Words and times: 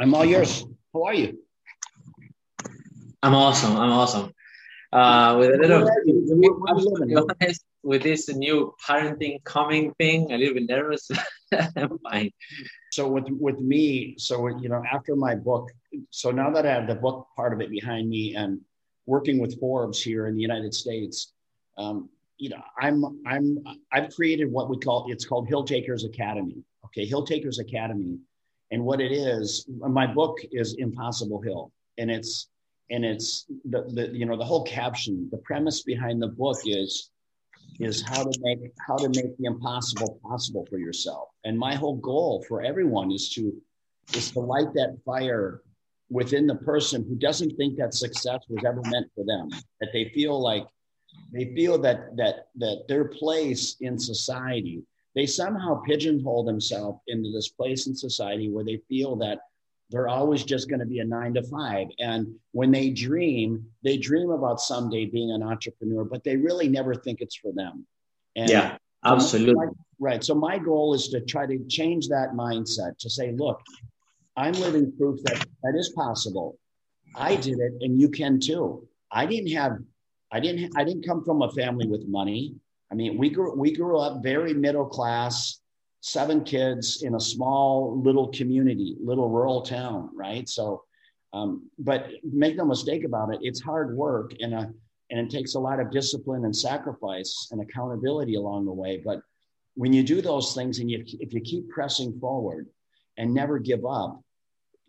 I'm 0.00 0.14
all 0.14 0.24
yours. 0.24 0.64
How 0.94 1.02
are 1.04 1.14
you? 1.14 1.38
I'm 3.22 3.34
awesome. 3.34 3.76
I'm 3.76 3.90
awesome. 3.90 4.32
Uh, 4.90 5.36
with 5.38 5.50
a 5.50 5.58
little 5.58 5.82
Where 5.84 5.92
are 5.92 6.02
you? 6.06 6.24
Where- 6.26 6.52
where 6.52 7.06
you 7.06 7.14
living? 7.16 7.26
guys, 7.38 7.60
with 7.82 8.02
this 8.02 8.28
new 8.30 8.74
parenting 8.88 9.44
coming 9.44 9.92
thing, 10.00 10.32
a 10.32 10.38
little 10.38 10.54
bit 10.54 10.68
nervous. 10.70 11.10
I'm 11.76 11.98
fine. 11.98 12.30
So 12.92 13.08
with 13.08 13.26
with 13.28 13.60
me, 13.60 14.14
so 14.16 14.48
you 14.48 14.70
know, 14.70 14.82
after 14.90 15.14
my 15.16 15.34
book, 15.34 15.70
so 16.08 16.30
now 16.30 16.50
that 16.50 16.64
I 16.66 16.72
have 16.72 16.86
the 16.88 16.94
book 16.94 17.26
part 17.36 17.52
of 17.52 17.60
it 17.60 17.68
behind 17.70 18.08
me 18.08 18.34
and 18.34 18.58
working 19.04 19.38
with 19.38 19.60
Forbes 19.60 20.02
here 20.02 20.28
in 20.28 20.34
the 20.34 20.40
United 20.40 20.72
States, 20.72 21.34
um, 21.76 22.08
you 22.38 22.48
know, 22.48 22.62
I'm 22.80 23.04
I'm 23.26 23.58
I've 23.92 24.14
created 24.14 24.50
what 24.50 24.70
we 24.70 24.78
call 24.78 25.04
it's 25.12 25.26
called 25.26 25.46
Hill 25.46 25.64
Takers 25.64 26.04
Academy. 26.04 26.64
Okay, 26.86 27.04
Hill 27.04 27.26
Takers 27.26 27.58
Academy, 27.58 28.18
and 28.70 28.84
what 28.84 29.00
it 29.00 29.12
is, 29.12 29.66
my 29.68 30.06
book 30.06 30.38
is 30.52 30.74
Impossible 30.74 31.40
Hill, 31.40 31.72
and 31.98 32.10
it's 32.10 32.48
and 32.90 33.04
it's 33.04 33.46
the, 33.64 33.82
the 33.92 34.08
you 34.16 34.26
know 34.26 34.36
the 34.36 34.44
whole 34.44 34.64
caption, 34.64 35.28
the 35.30 35.38
premise 35.38 35.82
behind 35.82 36.22
the 36.22 36.28
book 36.28 36.58
is 36.64 37.10
is 37.78 38.02
how 38.02 38.22
to 38.22 38.40
make 38.42 38.72
how 38.86 38.96
to 38.96 39.08
make 39.08 39.36
the 39.38 39.46
impossible 39.46 40.20
possible 40.22 40.66
for 40.68 40.78
yourself. 40.78 41.28
And 41.44 41.58
my 41.58 41.74
whole 41.74 41.96
goal 41.96 42.44
for 42.48 42.62
everyone 42.62 43.10
is 43.10 43.30
to 43.34 43.52
is 44.14 44.30
to 44.32 44.40
light 44.40 44.72
that 44.74 44.98
fire 45.04 45.62
within 46.10 46.46
the 46.46 46.56
person 46.56 47.04
who 47.08 47.14
doesn't 47.14 47.56
think 47.56 47.76
that 47.78 47.94
success 47.94 48.40
was 48.48 48.64
ever 48.64 48.82
meant 48.86 49.10
for 49.14 49.24
them. 49.24 49.48
That 49.80 49.90
they 49.92 50.10
feel 50.14 50.40
like 50.40 50.66
they 51.32 51.54
feel 51.54 51.78
that 51.78 52.16
that 52.16 52.48
that 52.56 52.84
their 52.88 53.06
place 53.06 53.76
in 53.80 53.98
society, 53.98 54.82
they 55.14 55.26
somehow 55.26 55.80
pigeonhole 55.82 56.44
themselves 56.44 57.00
into 57.08 57.30
this 57.32 57.48
place 57.48 57.86
in 57.86 57.94
society 57.94 58.48
where 58.48 58.64
they 58.64 58.80
feel 58.88 59.16
that 59.16 59.40
they're 59.90 60.08
always 60.08 60.44
just 60.44 60.68
going 60.68 60.78
to 60.78 60.86
be 60.86 61.00
a 61.00 61.04
nine 61.04 61.34
to 61.34 61.42
five. 61.42 61.88
And 61.98 62.32
when 62.52 62.70
they 62.70 62.90
dream, 62.90 63.66
they 63.82 63.96
dream 63.96 64.30
about 64.30 64.60
someday 64.60 65.06
being 65.06 65.32
an 65.32 65.42
entrepreneur, 65.42 66.04
but 66.04 66.22
they 66.22 66.36
really 66.36 66.68
never 66.68 66.94
think 66.94 67.20
it's 67.20 67.36
for 67.36 67.52
them. 67.52 67.86
And 68.36 68.50
Yeah, 68.50 68.78
absolutely. 69.04 69.54
my- 69.54 69.72
right. 69.98 70.22
So 70.22 70.34
my 70.34 70.58
goal 70.58 70.94
is 70.94 71.08
to 71.08 71.20
try 71.20 71.44
to 71.46 71.58
change 71.66 72.08
that 72.08 72.34
mindset 72.34 72.98
to 72.98 73.10
say, 73.10 73.32
look, 73.32 73.60
I'm 74.36 74.54
living 74.54 74.92
proof 74.96 75.20
that 75.24 75.44
that 75.64 75.74
is 75.76 75.90
possible. 75.90 76.56
I 77.16 77.34
did 77.34 77.58
it 77.58 77.72
and 77.80 78.00
you 78.00 78.08
can 78.08 78.38
too. 78.38 78.86
I 79.10 79.26
didn't 79.26 79.50
have, 79.52 79.78
I 80.30 80.38
didn't, 80.38 80.72
I 80.78 80.84
didn't 80.84 81.04
come 81.04 81.24
from 81.24 81.42
a 81.42 81.50
family 81.50 81.88
with 81.88 82.06
money. 82.06 82.54
I 82.90 82.94
mean, 82.94 83.18
we 83.18 83.30
grew, 83.30 83.54
we 83.54 83.72
grew 83.72 83.98
up 83.98 84.22
very 84.22 84.52
middle 84.52 84.86
class, 84.86 85.60
seven 86.00 86.44
kids 86.44 87.02
in 87.02 87.14
a 87.14 87.20
small 87.20 88.00
little 88.02 88.28
community, 88.28 88.96
little 89.02 89.28
rural 89.28 89.62
town, 89.62 90.10
right? 90.14 90.48
So, 90.48 90.84
um, 91.32 91.70
but 91.78 92.08
make 92.24 92.56
no 92.56 92.64
mistake 92.64 93.04
about 93.04 93.32
it, 93.32 93.40
it's 93.42 93.60
hard 93.60 93.96
work 93.96 94.32
and 94.40 94.54
a, 94.54 94.72
and 95.10 95.20
it 95.20 95.30
takes 95.30 95.54
a 95.54 95.60
lot 95.60 95.80
of 95.80 95.90
discipline 95.90 96.44
and 96.44 96.54
sacrifice 96.54 97.48
and 97.50 97.60
accountability 97.60 98.36
along 98.36 98.64
the 98.64 98.72
way. 98.72 99.02
But 99.04 99.22
when 99.74 99.92
you 99.92 100.02
do 100.02 100.20
those 100.20 100.54
things 100.54 100.78
and 100.78 100.90
you, 100.90 101.04
if 101.20 101.32
you 101.32 101.40
keep 101.40 101.68
pressing 101.68 102.18
forward 102.18 102.66
and 103.16 103.34
never 103.34 103.58
give 103.58 103.84
up, 103.84 104.20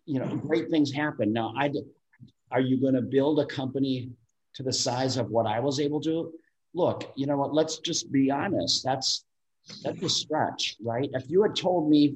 you 0.06 0.20
know, 0.20 0.36
great 0.38 0.70
things 0.70 0.92
happen. 0.92 1.34
Now, 1.34 1.54
I, 1.58 1.72
are 2.52 2.62
you 2.62 2.80
going 2.80 2.96
to 2.96 3.02
build 3.02 3.40
a 3.40 3.46
company 3.46 4.12
to 4.56 4.64
the 4.64 4.74
size 4.74 5.18
of 5.18 5.30
what 5.30 5.46
I 5.46 5.60
was 5.60 5.80
able 5.80 6.02
to? 6.02 6.34
Look, 6.74 7.12
you 7.16 7.28
know 7.28 7.38
what? 7.38 7.54
Let's 7.54 7.80
just 7.80 8.12
be 8.12 8.32
honest. 8.32 8.84
That's 8.84 9.26
that's 9.84 10.02
a 10.02 10.10
stretch, 10.10 10.76
right? 10.84 11.10
If 11.14 11.30
you 11.30 11.44
had 11.44 11.56
told 11.56 11.90
me, 11.90 12.16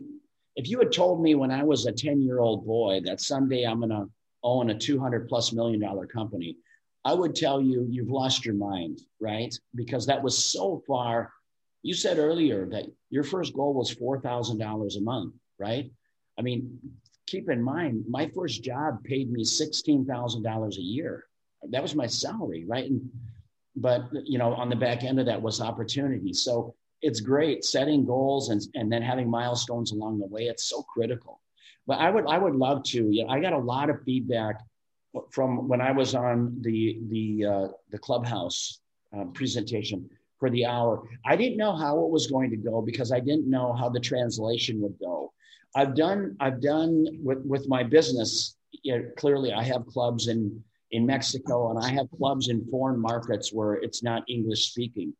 if 0.56 0.70
you 0.70 0.80
had 0.80 0.92
told 0.92 1.22
me 1.22 1.36
when 1.36 1.52
I 1.52 1.64
was 1.64 1.86
a 1.86 1.92
10 1.92 2.22
year 2.22 2.40
old 2.40 2.66
boy 2.66 3.02
that 3.06 3.22
someday 3.22 3.64
I'm 3.64 3.80
going 3.80 3.90
to 3.90 4.10
own 4.44 4.70
a 4.70 4.78
200 4.78 5.28
plus 5.28 5.54
million 5.54 5.80
dollar 5.80 6.08
company, 6.08 6.58
I 7.04 7.14
would 7.14 7.36
tell 7.36 7.62
you, 7.62 7.86
you've 7.90 8.10
lost 8.10 8.46
your 8.46 8.56
mind, 8.56 9.02
right? 9.20 9.54
Because 9.76 10.08
that 10.08 10.24
was 10.24 10.52
so 10.52 10.82
far. 10.88 11.32
You 11.84 11.94
said 11.94 12.18
earlier 12.18 12.66
that 12.68 12.86
your 13.12 13.24
first 13.24 13.54
goal 13.54 13.74
was 13.74 13.94
$4,000 13.94 14.98
a 14.98 15.02
month, 15.02 15.36
right? 15.60 15.92
I 16.38 16.42
mean, 16.42 16.80
keep 17.28 17.50
in 17.50 17.62
mind, 17.62 18.06
my 18.10 18.28
first 18.34 18.64
job 18.64 19.04
paid 19.04 19.32
me 19.32 19.44
$16,000 19.44 20.78
a 20.78 20.82
year. 20.82 21.26
That 21.70 21.84
was 21.84 21.96
my 21.96 22.08
salary, 22.08 22.66
right? 22.68 22.90
And, 22.90 23.08
but, 23.76 24.08
you 24.24 24.38
know, 24.38 24.54
on 24.54 24.70
the 24.70 24.76
back 24.76 25.04
end 25.04 25.20
of 25.20 25.26
that 25.26 25.42
was 25.42 25.62
opportunity. 25.62 26.34
So 26.34 26.76
it's 27.02 27.20
great 27.20 27.64
setting 27.64 28.06
goals 28.06 28.50
and, 28.50 28.62
and 28.74 28.92
then 28.92 29.02
having 29.02 29.30
milestones 29.30 29.92
along 29.92 30.20
the 30.20 30.28
way. 30.28 30.44
It's 30.44 30.66
so 30.66 30.82
critical. 30.84 31.42
But 31.88 32.00
I 32.00 32.10
would, 32.10 32.26
I 32.28 32.38
would 32.38 32.56
love 32.56 32.84
to, 32.86 33.10
you 33.12 33.26
know, 33.26 33.30
I 33.30 33.40
got 33.40 33.54
a 33.54 33.58
lot 33.58 33.90
of 33.90 34.02
feedback 34.04 34.62
from 35.32 35.68
when 35.68 35.82
I 35.82 35.92
was 35.92 36.16
on 36.16 36.58
the, 36.62 37.00
the, 37.10 37.46
uh, 37.46 37.68
the 37.92 37.98
clubhouse 37.98 38.80
uh, 39.16 39.26
presentation 39.26 40.10
for 40.40 40.50
the 40.50 40.66
hour. 40.66 41.08
I 41.26 41.36
didn't 41.36 41.58
know 41.58 41.76
how 41.76 42.04
it 42.04 42.10
was 42.10 42.28
going 42.28 42.50
to 42.52 42.58
go 42.58 42.82
because 42.82 43.12
I 43.12 43.20
didn't 43.20 43.50
know 43.50 43.74
how 43.74 43.90
the 43.90 44.00
translation 44.00 44.82
would 44.82 44.98
go. 45.00 45.32
I've 45.76 45.96
done 45.96 46.38
I've 46.40 46.62
done 46.62 47.06
with 47.22 47.40
with 47.46 47.68
my 47.68 47.84
business. 47.84 48.56
You 48.84 48.98
know, 48.98 49.06
clearly, 49.18 49.52
I 49.54 49.64
have 49.64 49.86
clubs 49.88 50.28
in 50.28 50.64
in 50.92 51.06
Mexico 51.06 51.70
and 51.72 51.80
I 51.84 51.90
have 51.90 52.10
clubs 52.18 52.50
in 52.50 52.66
foreign 52.70 53.00
markets 53.00 53.52
where 53.52 53.74
it's 53.74 54.04
not 54.04 54.24
English 54.30 54.70
speaking. 54.70 55.14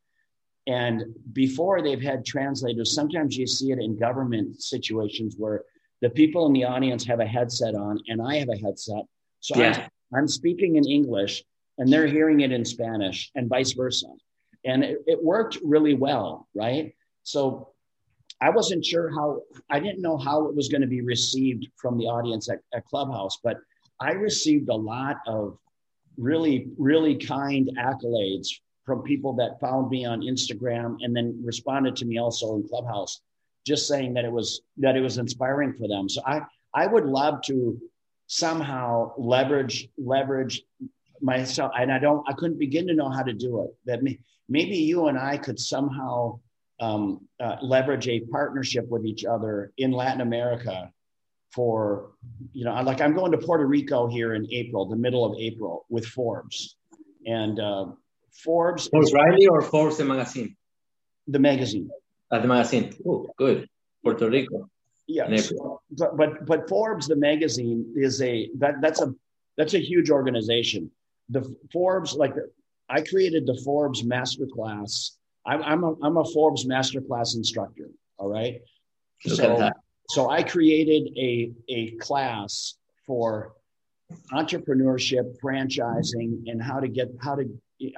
And 0.68 1.04
before 1.34 1.82
they've 1.82 2.02
had 2.02 2.26
translators, 2.26 2.94
sometimes 2.94 3.38
you 3.38 3.46
see 3.46 3.72
it 3.72 3.80
in 3.80 3.98
government 3.98 4.62
situations 4.62 5.36
where 5.38 5.64
the 6.02 6.10
people 6.10 6.48
in 6.48 6.54
the 6.54 6.66
audience 6.66 7.06
have 7.06 7.20
a 7.20 7.26
headset 7.26 7.76
on 7.76 8.00
and 8.08 8.22
I 8.22 8.38
have 8.38 8.50
a 8.50 8.58
headset. 8.58 9.04
So 9.40 9.60
Yeah. 9.60 9.88
I'm, 10.14 10.20
I'm 10.22 10.28
speaking 10.28 10.76
in 10.78 10.86
English 10.86 11.44
and 11.78 11.92
they're 11.92 12.08
hearing 12.08 12.42
it 12.42 12.52
in 12.52 12.66
Spanish 12.66 13.32
and 13.36 13.50
vice 13.50 13.74
versa. 13.74 14.08
And 14.64 14.84
it, 14.84 15.00
it 15.06 15.24
worked 15.24 15.60
really 15.64 15.94
well, 15.94 16.48
right? 16.56 16.96
So 17.24 17.70
I 18.42 18.50
wasn't 18.50 18.84
sure 18.84 19.10
how, 19.12 19.42
I 19.70 19.80
didn't 19.80 20.02
know 20.02 20.18
how 20.18 20.48
it 20.48 20.56
was 20.56 20.68
going 20.68 20.82
to 20.82 20.88
be 20.88 21.02
received 21.02 21.68
from 21.78 21.98
the 21.98 22.06
audience 22.06 22.50
at, 22.50 22.60
at 22.74 22.86
Clubhouse, 22.86 23.38
but 23.44 23.58
I 24.00 24.12
received 24.12 24.70
a 24.70 24.76
lot 24.76 25.18
of 25.28 25.58
really, 26.18 26.68
really 26.78 27.16
kind 27.16 27.70
accolades 27.78 28.48
from 28.86 29.02
people 29.02 29.34
that 29.34 29.60
found 29.60 29.90
me 29.90 30.06
on 30.06 30.22
Instagram 30.22 30.98
and 31.02 31.16
then 31.16 31.42
responded 31.44 31.96
to 31.98 32.06
me 32.06 32.20
also 32.20 32.56
in 32.56 32.68
Clubhouse, 32.68 33.22
just 33.66 33.88
saying 33.88 34.14
that 34.14 34.26
it 34.26 34.32
was 34.32 34.62
that 34.78 34.96
it 34.96 35.02
was 35.02 35.18
inspiring 35.18 35.74
for 35.74 35.88
them. 35.88 36.08
So 36.08 36.22
I 36.26 36.42
I 36.74 36.88
would 36.88 37.06
love 37.06 37.42
to 37.44 37.80
somehow 38.28 39.14
leverage 39.18 39.90
leverage 39.98 40.62
myself, 41.22 41.72
and 41.78 41.92
I 41.92 42.00
don't 42.00 42.28
I 42.30 42.34
couldn't 42.34 42.60
begin 42.60 42.88
to 42.88 42.94
know 42.94 43.10
how 43.10 43.24
to 43.24 43.34
do 43.34 43.64
it. 43.64 43.72
That 43.86 44.04
may, 44.04 44.20
maybe 44.48 44.78
you 44.78 45.08
and 45.08 45.18
I 45.18 45.38
could 45.38 45.60
somehow 45.60 46.40
um, 46.80 47.28
uh, 47.40 47.56
leverage 47.62 48.08
a 48.08 48.20
partnership 48.32 48.88
with 48.90 49.06
each 49.06 49.26
other 49.26 49.72
in 49.78 49.92
Latin 49.92 50.22
America 50.22 50.92
for 51.56 52.12
you 52.54 52.66
know 52.66 52.74
like 52.84 53.00
I'm 53.02 53.14
going 53.14 53.32
to 53.32 53.38
Puerto 53.38 53.66
Rico 53.66 54.08
here 54.08 54.34
in 54.34 54.46
April, 54.52 54.86
the 54.86 54.96
middle 54.96 55.24
of 55.26 55.38
April 55.40 55.86
with 55.90 56.06
Forbes, 56.06 56.76
and 57.26 57.60
uh, 57.60 57.86
Forbes 58.44 58.88
Forbes 58.90 59.14
Riley 59.14 59.48
or 59.48 59.62
Forbes 59.62 59.98
the 59.98 60.06
magazine? 60.06 60.56
the 61.28 61.40
magazine. 61.40 61.90
Uh, 62.32 62.40
the 62.40 62.48
magazine. 62.48 62.94
Oh, 63.08 63.28
good. 63.38 63.68
Puerto 64.04 64.30
Rico. 64.30 64.70
Yeah, 65.08 65.28
but 65.92 66.18
but 66.18 66.46
but 66.46 66.70
Forbes 66.70 67.08
the 67.08 67.16
magazine 67.16 67.94
is 67.96 68.22
a 68.22 68.50
that 68.58 68.82
that's 68.82 69.02
a 69.02 69.14
that's 69.56 69.76
a 69.76 69.80
huge 69.80 70.10
organization. 70.10 70.90
The 71.30 71.56
Forbes 71.72 72.14
like 72.14 72.34
I 72.90 73.02
created 73.02 73.46
the 73.46 73.60
Forbes 73.64 74.02
Masterclass. 74.04 75.12
I'm 75.46 75.62
I'm 75.64 75.84
a 75.84 75.96
I'm 76.02 76.18
a 76.18 76.26
Forbes 76.26 76.66
Masterclass 76.66 77.36
instructor. 77.36 77.90
All 78.18 78.30
right, 78.30 78.62
so 79.28 79.58
that. 79.58 79.78
So 80.10 80.30
I 80.30 80.44
created 80.44 81.10
a 81.18 81.52
a 81.70 81.92
class 81.98 82.76
for 83.06 83.54
entrepreneurship, 84.32 85.36
franchising, 85.44 86.44
and 86.48 86.62
how 86.62 86.80
to 86.80 86.88
get 86.88 87.10
how 87.22 87.36
to. 87.36 87.44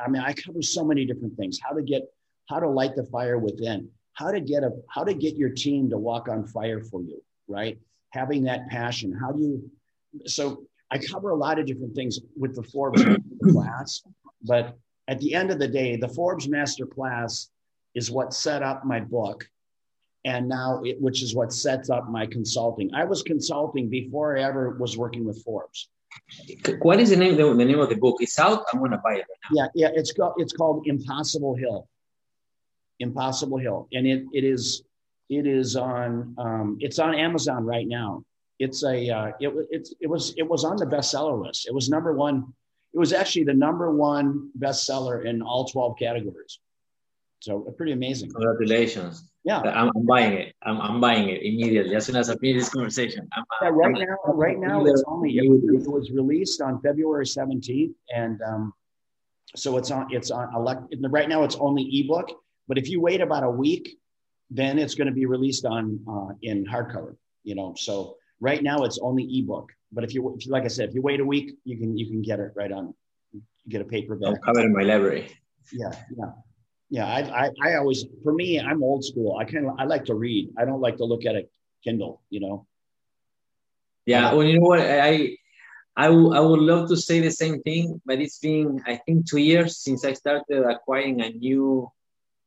I 0.04 0.10
mean, 0.10 0.22
I 0.22 0.34
cover 0.34 0.62
so 0.62 0.84
many 0.84 1.06
different 1.06 1.36
things. 1.38 1.60
How 1.62 1.76
to 1.76 1.84
get 1.84 2.04
how 2.50 2.60
to 2.60 2.70
light 2.70 2.96
the 2.96 3.04
fire 3.06 3.38
within. 3.38 3.90
How 4.14 4.32
to 4.32 4.40
get 4.40 4.64
a 4.64 4.72
how 4.90 5.04
to 5.04 5.14
get 5.14 5.36
your 5.36 5.50
team 5.50 5.90
to 5.90 5.98
walk 5.98 6.30
on 6.30 6.46
fire 6.48 6.82
for 6.82 7.02
you. 7.02 7.22
Right, 7.48 7.78
having 8.12 8.44
that 8.44 8.68
passion. 8.70 9.14
How 9.14 9.32
do 9.32 9.40
you? 9.40 9.72
So 10.26 10.64
I 10.92 10.98
cover 10.98 11.32
a 11.32 11.36
lot 11.36 11.60
of 11.60 11.66
different 11.66 11.96
things 11.96 12.20
with 12.38 12.56
the 12.56 12.64
Forbes 12.64 13.04
class, 13.52 14.02
But 14.42 14.78
at 15.08 15.20
the 15.20 15.34
end 15.34 15.52
of 15.52 15.60
the 15.60 15.68
day, 15.68 15.96
the 15.98 16.10
Forbes 16.10 16.48
Master 16.48 16.86
Class 16.86 17.50
is 17.96 18.12
what 18.12 18.34
set 18.34 18.64
up 18.64 18.86
my 18.86 19.00
book. 19.00 19.48
And 20.28 20.50
now 20.50 20.82
it, 20.84 21.02
which 21.06 21.20
is 21.26 21.34
what 21.34 21.54
sets 21.54 21.90
up 21.90 22.04
my 22.10 22.26
consulting. 22.26 22.88
I 22.94 23.04
was 23.06 23.20
consulting 23.24 23.86
before 24.00 24.38
I 24.38 24.44
ever 24.44 24.64
was 24.84 24.98
working 25.04 25.24
with 25.28 25.38
Forbes. 25.46 25.90
What 26.82 27.00
is 27.00 27.10
the 27.12 27.16
name? 27.16 27.38
The, 27.38 27.46
the 27.54 27.66
name 27.72 27.80
of 27.80 27.90
the 27.90 27.96
book? 27.96 28.18
It's 28.20 28.38
out. 28.38 28.60
I'm 28.72 28.80
gonna 28.84 29.02
buy 29.08 29.16
it. 29.22 29.26
Right 29.30 29.52
yeah, 29.54 29.68
yeah. 29.74 29.90
It's 30.00 30.12
called 30.12 30.34
it's 30.38 30.52
called 30.52 30.78
Impossible 30.86 31.56
Hill. 31.56 31.88
Impossible 33.00 33.58
Hill, 33.58 33.88
and 33.94 34.06
it 34.06 34.26
it 34.34 34.44
is 34.44 34.84
it 35.30 35.46
is 35.48 35.76
on 35.76 36.36
um, 36.38 36.78
it's 36.82 37.00
on 37.00 37.16
Amazon 37.16 37.66
right 37.66 37.88
now. 37.88 38.24
It's 38.60 38.84
a 38.84 39.10
uh, 39.10 39.32
it 39.40 39.50
it's 39.70 39.94
it 40.02 40.08
was 40.08 40.34
it 40.38 40.48
was 40.54 40.66
on 40.66 40.76
the 40.78 40.86
bestseller 40.86 41.38
list. 41.46 41.68
It 41.68 41.74
was 41.74 41.90
number 41.90 42.14
one. 42.14 42.54
It 42.94 43.00
was 43.00 43.14
actually 43.14 43.46
the 43.46 43.54
number 43.54 43.96
one 43.96 44.50
bestseller 44.60 45.26
in 45.26 45.42
all 45.42 45.66
twelve 45.66 45.98
categories. 45.98 46.60
So 47.40 47.66
uh, 47.68 47.72
pretty 47.72 47.92
amazing. 47.92 48.32
Congratulations. 48.32 49.30
Yeah, 49.44 49.60
I'm, 49.60 49.90
I'm 49.96 50.06
buying 50.06 50.34
it. 50.34 50.56
I'm, 50.64 50.82
I'm 50.82 51.00
buying 51.00 51.30
it 51.30 51.42
immediately 51.42 51.96
as 51.96 52.06
soon 52.06 52.16
as 52.16 52.30
I 52.30 52.36
finish 52.36 52.64
this 52.64 52.70
conversation. 52.70 53.28
I'm, 53.34 53.44
yeah, 53.62 53.70
right 53.70 53.94
now, 53.94 54.34
right 54.34 54.60
now 54.60 54.86
it's 54.86 55.04
only 55.08 55.38
it, 55.38 55.44
it 55.44 55.88
was 55.90 56.12
released 56.12 56.62
on 56.62 56.82
February 56.82 57.26
17th, 57.26 57.94
and 58.14 58.42
um, 58.42 58.74
so 59.56 59.78
it's 59.78 59.92
on 59.92 60.08
it's 60.12 60.32
on 60.32 60.54
elect. 60.56 60.94
Right 61.10 61.30
now, 61.30 61.44
it's 61.44 61.56
only 61.56 61.84
ebook. 61.84 62.30
But 62.68 62.78
if 62.78 62.90
you 62.90 63.00
wait 63.00 63.22
about 63.22 63.44
a 63.44 63.50
week, 63.50 63.98
then 64.50 64.78
it's 64.80 64.96
going 64.96 65.08
to 65.08 65.14
be 65.14 65.26
released 65.26 65.66
on 65.66 66.00
uh, 66.10 66.34
in 66.42 66.66
hardcover. 66.66 67.16
You 67.44 67.56
know, 67.56 67.76
so 67.78 68.18
right 68.42 68.62
now 68.62 68.84
it's 68.84 69.00
only 69.02 69.24
ebook. 69.40 69.72
But 69.92 70.04
if 70.04 70.14
you, 70.14 70.36
if 70.36 70.46
you, 70.46 70.52
like 70.52 70.66
I 70.66 70.68
said, 70.68 70.90
if 70.90 70.96
you 70.96 71.02
wait 71.02 71.22
a 71.22 71.26
week, 71.26 71.56
you 71.64 71.78
can 71.78 71.98
you 71.98 72.08
can 72.08 72.22
get 72.22 72.40
it 72.40 72.52
right 72.56 72.72
on. 72.72 72.94
You 73.32 73.42
get 73.70 73.82
a 73.82 73.86
paperback. 73.86 74.28
I'll 74.28 74.38
cover 74.38 74.60
it 74.60 74.66
in 74.66 74.74
my 74.74 74.84
library. 74.84 75.32
Yeah, 75.72 75.92
yeah, 76.18 76.32
yeah. 76.90 77.06
I, 77.06 77.20
I, 77.46 77.52
I 77.64 77.76
always, 77.76 78.06
for 78.24 78.34
me, 78.34 78.60
I'm 78.60 78.84
old 78.84 79.04
school. 79.04 79.38
I 79.38 79.46
kind 79.46 79.66
of, 79.66 79.76
I 79.78 79.86
like 79.86 80.06
to 80.06 80.16
read. 80.16 80.54
I 80.58 80.66
don't 80.66 80.82
like 80.82 80.98
to 80.98 81.06
look 81.06 81.26
at 81.26 81.36
a 81.36 81.48
Kindle. 81.84 82.22
You 82.30 82.40
know. 82.42 82.68
Yeah. 84.06 84.34
Well, 84.34 84.44
you 84.44 84.60
know 84.60 84.68
what? 84.68 84.80
I, 84.80 85.38
I, 85.98 86.08
w- 86.08 86.34
I 86.34 86.40
would 86.40 86.60
love 86.60 86.88
to 86.90 86.96
say 86.96 87.20
the 87.20 87.32
same 87.32 87.62
thing, 87.64 88.00
but 88.06 88.22
it's 88.22 88.40
been, 88.40 88.82
I 88.86 88.98
think, 89.06 89.30
two 89.30 89.40
years 89.40 89.80
since 89.80 90.06
I 90.06 90.14
started 90.14 90.64
acquiring 90.64 91.22
a 91.22 91.30
new 91.32 91.92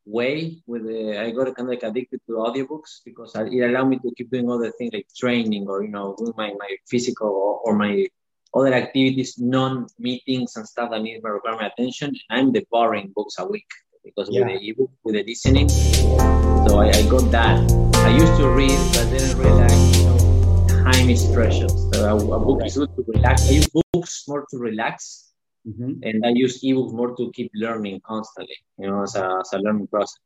way 0.06 0.62
with 0.66 0.86
the, 0.86 1.20
I 1.20 1.30
got 1.32 1.54
kind 1.54 1.60
of 1.60 1.66
like 1.68 1.82
addicted 1.82 2.20
to 2.26 2.32
audiobooks 2.34 3.00
because 3.04 3.34
it 3.34 3.60
allowed 3.60 3.88
me 3.88 3.98
to 3.98 4.14
keep 4.16 4.30
doing 4.30 4.50
other 4.50 4.70
things 4.72 4.92
like 4.94 5.06
training 5.14 5.66
or, 5.68 5.82
you 5.82 5.90
know, 5.90 6.14
doing 6.16 6.32
my, 6.36 6.54
my 6.58 6.76
physical 6.88 7.28
or, 7.28 7.60
or 7.64 7.74
my 7.76 8.06
other 8.54 8.72
activities, 8.72 9.38
non-meetings 9.38 10.56
and 10.56 10.66
stuff 10.66 10.90
that 10.90 11.02
need 11.02 11.20
my 11.22 11.66
attention. 11.66 12.14
And 12.30 12.40
I'm 12.40 12.52
devouring 12.52 13.12
books 13.14 13.34
a 13.38 13.46
week 13.46 13.68
because 14.04 14.28
yeah. 14.30 14.46
with 14.46 14.60
the 14.60 14.70
ebook, 14.70 14.90
with 15.04 15.14
the 15.14 15.24
listening. 15.24 15.68
So 15.68 16.80
I, 16.80 16.90
I, 16.90 17.02
got 17.08 17.30
that. 17.30 17.58
I 17.96 18.10
used 18.10 18.36
to 18.38 18.48
read, 18.48 18.78
but 18.92 19.10
then 19.10 19.22
I 19.22 19.32
realized, 19.38 19.96
you 19.96 20.04
know, 20.04 20.66
time 20.84 21.10
is 21.10 21.26
precious. 21.32 21.72
So 21.92 22.04
a, 22.04 22.16
a 22.16 22.40
book 22.40 22.64
is 22.64 22.76
good 22.76 22.94
to 22.96 23.04
relax. 23.06 23.48
I 23.48 23.52
use 23.52 23.68
books 23.92 24.24
more 24.28 24.46
to 24.50 24.58
relax 24.58 25.30
Mm-hmm. 25.68 25.92
And 26.02 26.24
I 26.24 26.30
use 26.30 26.62
ebooks 26.62 26.92
more 26.92 27.14
to 27.16 27.30
keep 27.32 27.50
learning 27.54 28.00
constantly, 28.06 28.56
you 28.78 28.88
know, 28.88 29.02
as 29.02 29.14
a, 29.14 29.40
as 29.40 29.52
a 29.52 29.58
learning 29.58 29.88
process. 29.88 30.18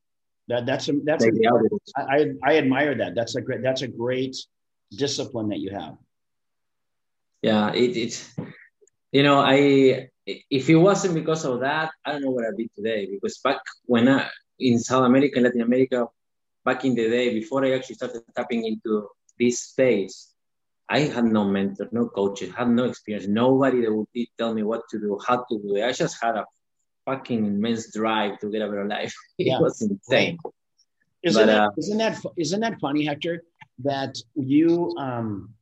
That, 0.48 0.66
that's 0.66 0.88
a, 0.88 0.92
that's 1.04 1.24
like 1.24 1.32
a, 1.34 2.00
I, 2.00 2.26
I 2.44 2.58
admire 2.58 2.94
that. 2.96 3.14
That's 3.14 3.34
a 3.34 3.40
great 3.40 3.62
that's 3.62 3.82
a 3.82 3.88
great 3.88 4.36
discipline 4.90 5.48
that 5.48 5.58
you 5.58 5.70
have. 5.70 5.96
Yeah, 7.42 7.72
it, 7.72 7.96
it's 7.96 8.30
you 9.14 9.22
know 9.22 9.38
I 9.38 10.10
if 10.26 10.68
it 10.68 10.76
wasn't 10.76 11.14
because 11.14 11.44
of 11.44 11.60
that, 11.60 11.90
I 12.04 12.12
don't 12.12 12.22
know 12.22 12.30
where 12.30 12.48
I'd 12.48 12.56
be 12.56 12.70
today. 12.74 13.08
Because 13.10 13.38
back 13.38 13.60
when 13.84 14.08
I 14.08 14.28
in 14.58 14.78
South 14.78 15.04
America, 15.04 15.40
Latin 15.40 15.60
America, 15.60 16.06
back 16.64 16.84
in 16.84 16.94
the 16.94 17.08
day, 17.08 17.32
before 17.34 17.64
I 17.64 17.72
actually 17.72 17.96
started 17.96 18.22
tapping 18.34 18.64
into 18.66 19.08
this 19.38 19.60
space, 19.60 20.32
I 20.88 21.00
had 21.00 21.24
no 21.24 21.44
mentor, 21.44 21.88
no 21.92 22.08
coaches, 22.08 22.54
had 22.54 22.70
no 22.70 22.84
experience, 22.84 23.26
nobody 23.26 23.82
that 23.82 23.92
would 23.92 24.06
tell 24.38 24.54
me 24.54 24.62
what 24.62 24.82
to 24.90 24.98
do, 24.98 25.18
how 25.26 25.44
to 25.48 25.58
do 25.58 25.76
it. 25.76 25.84
I 25.84 25.92
just 25.92 26.22
had 26.22 26.36
a 26.36 26.46
fucking 27.04 27.44
immense 27.44 27.92
drive 27.92 28.38
to 28.40 28.50
get 28.50 28.62
a 28.62 28.68
better 28.68 28.86
life. 28.86 29.14
it 29.38 29.48
yeah. 29.48 29.60
was 29.60 29.82
insane. 29.82 30.38
Isn't, 31.22 31.40
but, 31.40 31.46
that, 31.46 31.60
uh, 31.60 31.70
isn't 31.78 31.98
that 31.98 32.20
isn't 32.36 32.60
that 32.60 32.80
funny, 32.80 33.04
Hector? 33.04 33.42
That 33.82 34.16
you 34.34 34.94
um, 34.98 35.54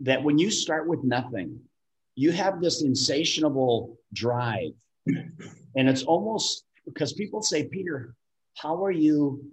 that 0.00 0.22
when 0.22 0.38
you 0.38 0.50
start 0.50 0.88
with 0.88 1.04
nothing, 1.04 1.60
you 2.16 2.32
have 2.32 2.60
this 2.60 2.82
insatiable 2.82 3.98
drive, 4.12 4.72
and 5.06 5.88
it's 5.88 6.02
almost 6.02 6.64
because 6.86 7.12
people 7.12 7.42
say, 7.42 7.64
Peter, 7.64 8.14
how 8.56 8.82
are 8.82 8.90
you 8.90 9.44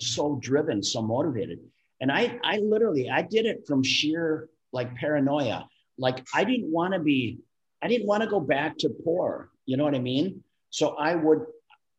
so 0.00 0.38
driven, 0.42 0.82
so 0.82 1.00
motivated? 1.00 1.60
And 2.00 2.10
I, 2.12 2.38
I 2.44 2.58
literally, 2.58 3.08
I 3.08 3.22
did 3.22 3.46
it 3.46 3.66
from 3.66 3.82
sheer 3.82 4.48
like 4.72 4.94
paranoia. 4.96 5.68
Like 5.96 6.26
I 6.34 6.44
didn't 6.44 6.70
want 6.70 6.92
to 6.92 7.00
be, 7.00 7.38
I 7.82 7.88
didn't 7.88 8.06
want 8.06 8.22
to 8.22 8.28
go 8.28 8.40
back 8.40 8.76
to 8.78 8.90
poor. 8.90 9.50
You 9.64 9.76
know 9.76 9.84
what 9.84 9.94
I 9.94 10.00
mean? 10.00 10.42
So 10.70 10.96
I 10.96 11.14
would, 11.14 11.46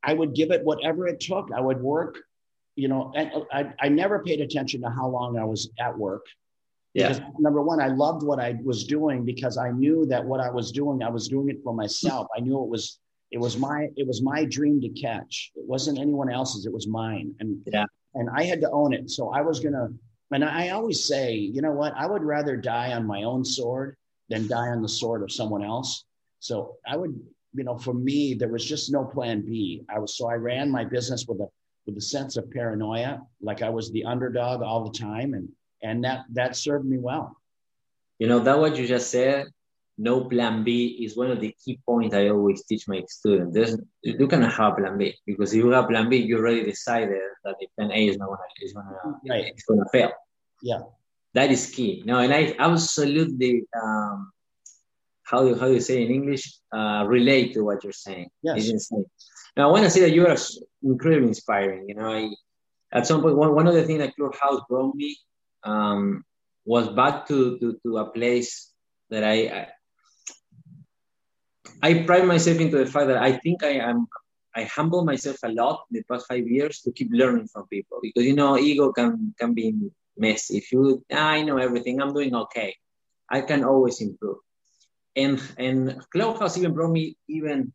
I 0.04 0.14
would 0.14 0.36
give 0.36 0.52
it 0.52 0.64
whatever 0.64 1.08
it 1.08 1.20
took. 1.20 1.50
I 1.56 1.62
would 1.62 1.82
work, 1.82 2.20
you 2.76 2.88
know, 2.88 3.12
and 3.16 3.32
uh, 3.34 3.42
I, 3.52 3.74
I 3.80 3.90
never 3.90 4.20
paid 4.20 4.42
attention 4.42 4.82
to 4.82 4.90
how 4.90 5.08
long 5.08 5.38
I 5.38 5.46
was 5.46 5.70
at 5.80 5.98
work. 5.98 6.26
Yeah. 6.98 7.10
Because 7.10 7.22
number 7.40 7.62
one, 7.62 7.80
I 7.80 7.88
loved 7.88 8.24
what 8.24 8.40
I 8.40 8.58
was 8.64 8.84
doing 8.86 9.24
because 9.24 9.58
I 9.58 9.72
knew 9.72 10.06
that 10.08 10.24
what 10.24 10.40
I 10.40 10.50
was 10.50 10.72
doing, 10.72 11.04
I 11.04 11.10
was 11.10 11.28
doing 11.28 11.50
it 11.50 11.58
for 11.64 11.74
myself. 11.74 12.28
I 12.36 12.40
knew 12.42 12.62
it 12.64 12.70
was 12.70 13.00
it 13.32 13.40
was 13.40 13.58
my 13.58 13.88
it 13.96 14.08
was 14.08 14.22
my 14.22 14.46
dream 14.46 14.82
to 14.82 14.90
catch. 14.90 15.52
It 15.56 15.66
wasn't 15.66 16.00
anyone 16.00 16.32
else's. 16.32 16.66
It 16.66 16.74
was 16.74 16.88
mine. 16.88 17.34
And 17.40 17.62
yeah 17.66 17.86
and 18.18 18.30
I 18.36 18.44
had 18.44 18.62
to 18.62 18.72
own 18.72 18.94
it. 18.94 19.10
So 19.10 19.30
I 19.30 19.42
was 19.42 19.60
gonna, 19.60 19.90
and 20.32 20.44
I 20.44 20.70
always 20.70 21.06
say, 21.06 21.36
you 21.36 21.62
know 21.62 21.72
what? 21.72 21.94
I 21.96 22.08
would 22.08 22.24
rather 22.24 22.58
die 22.58 22.94
on 22.94 23.06
my 23.06 23.24
own 23.24 23.46
sword 23.46 23.96
than 24.30 24.48
die 24.48 24.70
on 24.70 24.82
the 24.82 24.90
sword 24.90 25.22
of 25.22 25.32
someone 25.32 25.64
else. 25.64 26.04
So 26.40 26.76
I 26.86 26.98
would, 26.98 27.18
you 27.54 27.64
know, 27.64 27.78
for 27.78 27.94
me, 27.94 28.34
there 28.34 28.50
was 28.50 28.66
just 28.66 28.92
no 28.92 29.06
plan 29.06 29.42
B. 29.42 29.84
I 29.90 30.00
was 30.00 30.18
so 30.18 30.30
I 30.30 30.34
ran 30.34 30.70
my 30.70 30.84
business 30.84 31.26
with 31.28 31.40
a 31.40 31.48
with 31.86 31.96
a 31.96 32.02
sense 32.02 32.36
of 32.36 32.52
paranoia, 32.52 33.22
like 33.40 33.62
I 33.62 33.70
was 33.70 33.92
the 33.92 34.04
underdog 34.04 34.62
all 34.62 34.84
the 34.84 34.98
time, 34.98 35.34
and 35.34 35.48
and 35.82 36.04
that 36.04 36.26
that 36.34 36.56
served 36.56 36.86
me 36.86 36.98
well. 36.98 37.36
You 38.20 38.28
know 38.28 38.40
that 38.40 38.60
what 38.60 38.78
you 38.78 38.88
just 38.88 39.12
said 39.12 39.48
no 39.98 40.26
plan 40.26 40.64
B 40.64 41.00
is 41.04 41.18
one 41.18 41.32
of 41.32 41.42
the 41.42 41.56
key 41.64 41.80
points 41.86 42.14
I 42.14 42.30
always 42.30 42.64
teach 42.64 42.88
my 42.88 43.04
students. 43.08 43.54
There's, 43.54 43.78
you 44.04 44.28
cannot 44.28 44.54
have 44.54 44.78
plan 44.78 44.98
B 44.98 45.16
because 45.26 45.54
if 45.54 45.58
you 45.64 45.72
have 45.72 45.90
plan 45.90 46.10
B, 46.10 46.18
you 46.18 46.38
already 46.38 46.64
decided 46.64 47.20
that 47.44 47.56
the 47.60 47.68
plan 47.76 47.92
A 47.92 48.08
is 48.08 48.18
not 48.18 48.28
gonna 48.28 48.38
is 48.62 48.74
gonna 48.74 49.20
right. 49.28 49.46
it's 49.48 49.64
gonna 49.64 49.86
fail. 49.92 50.12
Yeah, 50.62 50.82
that 51.34 51.52
is 51.52 51.72
key. 51.72 52.04
No, 52.06 52.20
and 52.20 52.32
I 52.32 52.56
absolutely 52.60 53.64
um, 53.82 54.32
how 55.24 55.42
do 55.42 55.56
how 55.56 55.68
do 55.68 55.74
you 55.74 55.82
say 55.82 56.04
in 56.04 56.12
English 56.12 56.60
uh, 56.72 57.06
relate 57.08 57.54
to 57.56 57.62
what 57.62 57.84
you're 57.84 57.94
saying. 57.94 58.30
Yes. 58.44 58.58
It's 58.58 58.70
insane. 58.70 59.06
Now 59.56 59.70
I 59.70 59.72
want 59.72 59.84
to 59.84 59.90
say 59.90 60.02
that 60.02 60.12
you 60.12 60.28
are 60.28 60.38
incredibly 60.84 61.30
inspiring. 61.30 61.86
You 61.90 61.96
know, 61.96 62.12
I, 62.12 62.30
at 62.94 63.08
some 63.08 63.22
point 63.22 63.36
one, 63.36 63.56
one 63.56 63.68
of 63.68 63.74
the 63.74 63.84
things 63.84 64.00
that 64.00 64.16
Clubhouse 64.16 64.62
brought 64.70 64.94
me 64.96 65.18
um, 65.64 66.24
was 66.66 66.90
back 66.90 67.28
to, 67.28 67.58
to 67.60 67.80
to 67.84 67.98
a 67.98 68.10
place 68.12 68.72
that 69.10 69.24
I, 69.24 69.48
I 69.48 69.68
I 71.82 72.04
pride 72.04 72.26
myself 72.26 72.60
into 72.60 72.78
the 72.78 72.86
fact 72.86 73.08
that 73.08 73.18
I 73.18 73.34
think 73.38 73.64
I 73.64 73.80
am 73.90 74.08
I 74.56 74.64
humble 74.64 75.06
myself 75.06 75.38
a 75.44 75.50
lot 75.50 75.86
in 75.92 75.98
the 75.98 76.04
past 76.10 76.28
five 76.28 76.48
years 76.48 76.82
to 76.82 76.92
keep 76.92 77.10
learning 77.12 77.48
from 77.48 77.68
people 77.68 78.00
because 78.02 78.26
you 78.26 78.36
know 78.36 78.58
ego 78.58 78.92
can 78.92 79.34
can 79.40 79.54
be 79.54 79.74
messy. 80.18 80.58
If 80.58 80.72
you 80.72 81.06
ah, 81.12 81.30
I 81.30 81.44
know 81.44 81.58
everything, 81.58 82.02
I'm 82.02 82.14
doing 82.14 82.36
okay. 82.36 82.76
I 83.30 83.42
can 83.42 83.64
always 83.64 84.02
improve. 84.02 84.40
And 85.16 85.42
and 85.58 86.02
Clubhouse 86.12 86.58
even 86.58 86.74
brought 86.74 86.92
me 86.92 87.18
even 87.28 87.74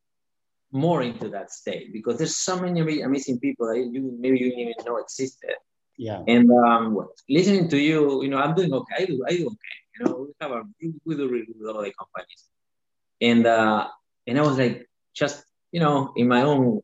more 0.72 1.02
into 1.02 1.28
that 1.30 1.50
state 1.52 1.92
because 1.92 2.18
there's 2.18 2.36
so 2.36 2.58
many 2.58 3.02
amazing 3.02 3.38
people 3.40 3.66
that 3.68 3.78
you 3.78 4.16
maybe 4.18 4.38
you 4.38 4.50
didn't 4.50 4.60
even 4.60 4.84
know 4.86 4.96
existed. 4.96 5.56
Yeah. 5.98 6.22
And 6.26 6.50
um, 6.50 7.06
listening 7.28 7.68
to 7.68 7.78
you, 7.78 8.22
you 8.22 8.28
know, 8.28 8.38
I'm 8.38 8.54
doing 8.54 8.72
okay. 8.72 8.94
I 8.98 9.04
do, 9.04 9.24
I 9.28 9.36
do 9.36 9.46
okay. 9.46 9.76
You 9.98 10.04
know, 10.04 10.26
we 10.26 10.32
have 10.40 10.50
a 10.50 10.62
we 10.80 11.14
do 11.14 11.28
really 11.28 11.46
good 11.46 11.74
all 11.74 11.82
the 11.82 11.92
companies 11.92 12.48
and 13.22 13.46
uh, 13.46 13.86
and 14.26 14.38
I 14.38 14.42
was 14.42 14.58
like, 14.58 14.88
just 15.14 15.44
you 15.70 15.80
know, 15.80 16.12
in 16.16 16.28
my 16.28 16.42
own 16.42 16.80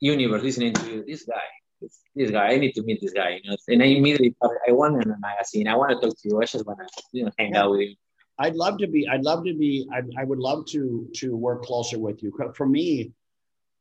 universe, 0.00 0.42
listening 0.42 0.74
to 0.74 0.90
you, 0.90 1.04
this 1.06 1.24
guy, 1.24 1.46
this, 1.80 2.00
this 2.14 2.30
guy. 2.30 2.48
I 2.48 2.56
need 2.58 2.72
to 2.72 2.82
meet 2.82 3.00
this 3.00 3.12
guy, 3.12 3.40
you 3.42 3.50
know. 3.50 3.56
And 3.68 3.82
I 3.82 3.86
immediately 3.86 4.34
thought, 4.40 4.52
I 4.68 4.72
want 4.72 5.02
in 5.02 5.10
a 5.10 5.18
magazine. 5.18 5.68
I 5.68 5.76
want 5.76 5.92
to 5.92 6.06
talk 6.06 6.16
to 6.20 6.28
you. 6.28 6.42
I 6.42 6.44
just 6.44 6.66
want 6.66 6.80
to, 6.80 7.02
you 7.12 7.24
know, 7.24 7.30
hang 7.38 7.54
yeah. 7.54 7.62
out 7.62 7.70
with 7.70 7.80
you. 7.80 7.94
I'd 8.38 8.56
love 8.56 8.78
to 8.78 8.88
be. 8.88 9.08
I'd 9.08 9.22
love 9.22 9.44
to 9.44 9.54
be. 9.54 9.88
I, 9.92 10.02
I 10.20 10.24
would 10.24 10.38
love 10.38 10.66
to 10.66 11.08
to 11.16 11.36
work 11.36 11.62
closer 11.62 11.98
with 11.98 12.22
you. 12.22 12.36
For 12.54 12.66
me, 12.66 13.12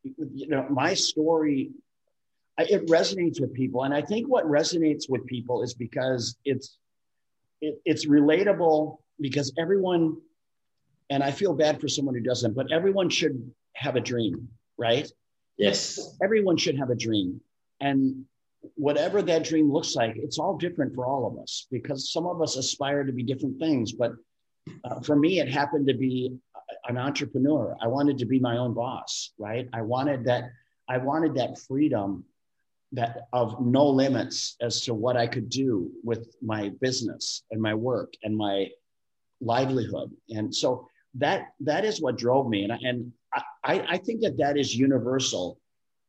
you 0.03 0.47
know, 0.47 0.67
my 0.69 0.93
story 0.93 1.71
it 2.57 2.87
resonates 2.87 3.41
with 3.41 3.53
people, 3.53 3.83
and 3.83 3.93
I 3.93 4.01
think 4.01 4.27
what 4.27 4.45
resonates 4.45 5.09
with 5.09 5.25
people 5.25 5.63
is 5.63 5.73
because 5.73 6.37
it's 6.45 6.77
it, 7.61 7.81
it's 7.85 8.05
relatable 8.05 8.97
because 9.19 9.53
everyone 9.57 10.17
and 11.09 11.23
I 11.23 11.31
feel 11.31 11.53
bad 11.53 11.79
for 11.79 11.87
someone 11.87 12.15
who 12.15 12.21
doesn't, 12.21 12.55
but 12.55 12.71
everyone 12.71 13.09
should 13.09 13.51
have 13.75 13.95
a 13.95 14.01
dream, 14.01 14.47
right? 14.77 15.09
Yes. 15.57 16.17
Everyone 16.23 16.57
should 16.57 16.77
have 16.77 16.89
a 16.89 16.95
dream. 16.95 17.41
And 17.79 18.25
whatever 18.75 19.21
that 19.21 19.43
dream 19.43 19.71
looks 19.71 19.95
like, 19.95 20.15
it's 20.15 20.39
all 20.39 20.57
different 20.57 20.95
for 20.95 21.05
all 21.05 21.27
of 21.27 21.41
us 21.41 21.67
because 21.71 22.11
some 22.11 22.25
of 22.25 22.41
us 22.41 22.57
aspire 22.57 23.03
to 23.03 23.11
be 23.11 23.23
different 23.23 23.59
things. 23.59 23.91
But 23.91 24.13
uh, 24.83 25.01
for 25.01 25.15
me, 25.15 25.39
it 25.39 25.49
happened 25.49 25.87
to 25.87 25.93
be 25.93 26.35
an 26.87 26.97
entrepreneur. 26.97 27.75
I 27.81 27.87
wanted 27.87 28.17
to 28.19 28.25
be 28.25 28.39
my 28.39 28.57
own 28.57 28.73
boss, 28.73 29.31
right? 29.37 29.69
I 29.73 29.81
wanted 29.81 30.25
that. 30.25 30.45
I 30.87 30.97
wanted 30.97 31.35
that 31.35 31.59
freedom 31.59 32.23
that 32.95 33.27
of 33.33 33.65
no 33.65 33.87
limits 33.87 34.55
as 34.61 34.81
to 34.81 34.93
what 34.93 35.17
I 35.17 35.27
could 35.27 35.49
do 35.49 35.91
with 36.03 36.35
my 36.41 36.69
business 36.81 37.43
and 37.51 37.61
my 37.61 37.73
work 37.73 38.13
and 38.23 38.35
my 38.35 38.67
livelihood. 39.41 40.11
And 40.29 40.53
so 40.53 40.87
that 41.15 41.53
that 41.61 41.85
is 41.85 42.01
what 42.01 42.17
drove 42.17 42.49
me. 42.49 42.63
And, 42.63 42.73
I, 42.73 42.79
and 42.83 43.11
I, 43.63 43.85
I 43.95 43.97
think 43.97 44.21
that 44.21 44.37
that 44.37 44.57
is 44.57 44.75
universal 44.75 45.59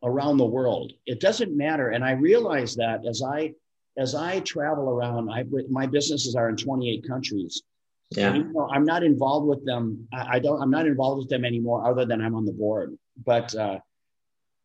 around 0.02 0.38
the 0.38 0.46
world. 0.46 0.92
It 1.06 1.20
doesn't 1.20 1.56
matter. 1.56 1.90
And 1.90 2.04
I 2.04 2.12
realize 2.12 2.74
that 2.76 3.06
as 3.06 3.22
I 3.22 3.54
as 3.98 4.14
I 4.14 4.40
travel 4.40 4.90
around, 4.90 5.30
I 5.30 5.44
my 5.70 5.86
businesses 5.86 6.34
are 6.34 6.48
in 6.48 6.56
28 6.56 7.06
countries. 7.06 7.62
Yeah. 8.10 8.28
And, 8.28 8.36
you 8.36 8.52
know, 8.52 8.68
I'm 8.72 8.84
not 8.84 9.02
involved 9.02 9.46
with 9.46 9.64
them. 9.64 10.06
I, 10.12 10.36
I, 10.36 10.38
don't. 10.38 10.62
I'm 10.62 10.70
not 10.70 10.86
involved 10.86 11.18
with 11.18 11.28
them 11.28 11.44
anymore, 11.44 11.88
other 11.88 12.04
than 12.04 12.20
I'm 12.20 12.34
on 12.34 12.44
the 12.44 12.52
board. 12.52 12.96
But 13.24 13.54
uh, 13.54 13.78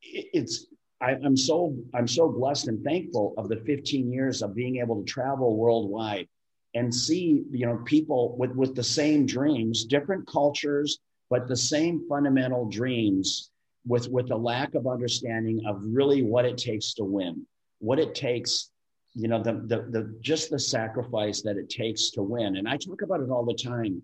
it, 0.02 0.28
it's. 0.34 0.68
I, 1.02 1.12
I'm 1.24 1.36
so 1.36 1.76
I'm 1.94 2.08
so 2.08 2.30
blessed 2.30 2.68
and 2.68 2.84
thankful 2.84 3.34
of 3.38 3.50
the 3.50 3.58
15 3.58 4.12
years 4.12 4.42
of 4.42 4.56
being 4.56 4.78
able 4.78 5.04
to 5.04 5.12
travel 5.12 5.58
worldwide 5.58 6.28
and 6.76 6.94
see 6.94 7.44
you 7.52 7.66
know 7.66 7.78
people 7.86 8.38
with 8.38 8.52
with 8.52 8.76
the 8.76 8.84
same 8.84 9.26
dreams, 9.26 9.86
different 9.86 10.28
cultures, 10.28 11.00
but 11.30 11.48
the 11.48 11.56
same 11.56 12.08
fundamental 12.08 12.70
dreams 12.70 13.50
with 13.86 14.08
with 14.10 14.30
a 14.32 14.36
lack 14.36 14.76
of 14.76 14.86
understanding 14.88 15.62
of 15.68 15.82
really 15.84 16.22
what 16.22 16.46
it 16.46 16.58
takes 16.58 16.94
to 16.94 17.04
win, 17.04 17.46
what 17.80 18.00
it 18.00 18.14
takes 18.14 18.70
you 19.14 19.28
know 19.28 19.42
the, 19.42 19.54
the 19.54 19.88
the 19.90 20.18
just 20.22 20.50
the 20.50 20.60
sacrifice 20.60 21.42
that 21.42 21.58
it 21.58 21.70
takes 21.70 22.12
to 22.12 22.22
win. 22.22 22.58
And 22.58 22.68
i 22.68 22.78
talk 22.78 23.02
about 23.02 23.22
it 23.22 23.30
all 23.30 23.46
the 23.46 23.56
time. 23.56 24.04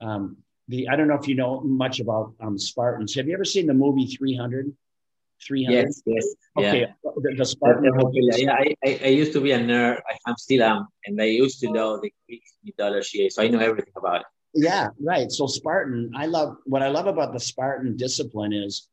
Um 0.00 0.36
the 0.68 0.88
i 0.88 0.96
don't 0.96 1.08
know 1.08 1.18
if 1.18 1.26
you 1.26 1.34
know 1.34 1.60
much 1.62 2.00
about 2.00 2.34
um 2.40 2.58
spartans. 2.58 3.14
Have 3.14 3.26
you 3.28 3.34
ever 3.34 3.44
seen 3.44 3.66
the 3.66 3.74
movie 3.74 4.06
300 4.06 4.72
300 5.46 5.76
yes 5.76 6.02
yes 6.06 6.26
okay 6.56 6.80
yeah. 6.80 7.08
Uh, 7.08 7.12
the, 7.16 7.34
the 7.36 7.44
spartan 7.44 7.84
yeah, 8.12 8.52
I, 8.52 8.74
I, 8.84 9.00
I 9.04 9.08
used 9.08 9.32
to 9.32 9.40
be 9.40 9.52
a 9.52 9.58
nerd 9.58 10.00
i'm 10.26 10.36
still 10.36 10.62
am 10.62 10.86
and 11.06 11.20
i 11.20 11.24
used 11.24 11.60
to 11.60 11.70
know 11.70 11.98
the 12.00 12.12
greek 12.26 12.42
mythology 12.64 13.28
so 13.30 13.42
i 13.42 13.48
know 13.48 13.58
everything 13.58 13.92
about 13.96 14.20
it 14.20 14.26
yeah 14.54 14.88
right 15.00 15.30
so 15.30 15.46
spartan 15.46 16.10
i 16.16 16.26
love 16.26 16.56
what 16.64 16.82
i 16.82 16.88
love 16.88 17.06
about 17.06 17.32
the 17.32 17.40
spartan 17.40 17.96
discipline 17.96 18.52
is 18.52 18.88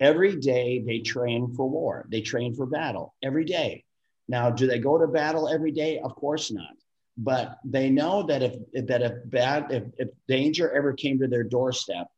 every 0.00 0.36
day 0.36 0.82
they 0.86 0.98
train 1.00 1.52
for 1.56 1.68
war 1.68 2.06
they 2.10 2.20
train 2.20 2.54
for 2.54 2.66
battle 2.66 3.14
every 3.22 3.44
day 3.44 3.84
now, 4.28 4.50
do 4.50 4.66
they 4.66 4.78
go 4.78 4.98
to 4.98 5.06
battle 5.06 5.48
every 5.48 5.72
day? 5.72 6.00
Of 6.00 6.14
course 6.16 6.50
not. 6.50 6.74
But 7.18 7.58
they 7.64 7.88
know 7.88 8.24
that 8.24 8.42
if 8.42 8.86
that 8.86 9.02
if 9.02 9.12
bad 9.30 9.66
if, 9.70 9.84
if 9.96 10.08
danger 10.28 10.70
ever 10.70 10.92
came 10.92 11.18
to 11.20 11.28
their 11.28 11.44
doorstep, 11.44 12.08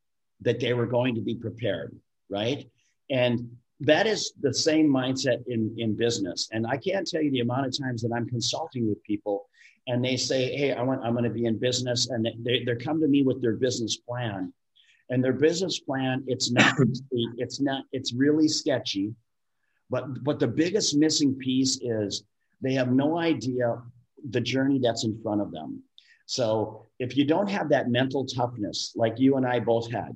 that 0.41 0.59
they 0.59 0.73
were 0.75 0.87
going 0.87 1.15
to 1.15 1.21
be 1.21 1.37
prepared, 1.37 1.97
right? 2.29 2.69
And 3.11 3.57
that 3.81 4.07
is 4.07 4.33
the 4.41 4.53
same 4.53 4.89
mindset 4.89 5.45
in, 5.47 5.75
in 5.79 5.95
business. 5.95 6.49
And 6.53 6.67
I 6.67 6.77
can't 6.77 7.07
tell 7.07 7.23
you 7.23 7.31
the 7.31 7.41
amount 7.41 7.67
of 7.67 7.79
times 7.79 8.03
that 8.03 8.13
I'm 8.13 8.29
consulting 8.29 8.89
with 8.89 9.03
people 9.05 9.49
and 9.87 10.05
they 10.05 10.17
say, 10.17 10.55
Hey, 10.57 10.73
I 10.73 10.83
want, 10.83 11.05
I'm 11.05 11.13
going 11.13 11.25
to 11.25 11.31
be 11.31 11.47
in 11.47 11.59
business. 11.59 12.09
And 12.09 12.27
they, 12.41 12.65
they 12.65 12.77
come 12.77 13.01
to 13.01 13.09
me 13.09 13.23
with 13.23 13.41
their 13.41 13.55
business 13.55 13.97
plan 13.97 14.53
and 15.11 15.25
their 15.25 15.33
business 15.33 15.81
plan, 15.81 16.23
it's 16.27 16.51
not, 16.51 16.75
it's 17.11 17.61
not, 17.61 17.85
it's 17.93 18.13
really 18.13 18.49
sketchy. 18.49 19.15
But 19.91 20.23
but 20.23 20.39
the 20.39 20.49
biggest 20.49 20.97
missing 20.97 21.35
piece 21.35 21.79
is 21.81 22.25
they 22.61 22.75
have 22.75 22.93
no 22.93 23.19
idea 23.19 23.81
the 24.31 24.41
journey 24.41 24.79
that's 24.79 25.05
in 25.05 25.19
front 25.23 25.41
of 25.41 25.51
them. 25.51 25.83
So 26.27 26.85
if 26.99 27.17
you 27.17 27.25
don't 27.25 27.49
have 27.49 27.71
that 27.71 27.89
mental 27.89 28.27
toughness 28.27 28.93
like 28.97 29.19
you 29.19 29.37
and 29.37 29.47
I 29.47 29.61
both 29.61 29.91
had, 29.91 30.13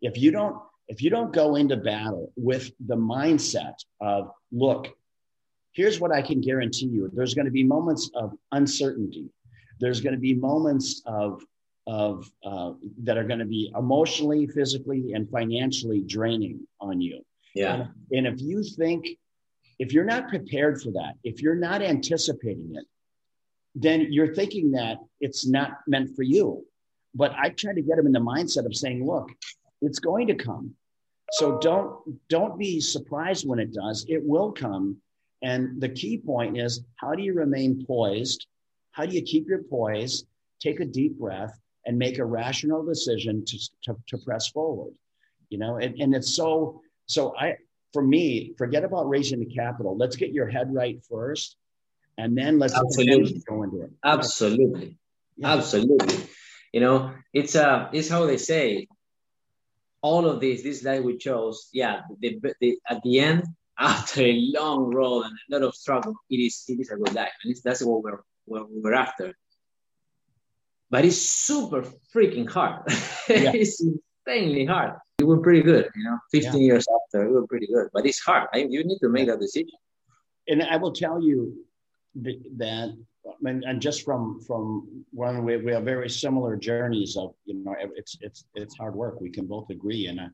if 0.00 0.18
you 0.18 0.32
don't 0.32 0.56
if 0.88 1.02
you 1.02 1.10
don't 1.10 1.32
go 1.32 1.56
into 1.56 1.76
battle 1.76 2.32
with 2.36 2.70
the 2.86 2.96
mindset 2.96 3.74
of 4.00 4.30
look, 4.50 4.88
here's 5.72 6.00
what 6.00 6.12
I 6.12 6.22
can 6.22 6.40
guarantee 6.40 6.86
you. 6.86 7.10
There's 7.12 7.34
going 7.34 7.46
to 7.46 7.52
be 7.52 7.64
moments 7.64 8.10
of 8.14 8.32
uncertainty. 8.52 9.30
There's 9.80 10.00
going 10.00 10.14
to 10.14 10.20
be 10.20 10.34
moments 10.34 11.02
of 11.06 11.42
of 11.86 12.30
uh, 12.44 12.72
that 13.02 13.18
are 13.18 13.24
going 13.24 13.40
to 13.40 13.44
be 13.44 13.72
emotionally, 13.76 14.46
physically, 14.46 15.14
and 15.14 15.28
financially 15.30 16.00
draining 16.02 16.66
on 16.80 17.00
you. 17.00 17.24
Yeah. 17.54 17.74
And, 17.74 17.88
and 18.12 18.26
if 18.28 18.40
you 18.40 18.62
think, 18.62 19.08
if 19.78 19.92
you're 19.92 20.04
not 20.04 20.28
prepared 20.28 20.80
for 20.80 20.92
that, 20.92 21.14
if 21.24 21.42
you're 21.42 21.56
not 21.56 21.82
anticipating 21.82 22.76
it, 22.76 22.84
then 23.74 24.08
you're 24.10 24.34
thinking 24.34 24.72
that 24.72 24.98
it's 25.20 25.46
not 25.46 25.78
meant 25.88 26.14
for 26.14 26.22
you. 26.22 26.64
But 27.14 27.32
I 27.32 27.48
try 27.48 27.74
to 27.74 27.82
get 27.82 27.96
them 27.96 28.06
in 28.06 28.12
the 28.12 28.20
mindset 28.20 28.64
of 28.64 28.76
saying, 28.76 29.04
look, 29.04 29.30
it's 29.82 29.98
going 29.98 30.28
to 30.28 30.34
come. 30.34 30.74
So 31.32 31.58
don't 31.58 32.28
don't 32.28 32.58
be 32.58 32.80
surprised 32.80 33.46
when 33.46 33.58
it 33.58 33.72
does. 33.72 34.04
It 34.08 34.22
will 34.24 34.52
come. 34.52 34.96
And 35.42 35.80
the 35.80 35.88
key 35.88 36.18
point 36.18 36.58
is 36.58 36.84
how 36.96 37.14
do 37.14 37.22
you 37.22 37.34
remain 37.34 37.84
poised? 37.84 38.46
How 38.92 39.06
do 39.06 39.14
you 39.14 39.22
keep 39.22 39.48
your 39.48 39.62
poise? 39.62 40.24
Take 40.60 40.80
a 40.80 40.84
deep 40.84 41.18
breath 41.18 41.58
and 41.86 41.98
make 41.98 42.18
a 42.18 42.24
rational 42.24 42.84
decision 42.84 43.44
to, 43.44 43.58
to, 43.84 43.96
to 44.08 44.18
press 44.18 44.48
forward. 44.48 44.92
You 45.48 45.58
know, 45.58 45.76
and, 45.76 46.00
and 46.00 46.14
it's 46.14 46.34
so 46.34 46.80
so 47.06 47.34
I, 47.36 47.56
for 47.92 48.02
me, 48.02 48.54
forget 48.56 48.84
about 48.84 49.08
raising 49.08 49.40
the 49.40 49.46
capital. 49.54 49.96
Let's 49.96 50.16
get 50.16 50.32
your 50.32 50.48
head 50.48 50.72
right 50.72 51.02
first, 51.10 51.56
and 52.16 52.36
then 52.36 52.58
let's 52.58 52.74
absolutely 52.74 53.42
go 53.48 53.62
into 53.62 53.82
it. 53.82 53.90
Absolutely, 54.04 54.96
yeah. 55.36 55.52
absolutely. 55.52 56.26
You 56.72 56.80
know, 56.80 57.12
it's 57.34 57.54
uh, 57.56 57.88
it's 57.92 58.08
how 58.08 58.26
they 58.26 58.38
say. 58.38 58.88
All 60.02 60.26
of 60.26 60.40
this, 60.40 60.62
this 60.62 60.84
life 60.84 61.02
we 61.02 61.16
chose, 61.16 61.68
yeah. 61.72 62.00
The, 62.20 62.40
the, 62.60 62.78
at 62.88 63.02
the 63.02 63.20
end, 63.20 63.44
after 63.78 64.22
a 64.22 64.32
long 64.52 64.94
road 64.94 65.22
and 65.22 65.38
a 65.50 65.58
lot 65.58 65.68
of 65.68 65.74
struggle, 65.74 66.14
it 66.28 66.36
is 66.36 66.64
it 66.68 66.80
is 66.80 66.90
a 66.90 66.96
good 66.96 67.14
life, 67.14 67.32
and 67.44 67.56
that's 67.64 67.82
what 67.82 68.02
we're 68.02 68.20
what 68.44 68.66
we're 68.70 68.94
after. 68.94 69.32
But 70.90 71.04
it's 71.04 71.20
super 71.20 71.84
freaking 72.14 72.48
hard. 72.48 72.82
Yeah. 73.28 73.52
it's 73.54 73.80
insanely 73.80 74.66
hard 74.66 74.94
it 75.22 75.26
were 75.26 75.38
pretty 75.38 75.62
good. 75.62 75.88
You 75.94 76.04
know, 76.04 76.18
15 76.32 76.52
yeah. 76.52 76.58
years 76.58 76.86
after, 76.96 77.24
it 77.24 77.30
were 77.30 77.46
pretty 77.46 77.68
good. 77.68 77.88
But 77.92 78.06
it's 78.06 78.20
hard. 78.20 78.48
I, 78.52 78.66
you 78.68 78.84
need 78.84 78.98
to 78.98 79.08
make 79.08 79.28
that 79.28 79.40
decision. 79.40 79.78
And 80.48 80.62
I 80.62 80.76
will 80.76 80.92
tell 80.92 81.22
you 81.22 81.64
that, 82.14 82.96
and 83.44 83.80
just 83.80 84.04
from 84.04 84.40
from 84.40 85.04
one, 85.12 85.44
we, 85.44 85.56
we 85.56 85.72
have 85.72 85.84
very 85.84 86.08
similar 86.08 86.56
journeys 86.56 87.16
of 87.16 87.34
you 87.44 87.54
know, 87.54 87.74
it's 87.94 88.16
it's 88.20 88.44
it's 88.54 88.76
hard 88.76 88.94
work. 88.94 89.20
We 89.20 89.30
can 89.30 89.46
both 89.46 89.70
agree, 89.70 90.06
and 90.06 90.20
uh, 90.20 90.28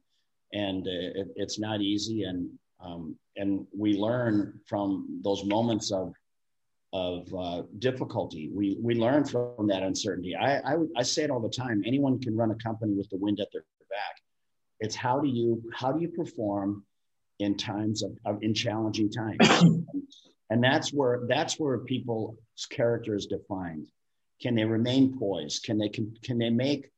and 0.53 0.87
uh, 0.87 1.21
it, 1.21 1.29
it's 1.37 1.59
not 1.59 1.81
easy, 1.81 2.25
and 2.25 2.49
um, 2.85 3.17
and 3.37 3.67
we 3.77 3.95
learn 3.95 4.61
from 4.67 5.21
those 5.23 5.45
moments 5.45 5.93
of 5.93 6.13
of 6.93 7.29
uh, 7.35 7.63
difficulty. 7.79 8.51
We 8.53 8.79
we 8.81 8.95
learn 8.95 9.25
from 9.25 9.67
that 9.69 9.83
uncertainty. 9.83 10.35
I, 10.35 10.59
I 10.59 10.77
I 10.97 11.03
say 11.03 11.25
it 11.25 11.31
all 11.31 11.41
the 11.41 11.51
time. 11.51 11.83
Anyone 11.87 12.21
can 12.21 12.37
run 12.37 12.51
a 12.51 12.57
company 12.57 12.95
with 12.95 13.09
the 13.11 13.19
wind 13.19 13.41
at 13.41 13.49
their 13.53 13.65
back 13.91 14.23
it's 14.81 14.95
how 14.95 15.21
do 15.21 15.29
you 15.29 15.63
how 15.75 15.93
do 15.93 16.01
you 16.01 16.09
perform 16.09 16.85
in 17.39 17.57
times 17.57 18.03
of, 18.03 18.17
of 18.25 18.43
in 18.43 18.55
challenging 18.55 19.11
times, 19.11 19.39
and 20.51 20.63
that's 20.63 20.93
where 20.93 21.23
that's 21.29 21.59
where 21.59 21.79
people's 21.79 22.37
character 22.71 23.15
is 23.15 23.27
defined. 23.27 23.89
Can 24.41 24.55
they 24.55 24.65
remain 24.65 25.19
poised? 25.19 25.65
Can 25.65 25.79
they 25.79 25.89
can, 25.89 26.17
can 26.23 26.39
they 26.39 26.51
make 26.51 26.91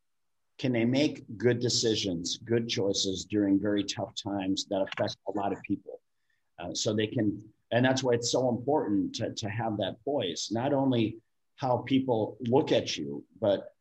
can 0.61 0.73
they 0.73 0.85
make 0.85 1.25
good 1.39 1.59
decisions, 1.59 2.39
good 2.45 2.69
choices 2.69 3.25
during 3.25 3.59
very 3.59 3.83
tough 3.83 4.15
times 4.15 4.67
that 4.67 4.83
affect 4.83 5.17
a 5.27 5.33
lot 5.33 5.53
of 5.53 5.63
people? 5.63 6.01
Uh, 6.59 6.75
so 6.75 6.93
they 6.93 7.07
can, 7.07 7.43
and 7.73 7.83
that's 7.83 8.03
why 8.03 8.13
it's 8.13 8.31
so 8.31 8.51
important 8.51 9.15
to, 9.15 9.33
to 9.33 9.49
have 9.49 9.79
that 9.79 9.97
poise, 10.05 10.49
not 10.51 10.75
only 10.75 11.17
how 11.57 11.79
people 11.79 12.37
look 12.43 12.73
at 12.73 12.99
you, 12.99 13.25
but 13.41 13.73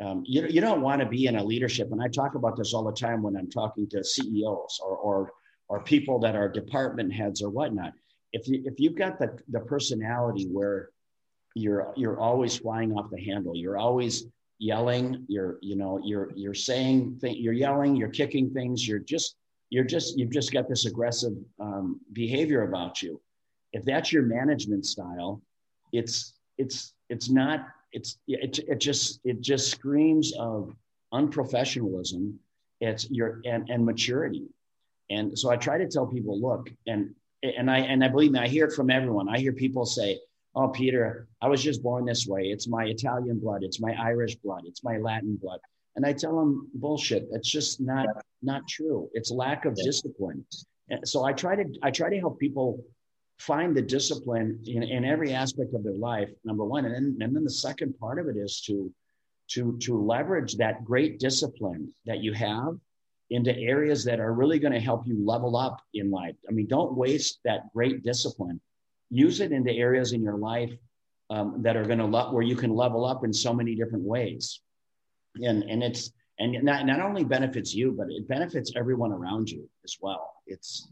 um, 0.00 0.22
you, 0.26 0.46
you 0.46 0.60
don't 0.60 0.82
want 0.82 1.00
to 1.00 1.06
be 1.06 1.24
in 1.24 1.36
a 1.36 1.42
leadership, 1.42 1.90
and 1.92 2.02
I 2.02 2.08
talk 2.08 2.34
about 2.34 2.58
this 2.58 2.74
all 2.74 2.84
the 2.84 2.92
time 2.92 3.22
when 3.22 3.34
I'm 3.34 3.48
talking 3.48 3.88
to 3.88 4.04
CEOs 4.04 4.80
or, 4.84 4.96
or, 4.98 5.32
or 5.68 5.82
people 5.82 6.18
that 6.20 6.36
are 6.36 6.48
department 6.50 7.10
heads 7.10 7.40
or 7.40 7.48
whatnot. 7.48 7.94
If, 8.32 8.48
you, 8.48 8.62
if 8.66 8.78
you've 8.78 8.96
got 8.96 9.18
the, 9.18 9.38
the 9.48 9.60
personality 9.60 10.46
where 10.46 10.90
you're, 11.54 11.92
you're 11.96 12.18
always 12.18 12.56
flying 12.56 12.92
off 12.96 13.10
the 13.10 13.22
handle, 13.22 13.56
you're 13.56 13.78
always 13.78 14.26
yelling, 14.58 15.24
you're, 15.28 15.58
you 15.62 15.76
know, 15.76 16.00
you're, 16.02 16.30
you're 16.34 16.54
saying, 16.54 17.18
you're 17.22 17.52
yelling, 17.52 17.96
you're 17.96 18.08
kicking 18.08 18.50
things, 18.50 18.86
you're 18.86 18.98
just, 18.98 19.36
you're 19.70 19.84
just, 19.84 20.18
you've 20.18 20.30
just 20.30 20.52
got 20.52 20.68
this 20.68 20.86
aggressive 20.86 21.32
um, 21.60 22.00
behavior 22.12 22.62
about 22.62 23.02
you. 23.02 23.20
If 23.72 23.84
that's 23.84 24.12
your 24.12 24.22
management 24.22 24.86
style, 24.86 25.42
it's, 25.92 26.34
it's, 26.58 26.94
it's 27.08 27.30
not 27.30 27.66
it's 27.92 28.18
it, 28.26 28.58
it 28.68 28.80
just 28.80 29.20
it 29.24 29.40
just 29.40 29.70
screams 29.70 30.34
of 30.38 30.74
unprofessionalism 31.14 32.34
it's 32.80 33.10
your 33.10 33.40
and, 33.44 33.68
and 33.70 33.84
maturity. 33.84 34.46
And 35.10 35.36
so 35.38 35.50
I 35.50 35.56
try 35.56 35.78
to 35.78 35.88
tell 35.88 36.06
people, 36.06 36.40
look, 36.40 36.70
and 36.86 37.14
and 37.42 37.70
I 37.70 37.78
and 37.78 38.02
I 38.04 38.08
believe 38.08 38.32
me, 38.32 38.40
I 38.40 38.48
hear 38.48 38.66
it 38.66 38.72
from 38.72 38.90
everyone. 38.90 39.28
I 39.28 39.38
hear 39.38 39.52
people 39.52 39.86
say, 39.86 40.20
"Oh, 40.54 40.68
Peter, 40.68 41.28
I 41.40 41.48
was 41.48 41.62
just 41.62 41.82
born 41.82 42.04
this 42.04 42.26
way. 42.26 42.50
It's 42.50 42.68
my 42.68 42.84
Italian 42.84 43.38
blood. 43.38 43.62
It's 43.62 43.80
my 43.80 43.94
Irish 43.94 44.36
blood. 44.36 44.62
It's 44.66 44.82
my 44.84 44.98
Latin 44.98 45.36
blood." 45.36 45.60
And 45.96 46.04
I 46.06 46.12
tell 46.12 46.36
them, 46.38 46.70
"Bullshit. 46.74 47.28
It's 47.32 47.48
just 47.48 47.80
not 47.80 48.06
not 48.42 48.66
true. 48.68 49.08
It's 49.12 49.30
lack 49.30 49.64
of 49.64 49.74
discipline." 49.74 50.44
And 50.90 51.06
so 51.06 51.24
I 51.24 51.32
try 51.32 51.56
to 51.56 51.64
I 51.82 51.90
try 51.90 52.10
to 52.10 52.18
help 52.18 52.38
people 52.38 52.84
find 53.38 53.76
the 53.76 53.82
discipline 53.82 54.60
in, 54.66 54.82
in 54.82 55.04
every 55.04 55.32
aspect 55.32 55.72
of 55.74 55.84
their 55.84 55.92
life. 55.92 56.30
Number 56.44 56.64
one, 56.64 56.84
and 56.84 56.94
then 56.94 57.18
and 57.20 57.34
then 57.34 57.44
the 57.44 57.50
second 57.50 57.98
part 57.98 58.18
of 58.18 58.28
it 58.28 58.36
is 58.36 58.60
to 58.62 58.92
to 59.48 59.78
to 59.78 59.96
leverage 59.96 60.56
that 60.56 60.84
great 60.84 61.18
discipline 61.18 61.92
that 62.04 62.18
you 62.18 62.32
have 62.32 62.78
into 63.30 63.56
areas 63.56 64.04
that 64.04 64.20
are 64.20 64.32
really 64.32 64.58
going 64.58 64.72
to 64.72 64.80
help 64.80 65.06
you 65.06 65.24
level 65.24 65.56
up 65.56 65.82
in 65.94 66.10
life. 66.10 66.34
I 66.48 66.52
mean, 66.52 66.66
don't 66.66 66.96
waste 66.96 67.40
that 67.44 67.72
great 67.74 68.02
discipline. 68.02 68.60
Use 69.10 69.40
it 69.40 69.52
into 69.52 69.72
areas 69.72 70.12
in 70.12 70.22
your 70.22 70.38
life 70.38 70.72
um, 71.30 71.62
that 71.62 71.76
are 71.76 71.84
going 71.84 71.98
to 71.98 72.06
le- 72.06 72.32
where 72.32 72.42
you 72.42 72.56
can 72.56 72.74
level 72.74 73.04
up 73.04 73.24
in 73.24 73.32
so 73.32 73.52
many 73.52 73.74
different 73.74 74.04
ways. 74.04 74.60
And 75.42 75.62
and 75.64 75.82
it's 75.82 76.12
and 76.38 76.62
not, 76.62 76.86
not 76.86 77.00
only 77.00 77.24
benefits 77.24 77.74
you, 77.74 77.92
but 77.92 78.08
it 78.10 78.28
benefits 78.28 78.72
everyone 78.76 79.12
around 79.12 79.50
you 79.50 79.68
as 79.84 79.96
well. 80.00 80.34
It's 80.46 80.88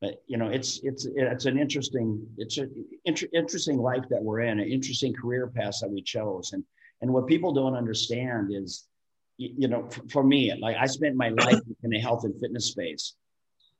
but 0.00 0.22
you 0.26 0.36
know 0.36 0.48
it's 0.48 0.80
it's 0.82 1.06
it's 1.14 1.44
an 1.44 1.58
interesting 1.58 2.26
it's 2.36 2.58
an 2.58 2.84
inter- 3.04 3.28
interesting 3.32 3.78
life 3.78 4.04
that 4.10 4.22
we're 4.22 4.40
in, 4.40 4.58
an 4.58 4.68
interesting 4.68 5.14
career 5.14 5.46
path 5.46 5.78
that 5.80 5.90
we 5.90 6.02
chose, 6.02 6.52
and 6.52 6.64
and 7.00 7.12
what 7.12 7.26
people 7.26 7.52
don't 7.52 7.76
understand 7.76 8.50
is 8.52 8.88
you 9.36 9.68
know, 9.68 9.88
for 10.10 10.22
me, 10.22 10.52
like 10.60 10.76
I 10.76 10.86
spent 10.86 11.16
my 11.16 11.30
life 11.30 11.60
in 11.82 11.90
the 11.90 11.98
health 11.98 12.24
and 12.24 12.38
fitness 12.40 12.66
space. 12.66 13.14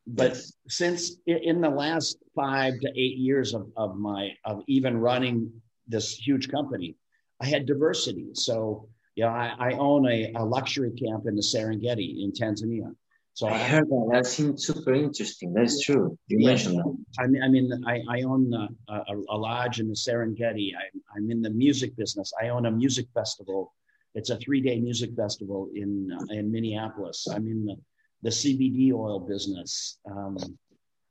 But 0.06 0.36
since 0.68 1.16
in 1.26 1.60
the 1.60 1.70
last 1.70 2.18
five 2.34 2.74
to 2.80 2.88
eight 2.88 3.16
years 3.18 3.54
of, 3.54 3.70
of 3.76 3.96
my 3.96 4.30
of 4.44 4.62
even 4.66 4.98
running 4.98 5.52
this 5.86 6.14
huge 6.14 6.50
company, 6.50 6.96
I 7.40 7.46
had 7.46 7.66
diversity. 7.66 8.30
So, 8.32 8.88
you 9.14 9.24
know, 9.24 9.30
I, 9.30 9.54
I 9.58 9.72
own 9.72 10.06
a, 10.10 10.32
a 10.34 10.44
luxury 10.44 10.90
camp 10.90 11.26
in 11.26 11.36
the 11.36 11.42
Serengeti 11.42 12.24
in 12.24 12.32
Tanzania. 12.32 12.94
So 13.34 13.46
I, 13.46 13.54
I 13.54 13.58
heard 13.58 13.88
that. 13.88 14.08
That 14.12 14.26
seems 14.26 14.66
super 14.66 14.92
interesting. 14.92 15.54
That's 15.54 15.80
true. 15.84 16.18
You 16.26 16.40
yeah, 16.40 16.46
mentioned 16.48 16.78
that. 16.78 16.96
I 17.20 17.26
mean, 17.28 17.42
I 17.42 17.48
mean, 17.48 17.84
I, 17.86 18.00
I 18.08 18.22
own 18.22 18.52
a, 18.52 18.92
a, 18.92 19.16
a 19.30 19.36
lodge 19.36 19.78
in 19.78 19.88
the 19.88 19.94
Serengeti. 19.94 20.72
I, 20.76 20.84
I'm 21.16 21.30
in 21.30 21.40
the 21.42 21.50
music 21.50 21.96
business. 21.96 22.32
I 22.42 22.48
own 22.48 22.66
a 22.66 22.70
music 22.70 23.06
festival 23.14 23.72
it's 24.14 24.30
a 24.30 24.36
three 24.36 24.60
day 24.60 24.78
music 24.78 25.14
festival 25.16 25.70
in 25.74 26.10
uh, 26.12 26.34
in 26.34 26.50
Minneapolis. 26.50 27.26
I'm 27.30 27.46
in 27.46 27.64
the, 27.64 27.76
the 28.22 28.30
CBD 28.30 28.92
oil 28.92 29.20
business. 29.20 29.98
Um, 30.10 30.36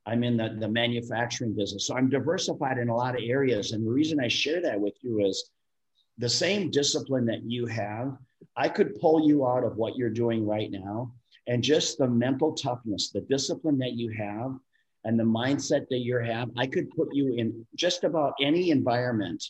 I'm 0.06 0.24
in 0.24 0.36
the, 0.36 0.56
the 0.58 0.68
manufacturing 0.68 1.54
business. 1.54 1.86
So 1.86 1.94
I'm 1.94 2.08
diversified 2.08 2.78
in 2.78 2.88
a 2.88 2.96
lot 2.96 3.14
of 3.14 3.22
areas. 3.24 3.72
And 3.72 3.86
the 3.86 3.90
reason 3.90 4.18
I 4.18 4.28
share 4.28 4.60
that 4.62 4.80
with 4.80 4.94
you 5.00 5.24
is 5.24 5.50
the 6.18 6.28
same 6.28 6.70
discipline 6.70 7.24
that 7.26 7.44
you 7.44 7.66
have, 7.66 8.16
I 8.56 8.68
could 8.68 8.98
pull 9.00 9.26
you 9.26 9.46
out 9.46 9.64
of 9.64 9.76
what 9.76 9.96
you're 9.96 10.10
doing 10.10 10.44
right 10.44 10.70
now. 10.70 11.12
And 11.46 11.62
just 11.62 11.98
the 11.98 12.08
mental 12.08 12.52
toughness, 12.52 13.10
the 13.10 13.20
discipline 13.22 13.78
that 13.78 13.92
you 13.92 14.10
have, 14.10 14.56
and 15.04 15.18
the 15.18 15.24
mindset 15.24 15.88
that 15.88 15.98
you 15.98 16.18
have, 16.18 16.50
I 16.56 16.66
could 16.66 16.90
put 16.90 17.08
you 17.12 17.34
in 17.34 17.66
just 17.74 18.04
about 18.04 18.34
any 18.40 18.70
environment 18.70 19.42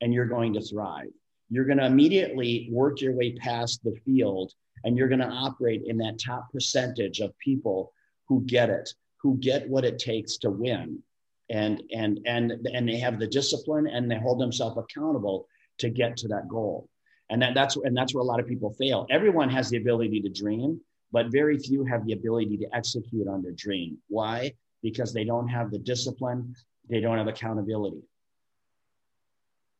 and 0.00 0.12
you're 0.12 0.26
going 0.26 0.54
to 0.54 0.60
thrive 0.62 1.10
you're 1.54 1.64
going 1.64 1.78
to 1.78 1.86
immediately 1.86 2.68
work 2.70 3.00
your 3.00 3.12
way 3.12 3.32
past 3.32 3.82
the 3.84 3.94
field 4.04 4.52
and 4.84 4.96
you're 4.96 5.08
going 5.08 5.20
to 5.20 5.26
operate 5.26 5.82
in 5.86 5.98
that 5.98 6.18
top 6.18 6.50
percentage 6.52 7.20
of 7.20 7.36
people 7.38 7.92
who 8.28 8.42
get 8.42 8.70
it 8.70 8.90
who 9.18 9.36
get 9.38 9.68
what 9.68 9.84
it 9.84 9.98
takes 9.98 10.36
to 10.38 10.50
win. 10.50 11.02
And 11.50 11.82
and 11.94 12.20
and 12.26 12.52
and 12.72 12.88
they 12.88 12.98
have 12.98 13.18
the 13.18 13.26
discipline 13.26 13.86
and 13.86 14.10
they 14.10 14.18
hold 14.18 14.40
themselves 14.40 14.78
accountable 14.78 15.46
to 15.78 15.90
get 15.90 16.16
to 16.18 16.28
that 16.28 16.48
goal. 16.48 16.88
And 17.30 17.42
that, 17.42 17.54
that's 17.54 17.76
and 17.76 17.96
that's 17.96 18.14
where 18.14 18.22
a 18.22 18.26
lot 18.26 18.40
of 18.40 18.46
people 18.46 18.74
fail. 18.74 19.06
Everyone 19.10 19.50
has 19.50 19.70
the 19.70 19.76
ability 19.76 20.20
to 20.22 20.28
dream 20.28 20.80
but 21.12 21.30
very 21.30 21.56
few 21.56 21.84
have 21.84 22.04
the 22.04 22.12
ability 22.12 22.56
to 22.56 22.66
execute 22.74 23.28
on 23.28 23.40
their 23.40 23.52
dream. 23.52 23.96
Why? 24.08 24.52
Because 24.82 25.14
they 25.14 25.24
don't 25.24 25.46
have 25.46 25.70
the 25.70 25.78
discipline 25.78 26.54
they 26.90 27.00
don't 27.00 27.16
have 27.16 27.28
accountability. 27.28 28.02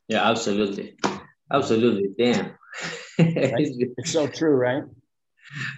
Yeah 0.08 0.28
absolutely 0.30 0.96
Absolutely. 1.54 2.10
Damn. 2.18 2.52
it's 3.18 4.10
so 4.10 4.26
true, 4.26 4.56
right? 4.56 4.82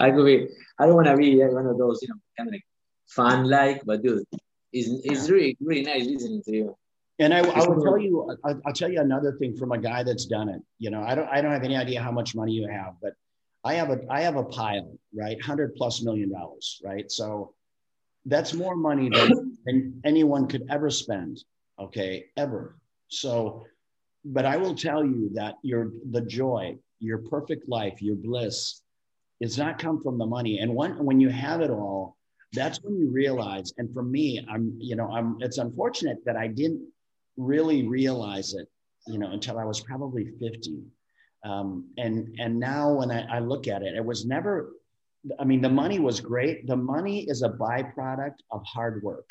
I 0.01 0.11
could 0.11 0.25
be, 0.25 0.49
I 0.79 0.87
don't 0.87 0.95
want 0.95 1.07
to 1.09 1.17
be 1.17 1.37
one 1.45 1.67
of 1.67 1.77
those, 1.79 2.01
you 2.03 2.09
know, 2.09 2.15
kind 2.37 2.49
of 2.49 2.55
like 2.55 2.65
fun 3.09 3.45
like, 3.45 3.83
but 3.85 4.03
dude, 4.03 4.25
it's, 4.73 4.89
it's 5.05 5.29
really, 5.29 5.57
really 5.61 5.83
nice 5.83 6.07
listening 6.07 6.43
to 6.45 6.53
you. 6.53 6.77
And 7.19 7.33
I, 7.33 7.39
I 7.39 7.67
will 7.67 7.83
tell 7.83 7.99
you, 7.99 8.37
I'll, 8.45 8.61
I'll 8.67 8.73
tell 8.73 8.91
you 8.91 9.01
another 9.01 9.37
thing 9.39 9.57
from 9.57 9.73
a 9.73 9.79
guy 9.79 10.03
that's 10.03 10.27
done 10.27 10.49
it. 10.49 10.62
You 10.79 10.91
know, 10.91 11.03
I 11.03 11.15
don't, 11.15 11.29
I 11.29 11.41
don't 11.41 11.53
have 11.53 11.65
any 11.65 11.77
idea 11.77 12.03
how 12.03 12.12
much 12.12 12.35
money 12.35 12.53
you 12.53 12.69
have, 12.69 12.95
but 13.01 13.15
I 13.65 13.75
have 13.75 13.91
a, 13.91 14.01
I 14.11 14.21
have 14.21 14.37
a 14.37 14.45
pile, 14.45 14.97
right? 15.15 15.43
Hundred 15.43 15.75
plus 15.77 16.03
million 16.03 16.31
dollars, 16.31 16.81
right? 16.85 17.11
So 17.11 17.55
that's 18.27 18.53
more 18.55 18.77
money 18.77 19.09
than, 19.09 19.59
than 19.67 20.01
anyone 20.05 20.47
could 20.47 20.67
ever 20.71 20.91
spend. 20.91 21.43
Okay, 21.79 22.27
ever. 22.37 22.77
So 23.09 23.65
but 24.33 24.45
I 24.45 24.57
will 24.57 24.75
tell 24.75 25.05
you 25.05 25.31
that 25.35 25.55
your 25.62 25.93
the 26.11 26.21
joy, 26.21 26.77
your 26.99 27.19
perfect 27.19 27.69
life, 27.69 28.03
your 28.03 28.17
bliss, 28.17 28.83
is 29.41 29.57
not 29.57 29.79
come 29.79 30.03
from 30.03 30.19
the 30.19 30.27
money. 30.27 30.59
And 30.59 30.75
when 30.75 31.05
when 31.05 31.21
you 31.21 31.29
have 31.29 31.61
it 31.61 31.71
all, 31.71 32.17
that's 32.53 32.83
when 32.83 32.97
you 32.99 33.09
realize. 33.11 33.73
And 33.79 33.93
for 33.93 34.03
me, 34.03 34.45
I'm 34.51 34.77
you 34.79 34.97
know 34.97 35.11
I'm. 35.11 35.37
It's 35.41 35.59
unfortunate 35.59 36.19
that 36.27 36.37
I 36.37 36.49
didn't 36.49 36.87
really 37.37 37.87
realize 37.87 38.55
it, 38.55 38.69
you 39.07 39.19
know, 39.19 39.31
until 39.31 39.59
I 39.59 39.65
was 39.65 39.81
probably 39.81 40.33
fifty. 40.41 40.83
Um, 41.45 41.89
and 41.97 42.35
and 42.39 42.59
now 42.59 42.93
when 42.93 43.11
I, 43.11 43.37
I 43.37 43.39
look 43.39 43.69
at 43.69 43.83
it, 43.83 43.95
it 43.95 44.05
was 44.05 44.27
never. 44.27 44.73
I 45.41 45.45
mean, 45.45 45.61
the 45.61 45.69
money 45.69 45.99
was 45.99 46.21
great. 46.21 46.67
The 46.67 46.77
money 46.77 47.29
is 47.29 47.43
a 47.43 47.49
byproduct 47.49 48.39
of 48.51 48.65
hard 48.65 49.03
work. 49.03 49.29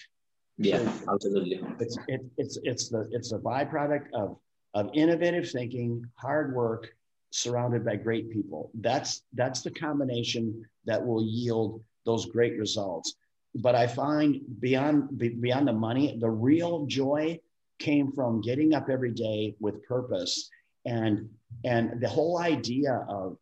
Yeah, 0.58 0.90
absolutely. 1.12 1.62
It's 1.80 1.98
it, 2.08 2.22
it's 2.38 2.58
it's 2.64 2.90
the 2.90 3.10
it's 3.12 3.34
a 3.34 3.38
byproduct 3.38 4.08
of 4.14 4.38
of 4.76 4.90
innovative 4.94 5.50
thinking, 5.50 6.06
hard 6.16 6.54
work, 6.54 6.94
surrounded 7.32 7.84
by 7.84 7.96
great 7.96 8.30
people. 8.30 8.70
That's 8.76 9.24
that's 9.34 9.62
the 9.62 9.72
combination 9.72 10.66
that 10.86 11.04
will 11.04 11.24
yield 11.24 11.82
those 12.06 12.26
great 12.28 12.60
results. 12.60 13.16
But 13.56 13.74
I 13.74 13.88
find 13.88 14.42
beyond 14.60 15.18
beyond 15.18 15.68
the 15.68 15.74
money, 15.74 16.18
the 16.20 16.30
real 16.30 16.86
joy 16.86 17.40
came 17.80 18.12
from 18.12 18.42
getting 18.42 18.74
up 18.74 18.90
every 18.90 19.12
day 19.12 19.56
with 19.60 19.84
purpose 19.86 20.50
and 20.86 21.30
and 21.64 22.02
the 22.02 22.10
whole 22.10 22.38
idea 22.40 23.06
of 23.10 23.38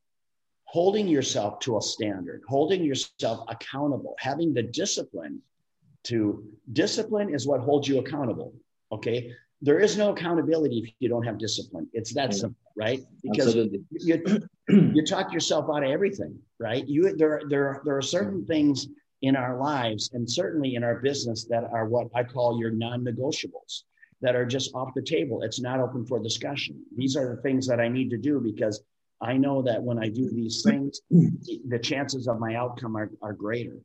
holding 0.65 1.07
yourself 1.07 1.59
to 1.59 1.77
a 1.77 1.81
standard, 1.81 2.41
holding 2.47 2.83
yourself 2.83 3.45
accountable, 3.47 4.15
having 4.19 4.53
the 4.53 4.63
discipline 4.63 5.41
to 6.03 6.43
discipline 6.73 7.33
is 7.33 7.47
what 7.47 7.59
holds 7.59 7.87
you 7.87 7.97
accountable. 7.99 8.53
Okay 8.91 9.33
there 9.63 9.79
is 9.79 9.97
no 9.97 10.11
accountability 10.11 10.79
if 10.79 10.93
you 10.99 11.07
don't 11.07 11.23
have 11.23 11.37
discipline. 11.37 11.87
It's 11.93 12.13
that 12.13 12.33
simple, 12.33 12.59
right? 12.75 13.01
Because 13.23 13.55
you, 13.55 14.21
you 14.67 15.05
talk 15.05 15.31
yourself 15.31 15.65
out 15.73 15.83
of 15.83 15.89
everything, 15.89 16.37
right? 16.59 16.85
You 16.85 17.15
there 17.15 17.41
there 17.47 17.81
there 17.85 17.97
are 17.97 18.01
certain 18.01 18.45
things 18.45 18.87
in 19.21 19.37
our 19.37 19.57
lives 19.57 20.11
and 20.13 20.29
certainly 20.29 20.75
in 20.75 20.83
our 20.83 20.99
business 20.99 21.45
that 21.45 21.63
are 21.63 21.87
what 21.87 22.07
I 22.13 22.25
call 22.25 22.59
your 22.59 22.71
non-negotiables 22.71 23.83
that 24.21 24.35
are 24.35 24.45
just 24.45 24.75
off 24.75 24.93
the 24.95 25.01
table. 25.01 25.43
It's 25.43 25.61
not 25.61 25.79
open 25.79 26.05
for 26.05 26.19
discussion. 26.19 26.83
These 26.97 27.15
are 27.15 27.33
the 27.33 27.41
things 27.41 27.65
that 27.67 27.79
I 27.79 27.87
need 27.87 28.09
to 28.09 28.17
do 28.17 28.41
because 28.41 28.83
I 29.21 29.37
know 29.37 29.61
that 29.61 29.81
when 29.81 29.97
I 29.97 30.09
do 30.09 30.29
these 30.29 30.61
things, 30.65 30.99
the 31.09 31.79
chances 31.81 32.27
of 32.27 32.37
my 32.37 32.55
outcome 32.55 32.97
are, 32.97 33.09
are 33.21 33.31
greater. 33.31 33.77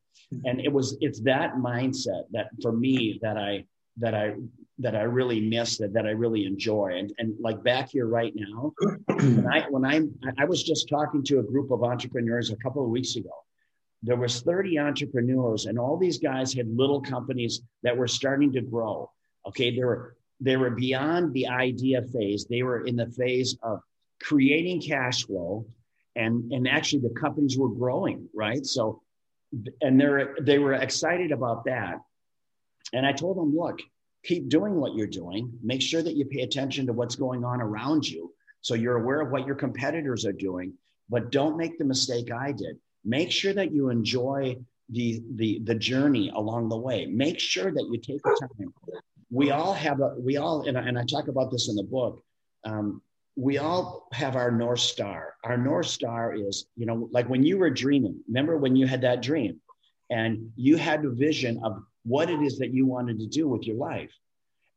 And 0.45 0.61
it 0.61 0.73
was 0.73 0.97
it's 1.01 1.21
that 1.21 1.55
mindset 1.55 2.25
that 2.33 2.49
for 2.61 2.73
me 2.73 3.21
that 3.23 3.37
I 3.37 3.65
that 3.99 4.15
I 4.15 4.35
that 4.79 4.95
I 4.95 5.03
really 5.03 5.41
miss 5.41 5.79
that 5.79 5.93
that 5.93 6.07
I 6.07 6.11
really 6.11 6.47
enjoy. 6.47 6.93
And 6.97 7.13
and 7.19 7.35
like 7.41 7.63
back 7.63 7.91
here 7.91 8.07
right 8.07 8.33
now, 8.35 8.73
when 9.09 9.47
I 9.47 9.67
when 9.71 9.85
I'm 9.85 10.15
I 10.39 10.45
was 10.45 10.63
just 10.63 10.89
talking 10.89 11.23
to 11.25 11.41
a 11.41 11.43
group 11.43 11.71
of 11.71 11.83
entrepreneurs 11.83 12.51
a 12.51 12.57
couple 12.57 12.85
of 12.85 12.91
weeks 12.91 13.17
ago. 13.17 13.31
There 14.05 14.17
was 14.17 14.43
30 14.43 14.79
entrepreneurs, 14.79 15.67
and 15.67 15.77
all 15.77 15.97
these 15.97 16.19
guys 16.19 16.55
had 16.55 16.69
little 16.69 17.01
companies 17.01 17.63
that 17.83 17.97
were 17.97 18.07
starting 18.07 18.53
to 18.53 18.61
grow. 18.61 19.11
Okay, 19.45 19.75
they 19.75 19.83
were 19.83 20.17
they 20.41 20.57
were 20.57 20.71
beyond 20.71 21.35
the 21.35 21.49
idea 21.49 22.03
phase. 22.03 22.47
They 22.49 22.63
were 22.63 22.87
in 22.87 22.95
the 22.95 23.11
phase 23.11 23.57
of 23.63 23.81
creating 24.23 24.83
cash 24.83 25.25
flow, 25.25 25.67
and 26.15 26.53
and 26.53 26.69
actually 26.69 27.01
the 27.01 27.21
companies 27.21 27.59
were 27.59 27.71
growing, 27.71 28.29
right? 28.33 28.65
So, 28.65 29.03
and 29.81 30.01
they're 30.01 30.37
they 30.41 30.61
were 30.61 30.75
excited 30.75 31.33
about 31.33 31.65
that. 31.65 31.97
And 32.93 33.05
I 33.05 33.13
told 33.13 33.37
them, 33.37 33.55
look, 33.55 33.81
keep 34.25 34.49
doing 34.49 34.75
what 34.75 34.95
you're 34.95 35.07
doing. 35.07 35.53
Make 35.63 35.83
sure 35.83 36.03
that 36.03 36.17
you 36.17 36.25
pay 36.25 36.43
attention 36.43 36.87
to 36.87 36.93
what's 36.93 37.17
going 37.17 37.45
on 37.45 37.61
around 37.61 38.09
you. 38.09 38.33
So 38.61 38.75
you're 38.75 38.97
aware 38.97 39.21
of 39.21 39.31
what 39.31 39.47
your 39.47 39.55
competitors 39.55 40.27
are 40.27 40.33
doing, 40.33 40.75
but 41.09 41.31
don't 41.31 41.57
make 41.57 41.79
the 41.79 41.85
mistake 41.85 42.31
I 42.33 42.53
did. 42.53 42.79
Make 43.05 43.31
sure 43.31 43.53
that 43.53 43.73
you 43.73 43.91
enjoy 43.91 44.57
the 44.91 45.23
the 45.37 45.61
the 45.65 45.75
journey 45.75 46.31
along 46.35 46.69
the 46.69 46.77
way. 46.77 47.07
Make 47.07 47.39
sure 47.39 47.71
that 47.71 47.89
you 47.91 47.99
take 47.99 48.23
the 48.23 48.49
time. 48.59 48.73
We 49.31 49.51
all 49.51 49.73
have 49.73 50.01
a 50.01 50.17
we 50.19 50.37
all 50.39 50.67
and 50.67 50.77
I, 50.77 50.83
and 50.83 50.99
I 50.99 51.05
talk 51.05 51.29
about 51.29 51.51
this 51.51 51.69
in 51.69 51.77
the 51.77 51.83
book. 51.85 52.23
Um, 52.65 53.03
we 53.37 53.59
all 53.59 54.09
have 54.13 54.35
our 54.35 54.51
north 54.51 54.81
star. 54.81 55.35
Our 55.45 55.57
north 55.57 55.87
star 55.87 56.35
is 56.35 56.67
you 56.77 56.87
know 56.87 57.09
like 57.13 57.29
when 57.29 57.45
you 57.45 57.59
were 57.59 57.71
dreaming. 57.71 58.21
Remember 58.27 58.57
when 58.57 58.75
you 58.75 58.87
had 58.87 59.03
that 59.03 59.23
dream, 59.23 59.61
and 60.11 60.51
you 60.57 60.77
had 60.77 61.05
a 61.05 61.11
vision 61.11 61.61
of 61.63 61.83
what 62.05 62.31
it 62.31 62.43
is 62.43 62.59
that 62.59 62.73
you 62.73 62.87
wanted 62.87 63.19
to 63.21 63.27
do 63.27 63.49
with 63.49 63.65
your 63.67 63.77
life, 63.77 64.13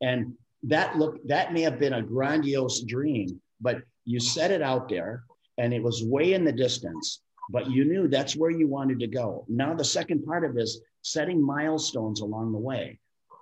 and 0.02 0.34
that 0.64 0.98
look 0.98 1.26
that 1.28 1.54
may 1.54 1.62
have 1.62 1.80
been 1.80 1.94
a 1.94 2.02
grandiose 2.02 2.82
dream, 2.82 3.42
but 3.60 3.82
you 4.06 4.20
set 4.20 4.52
it 4.52 4.62
out 4.62 4.90
there, 4.90 5.24
and 5.58 5.74
it 5.74 5.82
was 5.82 6.04
way 6.04 6.34
in 6.34 6.44
the 6.44 6.52
distance 6.52 7.22
but 7.52 7.70
you 7.70 7.84
knew 7.86 8.08
that's 8.08 8.36
where 8.36 8.50
you 8.50 8.68
wanted 8.68 9.00
to 9.00 9.08
go. 9.08 9.46
Now, 9.50 9.74
the 9.74 9.84
second 9.84 10.24
part 10.26 10.46
of 10.46 10.56
this 10.56 10.80
setting 11.02 11.44
milestones 11.44 12.22
along 12.22 12.54
the 12.54 12.60
way. 12.60 13.00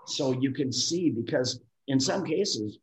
So 0.08 0.32
you 0.32 0.52
can 0.52 0.72
see, 0.72 1.12
because 1.12 1.62
in 1.88 2.00
some 2.00 2.26
cases, 2.26 2.80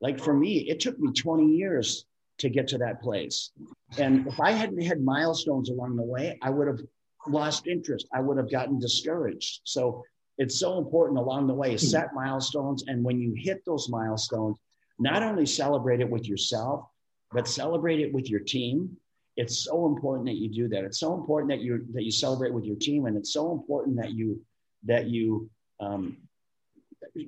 like 0.00 0.18
for 0.18 0.32
me, 0.32 0.70
it 0.70 0.80
took 0.80 0.98
me 0.98 1.12
20 1.12 1.46
years 1.46 2.06
to 2.38 2.48
get 2.48 2.68
to 2.68 2.78
that 2.78 3.02
place. 3.02 3.50
And 3.98 4.26
if 4.26 4.40
I 4.40 4.52
hadn't 4.52 4.80
had 4.80 5.02
milestones 5.02 5.68
along 5.68 5.96
the 5.96 6.02
way, 6.02 6.38
I 6.40 6.48
would 6.48 6.68
have 6.68 6.80
lost 7.26 7.66
interest. 7.66 8.08
I 8.14 8.20
would 8.20 8.38
have 8.38 8.50
gotten 8.50 8.78
discouraged. 8.78 9.60
So 9.64 10.02
it's 10.40 10.58
so 10.58 10.78
important 10.78 11.18
along 11.18 11.46
the 11.46 11.54
way, 11.54 11.76
set 11.76 12.08
milestones. 12.14 12.82
And 12.88 13.04
when 13.04 13.20
you 13.20 13.32
hit 13.36 13.62
those 13.64 13.88
milestones, 13.88 14.56
not 14.98 15.22
only 15.22 15.46
celebrate 15.46 16.00
it 16.00 16.10
with 16.10 16.26
yourself, 16.26 16.86
but 17.30 17.46
celebrate 17.46 18.00
it 18.00 18.12
with 18.12 18.28
your 18.28 18.40
team 18.40 18.96
it's 19.40 19.64
so 19.64 19.86
important 19.86 20.26
that 20.26 20.36
you 20.36 20.50
do 20.50 20.68
that. 20.68 20.84
It's 20.84 21.00
so 21.00 21.14
important 21.14 21.50
that 21.50 21.60
you 21.60 21.86
that 21.94 22.04
you 22.04 22.10
celebrate 22.10 22.52
with 22.52 22.64
your 22.64 22.76
team, 22.76 23.06
and 23.06 23.16
it's 23.16 23.32
so 23.32 23.52
important 23.52 23.96
that 23.96 24.10
you 24.10 24.40
that 24.84 25.06
you 25.06 25.48
um, 25.80 26.18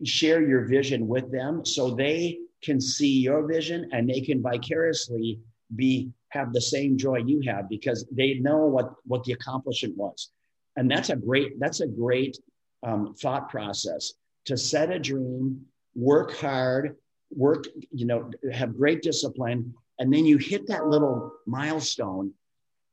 share 0.05 0.46
your 0.46 0.66
vision 0.66 1.09
with 1.09 1.33
them 1.33 1.64
so 1.64 1.90
they 1.90 2.38
can 2.62 2.81
see 2.81 3.20
your 3.20 3.46
vision 3.46 3.88
and 3.92 4.09
they 4.09 4.20
can 4.20 4.42
vicariously 4.42 5.40
be 5.75 6.11
have 6.29 6.53
the 6.53 6.61
same 6.61 6.98
joy 6.98 7.16
you 7.16 7.40
have 7.46 7.68
because 7.68 8.07
they 8.12 8.35
know 8.35 8.66
what 8.66 8.92
what 9.05 9.25
the 9.25 9.33
accomplishment 9.33 9.96
was 9.96 10.31
and 10.77 10.90
that's 10.90 11.09
a 11.11 11.16
great 11.16 11.59
that's 11.59 11.81
a 11.81 11.87
great 11.87 12.37
um, 12.83 13.14
thought 13.14 13.49
process 13.49 14.12
to 14.47 14.57
set 14.57 14.90
a 14.90 14.99
dream 14.99 15.64
work 15.95 16.37
hard 16.37 16.97
work 17.31 17.64
you 17.90 18.07
know 18.07 18.31
have 18.53 18.77
great 18.77 19.03
discipline 19.03 19.75
and 20.03 20.12
then 20.12 20.27
you 20.27 20.37
hit 20.37 20.66
that 20.66 20.88
little 20.88 21.33
milestone. 21.47 22.33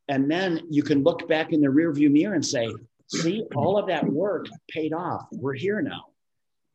And 0.10 0.30
then 0.30 0.62
you 0.69 0.84
can 0.84 1.02
look 1.02 1.28
back 1.28 1.52
in 1.54 1.60
the 1.60 1.67
rearview 1.67 2.12
mirror 2.12 2.36
and 2.36 2.45
say 2.45 2.71
see 3.08 3.43
all 3.56 3.80
of 3.80 3.88
that 3.88 4.06
work 4.06 4.45
paid 4.69 4.93
off. 4.93 5.25
We're 5.32 5.54
here 5.54 5.82
now. 5.82 6.06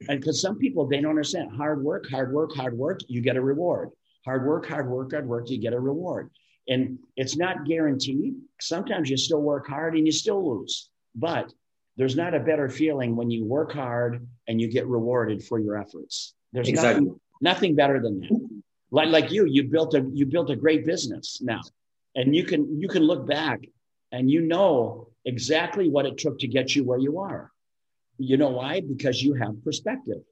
And 0.08 0.20
because 0.20 0.40
some 0.40 0.58
people 0.58 0.88
they 0.88 1.00
don't 1.00 1.10
understand. 1.10 1.52
Hard 1.56 1.84
work 1.84 2.08
hard 2.10 2.32
work 2.32 2.52
hard 2.54 2.76
work 2.76 2.98
you 3.06 3.20
get 3.20 3.36
a 3.36 3.40
reward. 3.40 3.90
Hard 4.24 4.44
work 4.44 4.66
hard 4.66 4.88
work 4.88 5.12
hard 5.12 5.28
work 5.28 5.50
you 5.50 5.58
get 5.58 5.72
a 5.72 5.78
reward. 5.78 6.30
And 6.66 6.98
it's 7.16 7.36
not 7.36 7.64
guaranteed. 7.64 8.34
Sometimes 8.60 9.10
you 9.10 9.16
still 9.16 9.40
work 9.40 9.68
hard 9.68 9.94
and 9.96 10.04
you 10.04 10.12
still 10.12 10.58
lose. 10.58 10.88
But 11.14 11.52
there's 11.96 12.16
not 12.16 12.34
a 12.34 12.40
better 12.40 12.68
feeling 12.68 13.14
when 13.16 13.30
you 13.30 13.44
work 13.44 13.72
hard 13.72 14.26
and 14.48 14.60
you 14.60 14.68
get 14.68 14.86
rewarded 14.86 15.42
for 15.42 15.58
your 15.58 15.76
efforts 15.76 16.34
there's 16.52 16.68
exactly. 16.68 17.04
nothing, 17.04 17.20
nothing 17.40 17.74
better 17.74 18.00
than 18.00 18.20
that 18.20 18.54
like, 18.94 19.08
like 19.08 19.32
you, 19.32 19.44
you 19.46 19.64
built 19.64 19.92
a 19.94 20.08
you 20.12 20.24
built 20.24 20.50
a 20.50 20.56
great 20.56 20.86
business 20.86 21.40
now, 21.42 21.62
and 22.14 22.34
you 22.34 22.44
can 22.44 22.80
you 22.80 22.86
can 22.86 23.02
look 23.02 23.26
back 23.26 23.60
and 24.12 24.30
you 24.30 24.40
know 24.40 25.08
exactly 25.24 25.88
what 25.88 26.06
it 26.06 26.16
took 26.16 26.38
to 26.38 26.46
get 26.46 26.76
you 26.76 26.84
where 26.84 26.98
you 26.98 27.18
are. 27.18 27.50
You 28.18 28.36
know 28.36 28.50
why? 28.50 28.82
Because 28.82 29.20
you 29.20 29.34
have 29.34 29.64
perspective. 29.64 30.22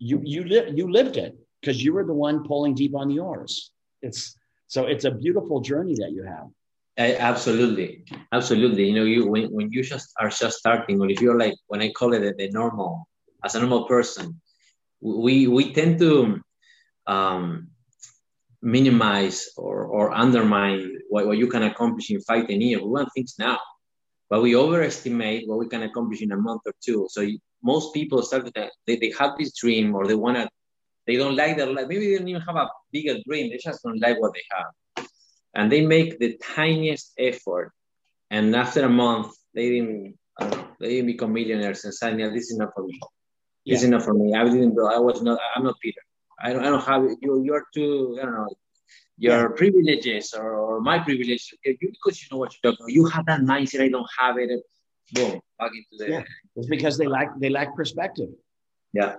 You 0.00 0.20
you 0.24 0.42
live 0.42 0.76
you 0.76 0.90
lived 0.90 1.18
it 1.18 1.38
because 1.60 1.84
you 1.84 1.92
were 1.92 2.04
the 2.04 2.12
one 2.12 2.42
pulling 2.42 2.74
deep 2.74 2.96
on 2.96 3.06
the 3.06 3.20
oars. 3.20 3.70
It's 4.02 4.36
so 4.66 4.86
it's 4.86 5.04
a 5.04 5.12
beautiful 5.12 5.60
journey 5.60 5.94
that 6.00 6.10
you 6.10 6.24
have. 6.24 6.48
Absolutely, 7.00 8.04
absolutely. 8.32 8.88
You 8.88 8.94
know, 8.94 9.04
you 9.04 9.26
when, 9.26 9.44
when 9.50 9.70
you 9.70 9.82
just 9.82 10.12
are 10.20 10.28
just 10.28 10.58
starting, 10.58 11.00
or 11.00 11.08
if 11.10 11.20
you're 11.20 11.38
like 11.38 11.54
when 11.68 11.80
I 11.82 11.90
call 11.92 12.12
it 12.14 12.20
the, 12.20 12.34
the 12.36 12.50
normal, 12.50 13.08
as 13.44 13.54
a 13.54 13.60
normal 13.60 13.84
person, 13.84 14.40
we 15.00 15.46
we 15.46 15.72
tend 15.72 15.98
to 16.00 16.40
um, 17.06 17.70
minimize 18.62 19.50
or, 19.56 19.84
or 19.84 20.12
undermine 20.12 20.98
what, 21.08 21.26
what 21.26 21.38
you 21.38 21.46
can 21.46 21.62
accomplish 21.64 22.10
in 22.10 22.20
five, 22.20 22.48
10 22.48 22.60
years. 22.60 22.82
We 22.82 22.88
want 22.88 23.08
things 23.14 23.36
now, 23.38 23.58
but 24.28 24.42
we 24.42 24.54
overestimate 24.56 25.48
what 25.48 25.58
we 25.58 25.68
can 25.68 25.82
accomplish 25.82 26.22
in 26.22 26.32
a 26.32 26.36
month 26.36 26.62
or 26.66 26.72
two. 26.84 27.06
So 27.10 27.22
you, 27.22 27.38
most 27.62 27.94
people 27.94 28.22
start 28.22 28.52
that, 28.54 28.72
they, 28.86 28.96
they 28.96 29.12
have 29.18 29.36
this 29.38 29.56
dream 29.58 29.94
or 29.94 30.06
they 30.06 30.14
want 30.14 30.36
to, 30.36 30.48
they 31.06 31.16
don't 31.16 31.36
like 31.36 31.56
their 31.56 31.66
life. 31.66 31.86
Maybe 31.88 32.10
they 32.10 32.18
don't 32.18 32.28
even 32.28 32.42
have 32.42 32.56
a 32.56 32.68
bigger 32.92 33.18
dream. 33.26 33.50
They 33.50 33.58
just 33.58 33.82
don't 33.82 34.00
like 34.00 34.20
what 34.20 34.32
they 34.34 34.42
have. 34.52 34.66
And 35.54 35.70
they 35.70 35.84
make 35.84 36.18
the 36.18 36.38
tiniest 36.38 37.12
effort. 37.18 37.72
And 38.30 38.54
after 38.54 38.84
a 38.84 38.88
month, 38.88 39.34
they 39.54 39.70
didn't, 39.70 40.14
know, 40.40 40.68
they 40.78 40.88
didn't 40.90 41.06
become 41.06 41.32
millionaires 41.32 41.84
and 41.84 41.92
suddenly 41.92 42.28
this 42.30 42.50
is 42.50 42.58
not 42.58 42.70
for 42.74 42.84
me. 42.84 42.98
Yeah. 43.64 43.74
This 43.74 43.82
is 43.82 43.90
not 43.90 44.02
for 44.02 44.14
me. 44.14 44.34
I 44.34 44.44
didn't, 44.44 44.78
I 44.78 44.98
was 44.98 45.20
not, 45.22 45.38
I'm 45.56 45.64
not 45.64 45.74
Peter. 45.82 46.00
I 46.42 46.52
don't, 46.52 46.64
I 46.64 46.70
don't 46.70 46.84
have 46.84 47.02
you. 47.20 47.42
You're 47.44 47.66
too. 47.74 48.18
I 48.20 48.24
don't 48.24 48.34
know 48.34 48.48
your 49.20 49.50
yeah. 49.50 49.56
privileges 49.56 50.34
or, 50.36 50.54
or, 50.54 50.80
my 50.80 50.98
privilege. 50.98 51.54
You, 51.64 51.76
because 51.78 52.22
you 52.22 52.28
know 52.32 52.38
what 52.38 52.54
you're 52.54 52.72
talking. 52.72 52.84
About. 52.84 52.92
You 52.92 53.04
have 53.06 53.26
that 53.26 53.40
mindset. 53.40 53.82
I 53.82 53.88
don't 53.88 54.08
have 54.18 54.38
it. 54.38 54.50
Boom, 55.12 55.40
back 55.58 55.72
into 55.74 56.04
the. 56.04 56.10
Yeah, 56.10 56.22
it's 56.56 56.68
because 56.68 56.96
they 56.96 57.06
lack 57.06 57.28
they 57.38 57.50
lack 57.50 57.76
perspective. 57.76 58.30
Yeah, 58.92 59.16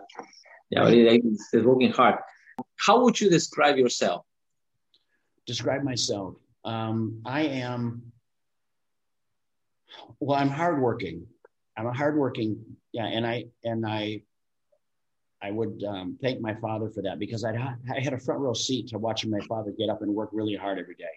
yeah, 0.71 0.87
it's, 0.87 1.49
it's 1.53 1.65
working 1.65 1.91
hard. 1.91 2.15
How 2.77 3.03
would 3.03 3.21
you 3.21 3.29
describe 3.29 3.77
yourself? 3.77 4.25
Describe 5.51 5.83
myself. 5.83 6.35
Um, 6.63 7.21
I 7.25 7.41
am. 7.41 8.01
Well, 10.21 10.37
I'm 10.39 10.47
hardworking. 10.47 11.27
I'm 11.75 11.87
a 11.87 11.91
hardworking. 11.91 12.63
Yeah, 12.93 13.07
and 13.07 13.27
I 13.27 13.47
and 13.65 13.85
I 13.85 14.21
I 15.41 15.51
would 15.51 15.83
um, 15.83 16.17
thank 16.21 16.39
my 16.39 16.55
father 16.55 16.89
for 16.89 17.01
that 17.01 17.19
because 17.19 17.43
I'd, 17.43 17.57
I 17.57 17.99
had 17.99 18.13
a 18.13 18.17
front 18.17 18.39
row 18.39 18.53
seat 18.53 18.87
to 18.87 18.97
watching 18.97 19.29
my 19.29 19.41
father 19.41 19.73
get 19.77 19.89
up 19.89 20.01
and 20.03 20.15
work 20.15 20.29
really 20.31 20.55
hard 20.55 20.79
every 20.79 20.95
day. 20.95 21.15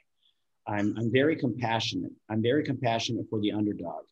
I'm, 0.66 0.96
I'm 0.98 1.12
very 1.12 1.36
compassionate. 1.36 2.10
I'm 2.28 2.42
very 2.42 2.64
compassionate 2.64 3.26
for 3.30 3.38
the 3.38 3.52
underdog. 3.52 4.02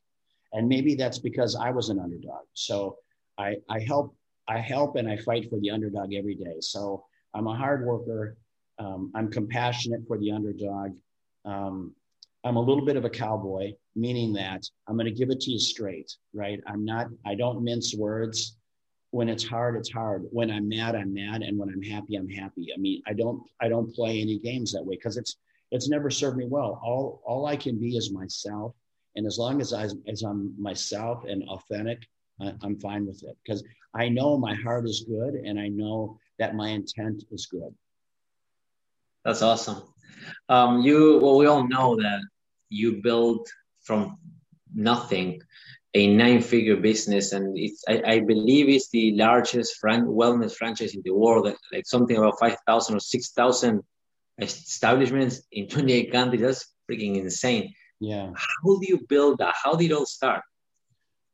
And 0.52 0.68
maybe 0.68 0.94
that's 0.94 1.18
because 1.18 1.56
I 1.56 1.70
was 1.70 1.88
an 1.88 1.98
underdog. 1.98 2.44
So 2.52 2.98
I, 3.38 3.56
I 3.68 3.80
help, 3.80 4.14
I 4.46 4.60
help 4.60 4.94
and 4.94 5.08
I 5.08 5.16
fight 5.16 5.50
for 5.50 5.58
the 5.58 5.70
underdog 5.72 6.14
every 6.14 6.36
day. 6.36 6.60
So 6.60 7.06
I'm 7.34 7.48
a 7.48 7.56
hard 7.56 7.84
worker. 7.84 8.36
Um, 8.82 9.12
I'm 9.14 9.30
compassionate 9.30 10.00
for 10.08 10.18
the 10.18 10.32
underdog. 10.32 10.96
Um, 11.44 11.94
I'm 12.44 12.56
a 12.56 12.60
little 12.60 12.84
bit 12.84 12.96
of 12.96 13.04
a 13.04 13.10
cowboy, 13.10 13.74
meaning 13.94 14.32
that 14.32 14.64
I'm 14.88 14.96
going 14.96 15.06
to 15.06 15.12
give 15.12 15.30
it 15.30 15.40
to 15.42 15.52
you 15.52 15.58
straight, 15.60 16.16
right? 16.34 16.60
I'm 16.66 16.84
not, 16.84 17.06
I 17.24 17.36
don't 17.36 17.62
mince 17.62 17.94
words. 17.94 18.56
When 19.12 19.28
it's 19.28 19.46
hard 19.46 19.76
it's 19.76 19.92
hard. 19.92 20.24
When 20.30 20.50
i'm 20.50 20.66
mad 20.70 20.94
i'm 20.96 21.12
mad. 21.12 21.42
And 21.42 21.58
when 21.58 21.68
i'm 21.68 21.82
happy 21.82 22.16
i'm 22.16 22.30
happy. 22.30 22.68
I 22.74 22.78
mean 22.78 23.02
i 23.06 23.12
don't 23.12 23.42
i 23.60 23.68
don't 23.68 23.94
play 23.94 24.22
any 24.22 24.38
games 24.38 24.72
that 24.72 24.82
way 24.82 24.96
because 24.96 25.18
it's 25.18 25.36
it's 25.70 25.90
never 25.90 26.08
served 26.08 26.38
me 26.38 26.46
well. 26.48 26.80
All 26.82 27.22
all 27.26 27.44
i 27.44 27.54
can 27.54 27.78
be 27.78 27.98
is 27.98 28.10
myself. 28.10 28.74
And 29.14 29.26
as 29.26 29.36
long 29.36 29.60
as 29.60 29.74
i 29.74 29.86
as 30.08 30.22
i'm 30.22 30.54
myself 30.58 31.24
and 31.28 31.42
authentic 31.50 32.06
I, 32.40 32.54
i'm 32.62 32.80
fine 32.80 33.06
with 33.06 33.22
it 33.22 33.36
because 33.44 33.62
i 33.94 34.08
know 34.08 34.38
my 34.38 34.54
heart 34.54 34.86
is 34.86 35.04
good 35.06 35.34
and 35.34 35.60
i 35.60 35.68
know 35.68 36.18
that 36.38 36.54
my 36.54 36.68
intent 36.70 37.24
is 37.30 37.44
good 37.44 37.74
that's 39.24 39.42
awesome 39.42 39.82
um 40.48 40.80
you 40.82 41.18
well 41.22 41.36
we 41.36 41.46
all 41.46 41.66
know 41.68 41.96
that 41.96 42.20
you 42.68 43.00
build 43.02 43.46
from 43.82 44.18
nothing 44.74 45.40
a 45.94 46.06
nine-figure 46.06 46.76
business, 46.76 47.32
and 47.32 47.56
it's 47.58 47.84
I, 47.86 48.02
I, 48.06 48.20
believe 48.20 48.68
it's 48.68 48.88
the 48.88 49.14
largest 49.14 49.76
fran- 49.78 50.06
wellness 50.06 50.54
franchise 50.54 50.94
in 50.94 51.02
the 51.04 51.12
world, 51.12 51.52
like 51.72 51.86
something 51.86 52.16
about 52.16 52.40
five 52.40 52.56
thousand 52.66 52.96
or 52.96 53.00
six 53.00 53.32
thousand 53.32 53.82
establishments 54.38 55.42
in 55.52 55.68
twenty-eight 55.68 56.10
countries. 56.10 56.40
That's 56.40 56.72
freaking 56.90 57.16
insane. 57.16 57.74
Yeah. 58.00 58.30
How 58.34 58.78
do 58.78 58.80
you 58.82 59.04
build 59.06 59.38
that? 59.38 59.54
How 59.62 59.74
did 59.74 59.90
it 59.90 59.94
all 59.94 60.06
start? 60.06 60.42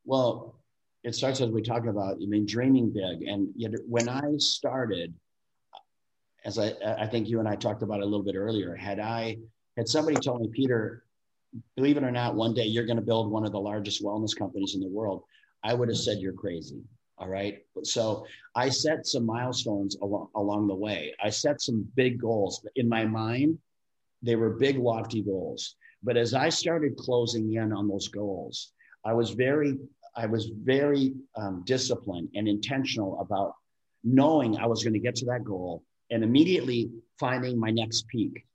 Well, 0.03 0.59
it 1.03 1.15
starts 1.15 1.39
as 1.39 1.49
we 1.49 1.61
talked 1.61 1.87
about. 1.87 2.17
I 2.21 2.25
mean, 2.25 2.45
dreaming 2.45 2.91
big, 2.91 3.27
and 3.27 3.49
yet 3.55 3.71
when 3.87 4.09
I 4.09 4.35
started, 4.37 5.13
as 6.45 6.57
I 6.57 6.73
I 6.83 7.07
think 7.07 7.27
you 7.27 7.39
and 7.39 7.47
I 7.47 7.55
talked 7.55 7.83
about 7.83 8.01
a 8.01 8.05
little 8.05 8.23
bit 8.23 8.35
earlier, 8.35 8.75
had 8.75 8.99
I 8.99 9.37
had 9.77 9.87
somebody 9.87 10.17
told 10.17 10.41
me, 10.41 10.49
Peter, 10.49 11.03
believe 11.75 11.97
it 11.97 12.03
or 12.03 12.11
not, 12.11 12.35
one 12.35 12.53
day 12.53 12.65
you're 12.65 12.85
going 12.85 12.97
to 12.97 13.01
build 13.01 13.31
one 13.31 13.45
of 13.45 13.51
the 13.51 13.59
largest 13.59 14.03
wellness 14.03 14.35
companies 14.37 14.75
in 14.75 14.81
the 14.81 14.87
world. 14.87 15.23
I 15.63 15.73
would 15.73 15.89
have 15.89 15.97
said 15.97 16.19
you're 16.19 16.33
crazy. 16.33 16.81
All 17.17 17.27
right. 17.27 17.59
So 17.83 18.25
I 18.55 18.69
set 18.69 19.05
some 19.05 19.25
milestones 19.25 19.97
along, 20.01 20.29
along 20.35 20.67
the 20.67 20.75
way. 20.75 21.13
I 21.21 21.29
set 21.29 21.61
some 21.61 21.87
big 21.95 22.19
goals 22.19 22.65
in 22.75 22.87
my 22.87 23.05
mind. 23.05 23.57
They 24.21 24.35
were 24.35 24.51
big, 24.51 24.77
lofty 24.77 25.21
goals. 25.21 25.75
But 26.01 26.15
as 26.15 26.33
I 26.33 26.47
started 26.47 26.95
closing 26.95 27.53
in 27.53 27.73
on 27.73 27.89
those 27.89 28.07
goals, 28.07 28.71
I 29.03 29.13
was 29.13 29.31
very, 29.31 29.77
I 30.15 30.27
was 30.27 30.51
very 30.63 31.13
um, 31.35 31.63
disciplined 31.65 32.29
and 32.35 32.47
intentional 32.47 33.19
about 33.19 33.53
knowing 34.03 34.57
I 34.57 34.65
was 34.65 34.81
going 34.81 34.93
to 34.93 34.99
get 34.99 35.15
to 35.15 35.25
that 35.25 35.43
goal 35.43 35.83
and 36.11 36.23
immediately 36.23 36.91
finding 37.19 37.59
my 37.59 37.69
next 37.69 38.07
peak. 38.07 38.45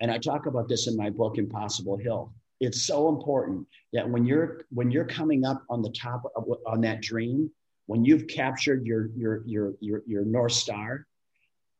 And 0.00 0.10
I 0.10 0.18
talk 0.18 0.46
about 0.46 0.68
this 0.68 0.88
in 0.88 0.96
my 0.96 1.10
book, 1.10 1.38
Impossible 1.38 1.96
Hill. 1.96 2.32
It's 2.60 2.82
so 2.82 3.08
important 3.08 3.66
that 3.92 4.08
when 4.08 4.24
you're 4.24 4.62
when 4.70 4.90
you're 4.90 5.04
coming 5.04 5.44
up 5.44 5.62
on 5.68 5.82
the 5.82 5.90
top 5.90 6.22
of, 6.36 6.44
on 6.66 6.80
that 6.82 7.02
dream, 7.02 7.50
when 7.86 8.04
you've 8.04 8.26
captured 8.26 8.86
your 8.86 9.10
your 9.16 9.42
your 9.46 9.72
your 9.80 10.02
your 10.06 10.24
north 10.24 10.52
star, 10.52 11.06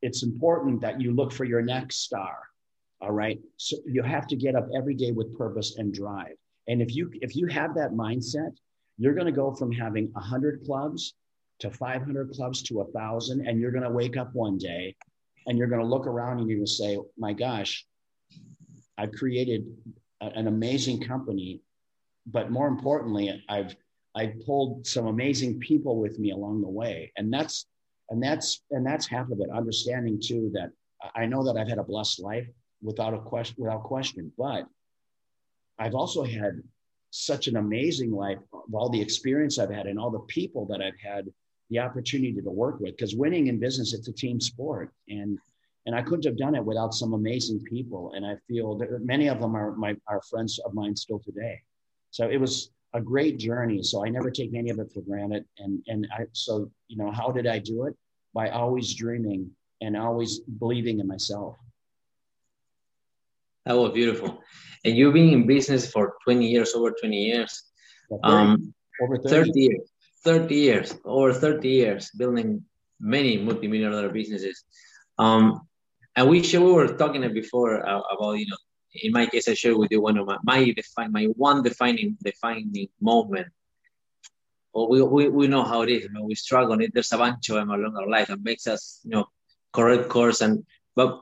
it's 0.03 0.23
important 0.23 0.81
that 0.81 1.01
you 1.01 1.13
look 1.13 1.33
for 1.33 1.45
your 1.45 1.63
next 1.63 2.03
star. 2.03 2.37
All 3.01 3.13
right. 3.13 3.41
So 3.57 3.77
you 3.87 4.03
have 4.03 4.27
to 4.29 4.37
get 4.37 4.55
up 4.55 4.69
every 4.75 4.95
day 4.95 5.13
with 5.13 5.37
purpose 5.37 5.77
and 5.79 5.93
drive. 5.93 6.37
And 6.69 6.81
if 6.83 6.95
you 6.95 7.11
if 7.15 7.35
you 7.35 7.47
have 7.49 7.75
that 7.75 7.93
mindset, 7.93 8.53
you're 8.99 9.15
going 9.15 9.27
to 9.27 9.33
go 9.33 9.53
from 9.53 9.73
having 9.73 10.11
100 10.13 10.65
clubs 10.65 11.15
to 11.61 11.71
500 11.71 12.31
clubs 12.33 12.63
to 12.63 12.81
a 12.81 12.87
thousand, 12.93 13.47
and 13.47 13.61
you're 13.61 13.71
going 13.71 13.85
to 13.85 13.91
wake 13.91 14.17
up 14.17 14.35
one 14.35 14.59
day 14.59 14.95
and 15.47 15.59
you're 15.59 15.69
going 15.69 15.81
to 15.81 15.87
look 15.87 16.07
around 16.07 16.39
and 16.39 16.49
you're 16.49 16.59
going 16.59 16.67
to 16.67 16.73
say, 16.73 16.99
"My 17.19 17.33
gosh, 17.33 17.87
I've 18.99 19.13
created 19.13 19.65
a, 20.21 20.27
an 20.27 20.47
amazing 20.47 21.01
company, 21.01 21.61
but 22.27 22.51
more 22.51 22.69
importantly, 22.69 23.45
I've 23.49 23.75
I've 24.15 24.45
pulled 24.45 24.87
some 24.87 25.07
amazing 25.07 25.59
people 25.61 25.99
with 25.99 26.19
me 26.19 26.31
along 26.33 26.63
the 26.63 26.69
way, 26.69 27.13
and 27.17 27.33
that's 27.33 27.67
and 28.11 28.23
that's 28.23 28.63
and 28.71 28.87
that's 28.87 29.07
half 29.07 29.31
of 29.31 29.41
it. 29.41 29.51
Understanding 29.51 30.21
too 30.23 30.51
that 30.55 30.71
I 31.15 31.27
know 31.27 31.45
that 31.45 31.59
I've 31.59 31.69
had 31.69 31.79
a 31.79 31.85
blessed 31.85 32.21
life 32.21 32.47
without 32.83 33.15
a 33.15 33.19
question, 33.19 33.57
without 33.59 33.85
question, 33.85 34.33
but 34.37 34.67
I've 35.79 35.95
also 35.95 36.23
had 36.23 36.63
such 37.11 37.47
an 37.47 37.57
amazing 37.57 38.11
life 38.11 38.39
of 38.53 38.75
all 38.75 38.89
the 38.89 39.01
experience 39.01 39.59
I've 39.59 39.71
had 39.71 39.87
and 39.87 39.99
all 39.99 40.11
the 40.11 40.21
people 40.21 40.67
that 40.67 40.81
I've 40.81 40.99
had 41.03 41.27
the 41.73 41.79
opportunity 41.79 42.41
to 42.41 42.51
work 42.51 42.79
with. 42.81 42.95
Because 42.97 43.17
winning 43.17 43.47
in 43.49 43.59
business, 43.59 43.95
it's 43.95 44.07
a 44.07 44.13
team 44.13 44.41
sport, 44.41 44.93
and 45.09 45.39
and 45.87 45.97
I 45.97 46.03
couldn't 46.03 46.25
have 46.27 46.37
done 46.37 46.55
it 46.55 46.65
without 46.65 46.95
some 46.95 47.13
amazing 47.15 47.61
people. 47.65 48.13
And 48.15 48.25
I 48.25 48.37
feel 48.47 48.77
that 48.79 49.05
many 49.05 49.29
of 49.29 49.41
them 49.41 49.57
are 49.57 49.75
my 49.75 49.97
are 50.07 50.23
friends 50.31 50.61
of 50.65 50.75
mine 50.75 50.95
still 50.95 51.19
today. 51.19 51.61
So 52.11 52.29
it 52.29 52.37
was 52.37 52.71
a 52.93 53.01
great 53.01 53.39
journey. 53.39 53.83
So 53.83 54.05
I 54.05 54.11
never 54.11 54.31
take 54.31 54.55
any 54.55 54.71
of 54.71 54.79
it 54.79 54.93
for 54.93 55.01
granted. 55.01 55.45
And 55.59 55.83
and 55.89 56.07
I 56.13 56.27
so 56.33 56.71
you 56.89 56.99
know 56.99 57.11
how 57.11 57.33
did 57.33 57.47
I 57.47 57.59
do 57.59 57.87
it? 57.87 57.97
By 58.35 58.51
always 58.51 58.95
dreaming 58.95 59.51
and 59.81 59.97
always 59.97 60.41
believing 60.41 61.01
in 61.01 61.09
myself. 61.09 61.57
That 63.65 63.77
was 63.77 63.93
beautiful. 63.93 64.43
And 64.85 64.97
you've 64.97 65.15
been 65.15 65.31
in 65.31 65.47
business 65.47 65.91
for 65.91 66.15
20 66.25 66.47
years, 66.47 66.75
over 66.75 66.91
20 66.91 67.17
years. 67.17 67.63
Um, 68.25 68.75
over 69.01 69.17
30. 69.17 69.29
30 69.29 69.61
years. 69.61 69.92
30 70.25 70.55
years, 70.55 70.95
over 71.05 71.33
30 71.33 71.69
years, 71.69 72.11
building 72.17 72.65
many 73.01 73.37
multi-million 73.39 73.91
dollar 73.93 74.09
businesses. 74.09 74.65
Um, 75.19 75.61
and 76.17 76.29
we 76.29 76.41
we 76.41 76.73
were 76.73 76.97
talking 76.97 77.23
before 77.33 77.87
uh, 77.87 78.01
about 78.15 78.33
you 78.39 78.47
know 78.47 78.57
in 78.95 79.13
my 79.13 79.27
case 79.27 79.49
I 79.49 79.55
shared 79.55 79.77
with 79.77 79.91
you 79.91 80.01
one 80.01 80.19
of 80.19 80.27
my 80.27 80.75
my 80.97 81.09
my 81.09 81.25
one 81.37 81.63
defining 81.63 82.17
defining 82.23 82.89
moment. 83.01 83.49
Well, 84.75 84.89
we, 84.89 85.03
we, 85.03 85.29
we 85.29 85.49
know 85.49 85.65
how 85.65 85.83
it 85.83 85.91
is. 85.91 86.07
I 86.07 86.09
mean, 86.13 86.27
we 86.27 86.35
struggle. 86.35 86.73
and 86.73 86.91
There's 86.95 87.13
a 87.13 87.19
bunch 87.19 87.51
of 87.51 87.57
them 87.57 87.71
along 87.71 87.95
our 87.97 88.09
life 88.09 88.29
that 88.29 88.43
makes 88.43 88.67
us 88.67 89.01
you 89.05 89.11
know 89.11 89.27
correct 89.73 90.09
course. 90.09 90.41
And 90.41 90.65
but 90.95 91.21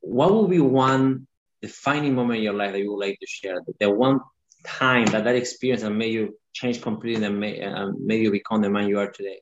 what 0.00 0.34
would 0.34 0.50
be 0.50 0.60
one 0.60 1.26
defining 1.60 2.14
moment 2.14 2.38
in 2.38 2.44
your 2.44 2.54
life 2.54 2.72
that 2.72 2.80
you 2.80 2.92
would 2.92 3.04
like 3.06 3.18
to 3.20 3.26
share? 3.26 3.60
The 3.80 3.90
one 3.90 4.20
time 4.64 5.06
that 5.06 5.24
that 5.24 5.34
experience 5.34 5.82
that 5.82 5.90
made 5.90 6.12
you 6.12 6.38
change 6.52 6.80
completely 6.82 7.24
and 7.24 7.38
made, 7.38 7.62
uh, 7.62 7.92
made 7.98 8.22
you 8.22 8.30
become 8.30 8.60
the 8.62 8.70
man 8.70 8.88
you 8.88 8.98
are 8.98 9.10
today. 9.10 9.40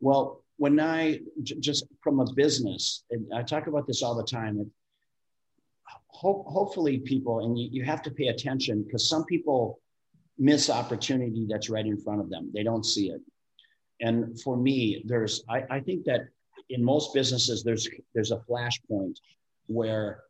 Well, 0.00 0.42
when 0.56 0.80
I 0.80 1.20
j- 1.42 1.58
just 1.60 1.86
from 2.02 2.20
a 2.20 2.32
business, 2.34 3.04
and 3.10 3.26
I 3.34 3.42
talk 3.42 3.66
about 3.66 3.86
this 3.86 4.02
all 4.02 4.16
the 4.16 4.24
time. 4.24 4.70
Ho- 6.08 6.44
hopefully, 6.48 6.98
people 6.98 7.40
and 7.40 7.58
you, 7.58 7.68
you 7.70 7.84
have 7.84 8.00
to 8.02 8.10
pay 8.10 8.28
attention 8.28 8.82
because 8.82 9.06
some 9.06 9.24
people 9.26 9.80
miss 10.38 10.70
opportunity 10.70 11.46
that's 11.48 11.68
right 11.68 11.84
in 11.84 11.98
front 11.98 12.20
of 12.20 12.30
them. 12.30 12.50
They 12.54 12.62
don't 12.62 12.84
see 12.84 13.10
it. 13.10 13.20
And 14.00 14.40
for 14.40 14.56
me, 14.56 15.02
there's 15.06 15.44
I, 15.48 15.64
I 15.70 15.80
think 15.80 16.04
that 16.04 16.28
in 16.70 16.82
most 16.84 17.14
businesses 17.14 17.62
there's 17.62 17.88
there's 18.14 18.32
a 18.32 18.42
flashpoint 18.48 19.16
where 19.66 20.22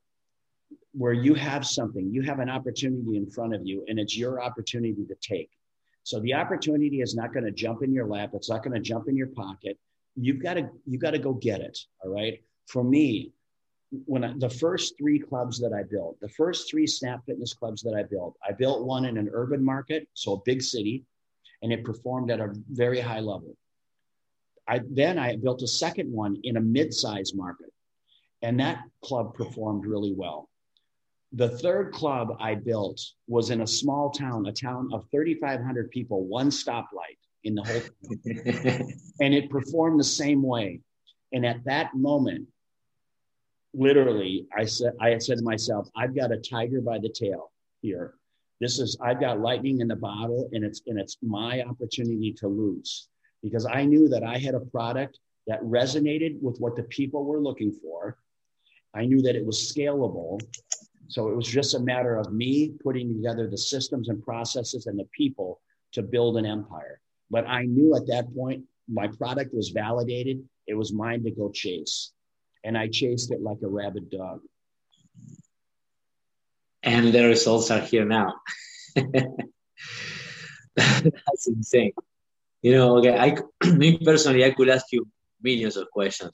where 0.92 1.12
you 1.12 1.34
have 1.34 1.66
something, 1.66 2.10
you 2.10 2.22
have 2.22 2.38
an 2.38 2.48
opportunity 2.48 3.16
in 3.16 3.28
front 3.30 3.54
of 3.54 3.66
you, 3.66 3.84
and 3.88 3.98
it's 3.98 4.16
your 4.16 4.42
opportunity 4.42 5.04
to 5.04 5.14
take. 5.20 5.50
So 6.04 6.20
the 6.20 6.34
opportunity 6.34 7.00
is 7.00 7.14
not 7.14 7.32
going 7.32 7.44
to 7.44 7.50
jump 7.50 7.82
in 7.82 7.92
your 7.92 8.06
lap. 8.06 8.30
It's 8.32 8.48
not 8.48 8.62
going 8.62 8.74
to 8.74 8.80
jump 8.80 9.08
in 9.08 9.16
your 9.16 9.26
pocket 9.28 9.78
you've 10.16 10.42
got 10.42 10.54
to 10.54 10.68
you 10.86 10.98
got 10.98 11.10
to 11.10 11.18
go 11.18 11.34
get 11.34 11.60
it 11.60 11.78
all 12.02 12.10
right 12.10 12.42
for 12.66 12.82
me 12.82 13.32
when 14.06 14.24
I, 14.24 14.34
the 14.36 14.50
first 14.50 14.98
three 14.98 15.18
clubs 15.18 15.60
that 15.60 15.72
i 15.72 15.82
built 15.82 16.18
the 16.20 16.28
first 16.28 16.70
three 16.70 16.86
snap 16.86 17.24
fitness 17.26 17.52
clubs 17.54 17.82
that 17.82 17.94
i 17.94 18.02
built 18.02 18.36
i 18.46 18.52
built 18.52 18.84
one 18.84 19.04
in 19.04 19.16
an 19.18 19.30
urban 19.32 19.64
market 19.64 20.08
so 20.14 20.34
a 20.34 20.40
big 20.44 20.62
city 20.62 21.04
and 21.62 21.72
it 21.72 21.84
performed 21.84 22.30
at 22.30 22.40
a 22.40 22.52
very 22.70 23.00
high 23.00 23.20
level 23.20 23.56
i 24.66 24.80
then 24.90 25.18
i 25.18 25.36
built 25.36 25.62
a 25.62 25.68
second 25.68 26.10
one 26.10 26.36
in 26.42 26.56
a 26.56 26.60
mid-sized 26.60 27.36
market 27.36 27.72
and 28.42 28.58
that 28.58 28.82
club 29.02 29.34
performed 29.34 29.86
really 29.86 30.14
well 30.16 30.48
the 31.32 31.48
third 31.58 31.92
club 31.92 32.36
i 32.40 32.54
built 32.54 33.00
was 33.26 33.50
in 33.50 33.62
a 33.62 33.66
small 33.66 34.10
town 34.10 34.46
a 34.46 34.52
town 34.52 34.88
of 34.92 35.06
3500 35.10 35.90
people 35.90 36.24
one 36.24 36.50
stoplight 36.50 37.18
in 37.46 37.54
the 37.54 37.62
whole 37.62 37.80
and 39.20 39.32
it 39.34 39.48
performed 39.48 39.98
the 39.98 40.04
same 40.04 40.42
way. 40.42 40.80
And 41.32 41.46
at 41.46 41.64
that 41.64 41.94
moment 41.94 42.46
literally 43.72 44.46
i 44.56 44.64
said 44.64 44.94
i 45.00 45.10
had 45.10 45.22
said 45.22 45.38
to 45.38 45.44
myself 45.44 45.86
i've 45.96 46.16
got 46.16 46.32
a 46.32 46.38
tiger 46.38 46.80
by 46.80 46.98
the 46.98 47.10
tail 47.10 47.52
here. 47.82 48.14
This 48.60 48.78
is 48.78 48.96
i've 49.02 49.20
got 49.20 49.40
lightning 49.40 49.80
in 49.80 49.88
the 49.88 49.96
bottle 49.96 50.48
and 50.52 50.64
it's 50.64 50.82
and 50.86 50.98
it's 50.98 51.18
my 51.22 51.62
opportunity 51.62 52.32
to 52.38 52.48
lose. 52.48 53.08
Because 53.42 53.66
i 53.66 53.84
knew 53.84 54.08
that 54.08 54.24
i 54.24 54.38
had 54.38 54.54
a 54.54 54.60
product 54.60 55.18
that 55.46 55.62
resonated 55.62 56.40
with 56.40 56.58
what 56.58 56.74
the 56.74 56.82
people 56.84 57.24
were 57.24 57.40
looking 57.40 57.70
for. 57.70 58.18
I 58.94 59.04
knew 59.04 59.20
that 59.22 59.36
it 59.36 59.44
was 59.46 59.72
scalable 59.72 60.40
so 61.08 61.28
it 61.28 61.36
was 61.36 61.46
just 61.46 61.74
a 61.74 61.80
matter 61.80 62.16
of 62.16 62.32
me 62.32 62.72
putting 62.82 63.14
together 63.14 63.48
the 63.48 63.58
systems 63.58 64.08
and 64.08 64.22
processes 64.22 64.86
and 64.86 64.98
the 64.98 65.08
people 65.12 65.60
to 65.92 66.02
build 66.02 66.36
an 66.36 66.46
empire 66.46 67.00
but 67.30 67.46
I 67.46 67.64
knew 67.64 67.94
at 67.96 68.06
that 68.08 68.34
point 68.34 68.64
my 68.88 69.08
product 69.08 69.52
was 69.54 69.70
validated. 69.70 70.44
It 70.66 70.74
was 70.74 70.92
mine 70.92 71.24
to 71.24 71.30
go 71.30 71.50
chase. 71.50 72.12
And 72.64 72.76
I 72.76 72.88
chased 72.88 73.32
it 73.32 73.40
like 73.40 73.58
a 73.62 73.68
rabid 73.68 74.10
dog. 74.10 74.40
And 76.82 77.12
the 77.12 77.24
results 77.24 77.70
are 77.70 77.80
here 77.80 78.04
now. 78.04 78.34
That's 80.76 81.46
insane. 81.46 81.92
You 82.62 82.72
know, 82.72 82.98
okay, 82.98 83.16
I 83.16 83.36
me 83.70 83.98
personally, 83.98 84.44
I 84.44 84.50
could 84.50 84.68
ask 84.68 84.86
you 84.92 85.06
millions 85.42 85.76
of 85.76 85.90
questions. 85.90 86.32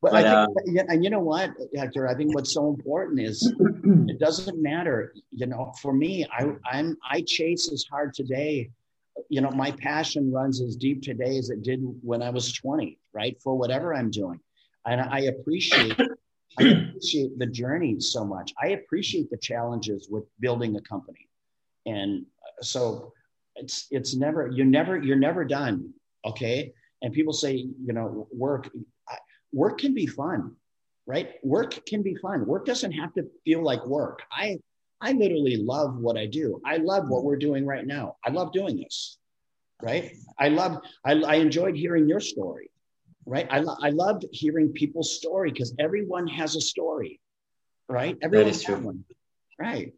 But, 0.00 0.12
but 0.12 0.26
I 0.26 0.46
think, 0.46 0.80
uh, 0.80 0.84
and 0.88 1.04
you 1.04 1.10
know 1.10 1.20
what, 1.20 1.50
Hector? 1.76 2.08
I 2.08 2.14
think 2.14 2.34
what's 2.34 2.52
so 2.52 2.68
important 2.68 3.20
is 3.20 3.54
it 3.84 4.18
doesn't 4.18 4.62
matter. 4.62 5.14
You 5.30 5.46
know, 5.46 5.72
for 5.80 5.92
me, 5.92 6.26
I 6.32 6.52
I'm 6.70 6.96
I 7.08 7.22
chase 7.22 7.70
as 7.72 7.84
hard 7.90 8.14
today 8.14 8.70
you 9.28 9.40
know, 9.40 9.50
my 9.50 9.70
passion 9.70 10.32
runs 10.32 10.60
as 10.60 10.76
deep 10.76 11.02
today 11.02 11.36
as 11.38 11.50
it 11.50 11.62
did 11.62 11.80
when 12.02 12.22
I 12.22 12.30
was 12.30 12.52
20, 12.52 12.98
right? 13.12 13.40
For 13.42 13.56
whatever 13.56 13.94
I'm 13.94 14.10
doing. 14.10 14.40
And 14.86 15.00
I 15.00 15.20
appreciate 15.20 15.98
I 16.58 16.64
appreciate 16.64 17.38
the 17.38 17.46
journey 17.46 17.98
so 18.00 18.24
much. 18.24 18.52
I 18.62 18.68
appreciate 18.68 19.30
the 19.30 19.38
challenges 19.38 20.08
with 20.10 20.24
building 20.40 20.76
a 20.76 20.80
company. 20.82 21.28
And 21.86 22.26
so 22.60 23.12
it's 23.56 23.86
it's 23.90 24.14
never 24.14 24.48
you're 24.48 24.66
never 24.66 24.98
you're 24.98 25.16
never 25.16 25.44
done, 25.44 25.92
okay? 26.24 26.72
And 27.00 27.12
people 27.12 27.32
say, 27.32 27.54
you 27.54 27.92
know, 27.92 28.28
work 28.32 28.70
work 29.52 29.78
can 29.78 29.94
be 29.94 30.06
fun, 30.06 30.56
right? 31.06 31.34
Work 31.42 31.84
can 31.86 32.02
be 32.02 32.14
fun. 32.16 32.46
Work 32.46 32.66
doesn't 32.66 32.92
have 32.92 33.12
to 33.14 33.24
feel 33.44 33.62
like 33.62 33.84
work. 33.86 34.20
I 34.30 34.58
I 35.02 35.12
literally 35.12 35.56
love 35.56 35.96
what 35.96 36.16
I 36.16 36.26
do. 36.26 36.60
I 36.64 36.76
love 36.76 37.08
what 37.08 37.24
we're 37.24 37.36
doing 37.36 37.66
right 37.66 37.84
now. 37.84 38.16
I 38.24 38.30
love 38.30 38.52
doing 38.52 38.76
this, 38.76 39.18
right? 39.82 40.12
I 40.38 40.48
love, 40.48 40.78
I, 41.04 41.14
I 41.14 41.34
enjoyed 41.36 41.74
hearing 41.74 42.08
your 42.08 42.20
story, 42.20 42.70
right? 43.26 43.48
I, 43.50 43.58
lo- 43.58 43.78
I 43.82 43.90
loved 43.90 44.26
hearing 44.30 44.72
people's 44.72 45.16
story 45.16 45.50
because 45.50 45.74
everyone 45.80 46.28
has 46.28 46.54
a 46.54 46.60
story, 46.60 47.18
right? 47.88 48.16
Everyone 48.22 48.46
that 48.46 48.54
is 48.54 48.62
true. 48.62 48.76
One, 48.76 49.04
right? 49.58 49.92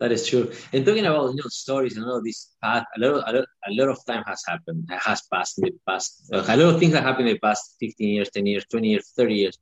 That 0.00 0.12
is 0.12 0.26
true. 0.26 0.50
And 0.72 0.84
talking 0.86 1.04
about 1.04 1.30
you 1.30 1.36
know 1.36 1.48
stories 1.48 1.96
and 1.98 2.06
all 2.06 2.16
of 2.16 2.24
this 2.24 2.54
path, 2.62 2.86
a 2.96 3.00
lot, 3.00 3.28
a 3.28 3.32
lot, 3.36 3.44
a 3.68 3.72
lot 3.72 3.88
of 3.90 3.98
time 4.06 4.24
has 4.26 4.42
happened, 4.48 4.88
has 4.90 5.22
passed 5.30 5.58
in 5.58 5.64
the 5.64 5.74
past. 5.86 6.30
A 6.32 6.56
lot 6.56 6.74
of 6.74 6.80
things 6.80 6.94
have 6.94 7.04
happened 7.04 7.28
in 7.28 7.34
the 7.34 7.40
past 7.40 7.76
15 7.80 8.08
years, 8.08 8.30
10 8.30 8.46
years, 8.46 8.64
20 8.70 8.88
years, 8.88 9.12
30 9.14 9.34
years. 9.34 9.58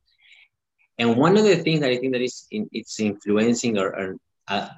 And 0.97 1.17
one 1.17 1.37
of 1.37 1.43
the 1.43 1.57
things 1.57 1.81
that 1.81 1.89
I 1.91 1.97
think 1.97 2.13
that 2.13 2.21
is 2.21 2.47
in, 2.51 2.69
it's 2.71 2.99
influencing 3.01 3.77
or, 3.77 3.87
or 3.87 4.15
uh, 4.47 4.69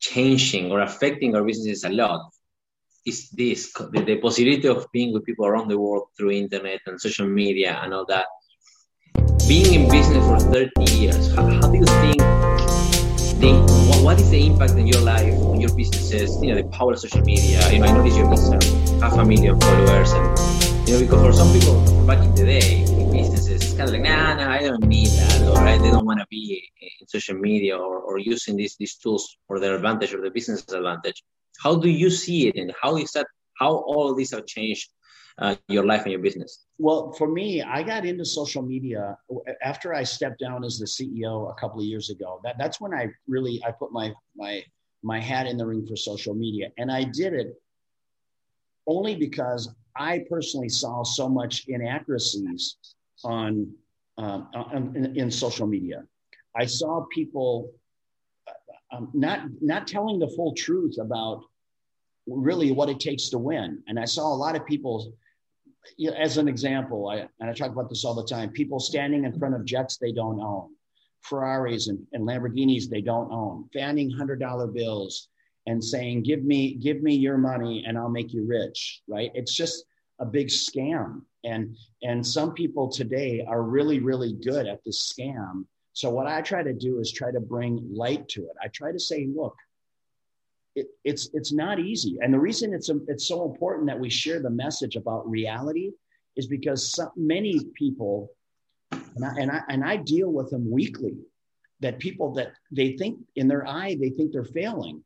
changing 0.00 0.72
or 0.72 0.80
affecting 0.80 1.36
our 1.36 1.44
businesses 1.44 1.84
a 1.84 1.90
lot 1.90 2.30
is 3.06 3.30
this 3.30 3.72
the, 3.72 4.02
the 4.02 4.16
possibility 4.16 4.66
of 4.66 4.86
being 4.92 5.12
with 5.12 5.24
people 5.24 5.46
around 5.46 5.68
the 5.68 5.78
world 5.78 6.08
through 6.16 6.32
internet 6.32 6.80
and 6.86 7.00
social 7.00 7.26
media 7.26 7.80
and 7.82 7.94
all 7.94 8.04
that. 8.06 8.26
Being 9.46 9.74
in 9.74 9.90
business 9.90 10.24
for 10.26 10.40
30 10.52 10.92
years, 10.92 11.34
how, 11.34 11.46
how 11.46 11.70
do 11.70 11.78
you 11.78 11.86
think 11.86 12.97
what, 13.40 14.20
is 14.20 14.30
the 14.30 14.46
impact 14.46 14.72
in 14.72 14.86
your 14.86 15.00
life, 15.00 15.34
on 15.34 15.60
your 15.60 15.74
businesses, 15.74 16.40
you 16.42 16.54
know, 16.54 16.62
the 16.62 16.68
power 16.68 16.92
of 16.92 16.98
social 16.98 17.20
media? 17.22 17.70
You 17.70 17.78
know, 17.78 17.86
I 17.86 17.92
noticed 17.92 18.16
your 18.16 18.28
business 18.28 18.64
half 19.00 19.14
a 19.14 19.24
million 19.24 19.60
followers 19.60 20.12
and 20.12 20.88
you 20.88 20.94
know, 20.94 21.00
because 21.00 21.26
for 21.26 21.32
some 21.32 21.52
people 21.52 22.06
back 22.06 22.24
in 22.24 22.34
the 22.34 22.44
day 22.44 22.82
in 22.82 23.12
businesses, 23.12 23.62
it's 23.62 23.74
kind 23.74 23.88
of 23.88 23.94
like, 23.94 24.02
nah, 24.02 24.34
nah, 24.34 24.50
I 24.50 24.60
don't 24.60 24.84
need 24.84 25.08
that, 25.08 25.42
or 25.42 25.54
right? 25.54 25.80
they 25.80 25.90
don't 25.90 26.06
want 26.06 26.18
to 26.20 26.26
be 26.30 26.68
in 26.80 27.06
social 27.06 27.36
media 27.36 27.76
or, 27.76 28.00
or 28.00 28.18
using 28.18 28.56
these 28.56 28.76
these 28.76 28.96
tools 28.96 29.36
for 29.46 29.60
their 29.60 29.74
advantage 29.76 30.14
or 30.14 30.20
the 30.20 30.30
business 30.30 30.66
advantage. 30.72 31.22
How 31.62 31.76
do 31.76 31.88
you 31.88 32.10
see 32.10 32.48
it, 32.48 32.56
and 32.56 32.72
how 32.80 32.96
is 32.96 33.12
that? 33.12 33.26
How 33.58 33.72
all 33.72 34.10
of 34.10 34.16
these 34.16 34.30
have 34.32 34.46
changed 34.46 34.88
uh, 35.38 35.54
your 35.68 35.84
life 35.84 36.02
and 36.02 36.12
your 36.12 36.20
business? 36.20 36.66
Well, 36.78 37.12
for 37.12 37.28
me, 37.28 37.62
I 37.62 37.82
got 37.82 38.04
into 38.04 38.24
social 38.24 38.62
media 38.62 39.16
after 39.62 39.94
I 39.94 40.02
stepped 40.02 40.40
down 40.40 40.64
as 40.64 40.78
the 40.78 40.86
CEO 40.86 41.50
a 41.50 41.54
couple 41.54 41.80
of 41.80 41.86
years 41.86 42.10
ago. 42.10 42.40
That 42.44 42.56
that's 42.58 42.80
when 42.80 42.92
I 42.92 43.08
really 43.26 43.62
I 43.66 43.70
put 43.70 43.92
my 43.92 44.12
my 44.36 44.64
my 45.02 45.20
hat 45.20 45.46
in 45.46 45.56
the 45.56 45.66
ring 45.66 45.86
for 45.86 45.96
social 45.96 46.34
media, 46.34 46.70
and 46.78 46.90
I 46.90 47.04
did 47.04 47.34
it 47.34 47.60
only 48.86 49.14
because 49.14 49.72
I 49.94 50.24
personally 50.30 50.68
saw 50.68 51.02
so 51.02 51.28
much 51.28 51.66
inaccuracies 51.68 52.76
on, 53.24 53.70
um, 54.16 54.48
on 54.54 54.92
in, 54.96 55.16
in, 55.16 55.30
social 55.30 55.66
media. 55.66 56.04
I 56.56 56.64
saw 56.64 57.04
people 57.12 57.72
um, 58.92 59.10
not 59.12 59.42
not 59.60 59.86
telling 59.86 60.18
the 60.18 60.28
full 60.28 60.54
truth 60.54 60.96
about 60.98 61.44
really 62.26 62.72
what 62.72 62.88
it 62.88 63.00
takes 63.00 63.28
to 63.30 63.38
win. 63.38 63.82
And 63.86 63.98
I 63.98 64.04
saw 64.04 64.32
a 64.32 64.36
lot 64.36 64.56
of 64.56 64.64
people, 64.66 65.12
you 65.96 66.10
know, 66.10 66.16
as 66.16 66.36
an 66.36 66.48
example, 66.48 67.08
I, 67.08 67.28
and 67.40 67.50
I 67.50 67.52
talk 67.52 67.70
about 67.70 67.88
this 67.88 68.04
all 68.04 68.14
the 68.14 68.26
time, 68.26 68.50
people 68.50 68.80
standing 68.80 69.24
in 69.24 69.38
front 69.38 69.54
of 69.54 69.64
jets 69.64 69.96
they 69.96 70.12
don't 70.12 70.40
own, 70.40 70.70
Ferraris 71.22 71.88
and, 71.88 72.04
and 72.12 72.26
Lamborghinis 72.26 72.88
they 72.88 73.00
don't 73.00 73.32
own, 73.32 73.68
fanning 73.72 74.10
$100 74.10 74.74
bills 74.74 75.28
and 75.66 75.82
saying, 75.82 76.22
give 76.22 76.44
me, 76.44 76.74
give 76.74 77.02
me 77.02 77.14
your 77.14 77.36
money 77.36 77.84
and 77.86 77.98
I'll 77.98 78.08
make 78.08 78.32
you 78.32 78.46
rich, 78.46 79.02
right? 79.08 79.30
It's 79.34 79.54
just 79.54 79.84
a 80.18 80.26
big 80.26 80.48
scam. 80.48 81.22
And, 81.44 81.76
and 82.02 82.26
some 82.26 82.52
people 82.52 82.88
today 82.88 83.44
are 83.46 83.62
really, 83.62 84.00
really 84.00 84.32
good 84.32 84.66
at 84.66 84.82
this 84.84 85.12
scam. 85.12 85.64
So 85.92 86.10
what 86.10 86.26
I 86.26 86.42
try 86.42 86.62
to 86.62 86.72
do 86.72 87.00
is 87.00 87.12
try 87.12 87.32
to 87.32 87.40
bring 87.40 87.86
light 87.92 88.28
to 88.30 88.42
it. 88.42 88.56
I 88.62 88.68
try 88.68 88.92
to 88.92 89.00
say, 89.00 89.28
look, 89.34 89.56
it, 90.78 90.86
it's 91.04 91.30
it's 91.34 91.52
not 91.52 91.78
easy. 91.78 92.16
And 92.22 92.32
the 92.32 92.38
reason 92.48 92.72
it's 92.72 92.88
a, 92.88 92.96
it's 93.08 93.26
so 93.26 93.44
important 93.50 93.86
that 93.88 93.98
we 93.98 94.10
share 94.10 94.40
the 94.40 94.50
message 94.50 94.96
about 94.96 95.28
reality 95.28 95.90
is 96.36 96.46
because 96.46 96.92
so 96.92 97.10
many 97.16 97.60
people, 97.74 98.30
and 98.92 99.24
I, 99.24 99.32
and 99.40 99.50
I 99.50 99.60
and 99.68 99.84
I 99.84 99.96
deal 99.96 100.30
with 100.32 100.50
them 100.50 100.70
weekly, 100.70 101.16
that 101.80 101.98
people 101.98 102.32
that 102.34 102.52
they 102.70 102.96
think 102.96 103.18
in 103.36 103.48
their 103.48 103.66
eye 103.66 103.96
they 104.00 104.10
think 104.10 104.32
they're 104.32 104.44
failing 104.44 105.02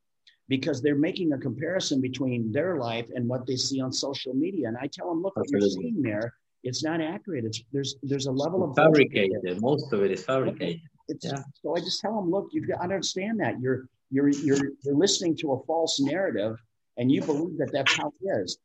because 0.49 0.83
they're 0.83 1.05
making 1.11 1.33
a 1.33 1.39
comparison 1.39 2.01
between 2.01 2.53
their 2.53 2.77
life 2.77 3.09
and 3.15 3.27
what 3.27 3.47
they 3.47 3.57
see 3.57 3.81
on 3.81 3.91
social 3.91 4.35
media. 4.35 4.69
And 4.69 4.77
I 4.77 4.87
tell 4.93 5.09
them, 5.09 5.23
look, 5.23 5.35
what 5.37 5.49
you're 5.49 5.61
seeing 5.63 6.03
there, 6.03 6.35
it's 6.63 6.83
not 6.85 7.01
accurate. 7.01 7.45
It's 7.47 7.63
there's 7.73 7.97
there's 8.03 8.27
a 8.27 8.33
level 8.45 8.63
of 8.65 8.77
fabricated. 8.77 9.61
Most 9.61 9.93
of 9.95 10.03
it 10.03 10.11
is 10.11 10.25
fabricated. 10.25 10.83
It's, 11.09 11.25
yeah. 11.25 11.43
So 11.63 11.77
I 11.77 11.81
just 11.81 12.01
tell 12.01 12.15
them, 12.17 12.31
look, 12.31 12.49
you've 12.53 12.69
got 12.69 12.77
to 12.77 12.83
understand 12.83 13.41
that 13.41 13.61
you're 13.61 13.87
you're 14.13 14.29
you're 14.29 14.71
you're 14.83 14.95
listening 14.95 15.37
to 15.39 15.53
a 15.53 15.65
false 15.65 15.99
narrative 15.99 16.57
and 16.99 17.11
you 17.11 17.23
believe 17.23 17.59
that 17.59 17.73
that's 17.73 17.97
how 17.97 18.13
it 18.21 18.29
is. 18.43 18.59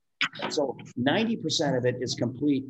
So 0.49 0.77
90% 0.99 1.77
of 1.77 1.85
it 1.85 1.95
is 2.01 2.13
complete 2.15 2.65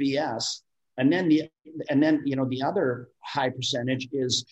BS. 0.00 0.62
And 0.98 1.12
then 1.12 1.28
the 1.28 1.48
and 1.90 2.02
then 2.02 2.22
you 2.24 2.34
know 2.34 2.46
the 2.46 2.62
other 2.62 3.08
high 3.20 3.50
percentage 3.50 4.08
is 4.12 4.44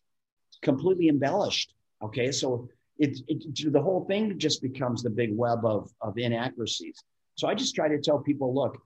completely 0.62 1.08
embellished. 1.08 1.74
Okay. 2.02 2.30
So 2.30 2.68
it, 2.98 3.18
it 3.26 3.72
the 3.72 3.82
whole 3.82 4.04
thing 4.06 4.38
just 4.38 4.62
becomes 4.62 5.02
the 5.02 5.10
big 5.10 5.36
web 5.36 5.64
of, 5.64 5.90
of 6.00 6.16
inaccuracies. 6.16 7.02
So 7.34 7.48
I 7.48 7.54
just 7.54 7.74
try 7.74 7.88
to 7.88 7.98
tell 8.00 8.18
people, 8.18 8.54
look, 8.54 8.80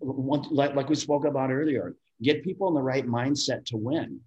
like, 0.00 0.74
like 0.74 0.88
we 0.88 0.94
spoke 0.94 1.24
about 1.24 1.50
earlier, 1.50 1.96
get 2.22 2.44
people 2.44 2.68
in 2.68 2.74
the 2.74 2.82
right 2.82 3.06
mindset 3.06 3.64
to 3.66 3.76
win. 3.76 4.20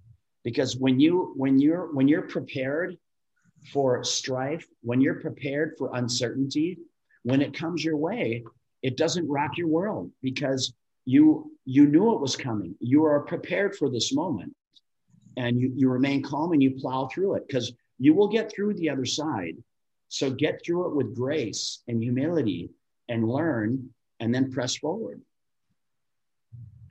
Because 0.43 0.77
when 0.77 0.99
you 0.99 1.33
when 1.35 1.59
you're 1.59 1.93
when 1.93 2.07
you're 2.07 2.23
prepared 2.23 2.97
for 3.71 4.03
strife, 4.03 4.65
when 4.81 5.01
you're 5.01 5.21
prepared 5.21 5.75
for 5.77 5.91
uncertainty, 5.93 6.79
when 7.23 7.41
it 7.41 7.53
comes 7.53 7.83
your 7.83 7.97
way, 7.97 8.43
it 8.81 8.97
doesn't 8.97 9.27
rock 9.27 9.57
your 9.57 9.67
world 9.67 10.11
because 10.21 10.73
you 11.05 11.51
you 11.65 11.87
knew 11.87 12.13
it 12.13 12.21
was 12.21 12.35
coming. 12.35 12.75
You 12.79 13.05
are 13.05 13.21
prepared 13.21 13.75
for 13.75 13.89
this 13.89 14.13
moment, 14.13 14.55
and 15.35 15.59
you 15.59 15.73
you 15.75 15.89
remain 15.89 16.21
calm 16.21 16.51
and 16.51 16.61
you 16.61 16.71
plow 16.71 17.07
through 17.07 17.35
it 17.35 17.47
because 17.47 17.73
you 17.99 18.13
will 18.13 18.27
get 18.27 18.51
through 18.51 18.75
the 18.75 18.89
other 18.89 19.05
side. 19.05 19.57
So 20.09 20.29
get 20.29 20.61
through 20.63 20.89
it 20.89 20.95
with 20.95 21.15
grace 21.15 21.81
and 21.87 22.01
humility 22.01 22.71
and 23.09 23.27
learn, 23.27 23.89
and 24.19 24.33
then 24.33 24.51
press 24.51 24.77
forward. 24.77 25.21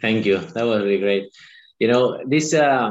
Thank 0.00 0.26
you. 0.26 0.38
That 0.38 0.64
was 0.64 0.82
really 0.82 0.98
great. 0.98 1.34
You 1.78 1.88
know 1.88 2.20
this 2.26 2.52
uh, 2.52 2.90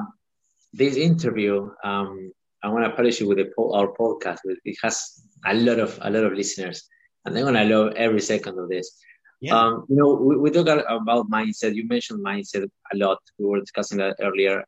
this 0.73 0.95
interview 0.95 1.69
um, 1.83 2.31
I 2.65 2.69
want 2.69 2.83
to 2.85 2.89
publish 2.89 3.21
it 3.21 3.27
with 3.27 3.37
the, 3.37 3.51
our 3.61 3.89
podcast. 3.93 4.39
It 4.43 4.75
has 4.81 5.21
a 5.45 5.53
lot 5.53 5.79
of 5.79 5.99
a 6.01 6.09
lot 6.09 6.23
of 6.23 6.33
listeners, 6.33 6.89
and 7.23 7.35
they're 7.35 7.45
gonna 7.45 7.63
love 7.63 7.93
every 7.95 8.19
second 8.19 8.57
of 8.57 8.69
this. 8.69 8.87
Yeah. 9.39 9.55
Um, 9.55 9.85
you 9.87 9.95
know, 9.97 10.13
we, 10.13 10.35
we 10.37 10.49
talk 10.49 10.67
about 10.67 11.29
mindset. 11.29 11.75
You 11.75 11.87
mentioned 11.87 12.25
mindset 12.25 12.67
a 12.93 12.97
lot. 12.97 13.19
We 13.37 13.45
were 13.45 13.59
discussing 13.59 13.99
that 13.99 14.15
earlier, 14.19 14.63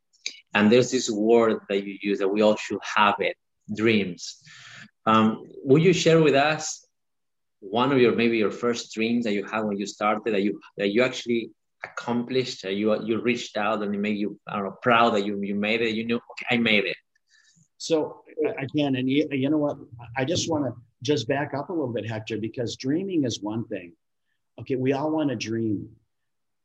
and 0.54 0.72
there's 0.72 0.92
this 0.92 1.10
word 1.10 1.62
that 1.70 1.84
you 1.88 1.98
use 2.00 2.20
that 2.20 2.28
we 2.28 2.44
all 2.44 2.56
should 2.56 2.78
have 2.98 3.16
it: 3.18 3.36
dreams. 3.76 4.44
Um, 5.08 5.48
would 5.64 5.82
you 5.82 5.94
share 5.94 6.22
with 6.22 6.36
us 6.36 6.86
one 7.62 7.92
of 7.92 7.98
your 7.98 8.14
maybe 8.14 8.38
your 8.38 8.52
first 8.52 8.94
dreams 8.94 9.26
that 9.26 9.34
you 9.34 9.44
had 9.44 9.62
when 9.62 9.78
you 9.78 9.88
started 9.88 10.32
that 10.36 10.44
you 10.44 10.60
that 10.78 10.90
you 10.90 11.02
actually 11.02 11.50
accomplished? 11.84 12.62
That 12.62 12.76
you 12.76 12.86
you 13.04 13.20
reached 13.22 13.58
out 13.58 13.82
and 13.82 13.96
it 13.96 14.00
made 14.00 14.20
you 14.20 14.40
I 14.48 14.58
don't 14.58 14.66
know, 14.66 14.78
proud 14.84 15.16
that 15.16 15.26
you 15.26 15.42
you 15.42 15.56
made 15.56 15.82
it. 15.82 15.96
You 15.96 16.06
knew, 16.06 16.18
okay, 16.18 16.48
I 16.52 16.58
made 16.58 16.86
it. 16.86 16.98
So 17.78 18.24
again, 18.58 18.96
and 18.96 19.10
you, 19.10 19.28
you 19.32 19.50
know 19.50 19.58
what? 19.58 19.78
I 20.18 20.26
just 20.26 20.50
want 20.50 20.66
to 20.66 20.74
just 21.04 21.28
back 21.28 21.54
up 21.54 21.70
a 21.70 21.74
little 21.74 21.94
bit, 21.94 22.08
Hector, 22.08 22.38
because 22.38 22.76
dreaming 22.76 23.24
is 23.24 23.42
one 23.42 23.66
thing. 23.66 23.94
Okay, 24.60 24.76
we 24.76 24.94
all 24.94 25.12
want 25.12 25.30
to 25.30 25.36
dream, 25.36 25.88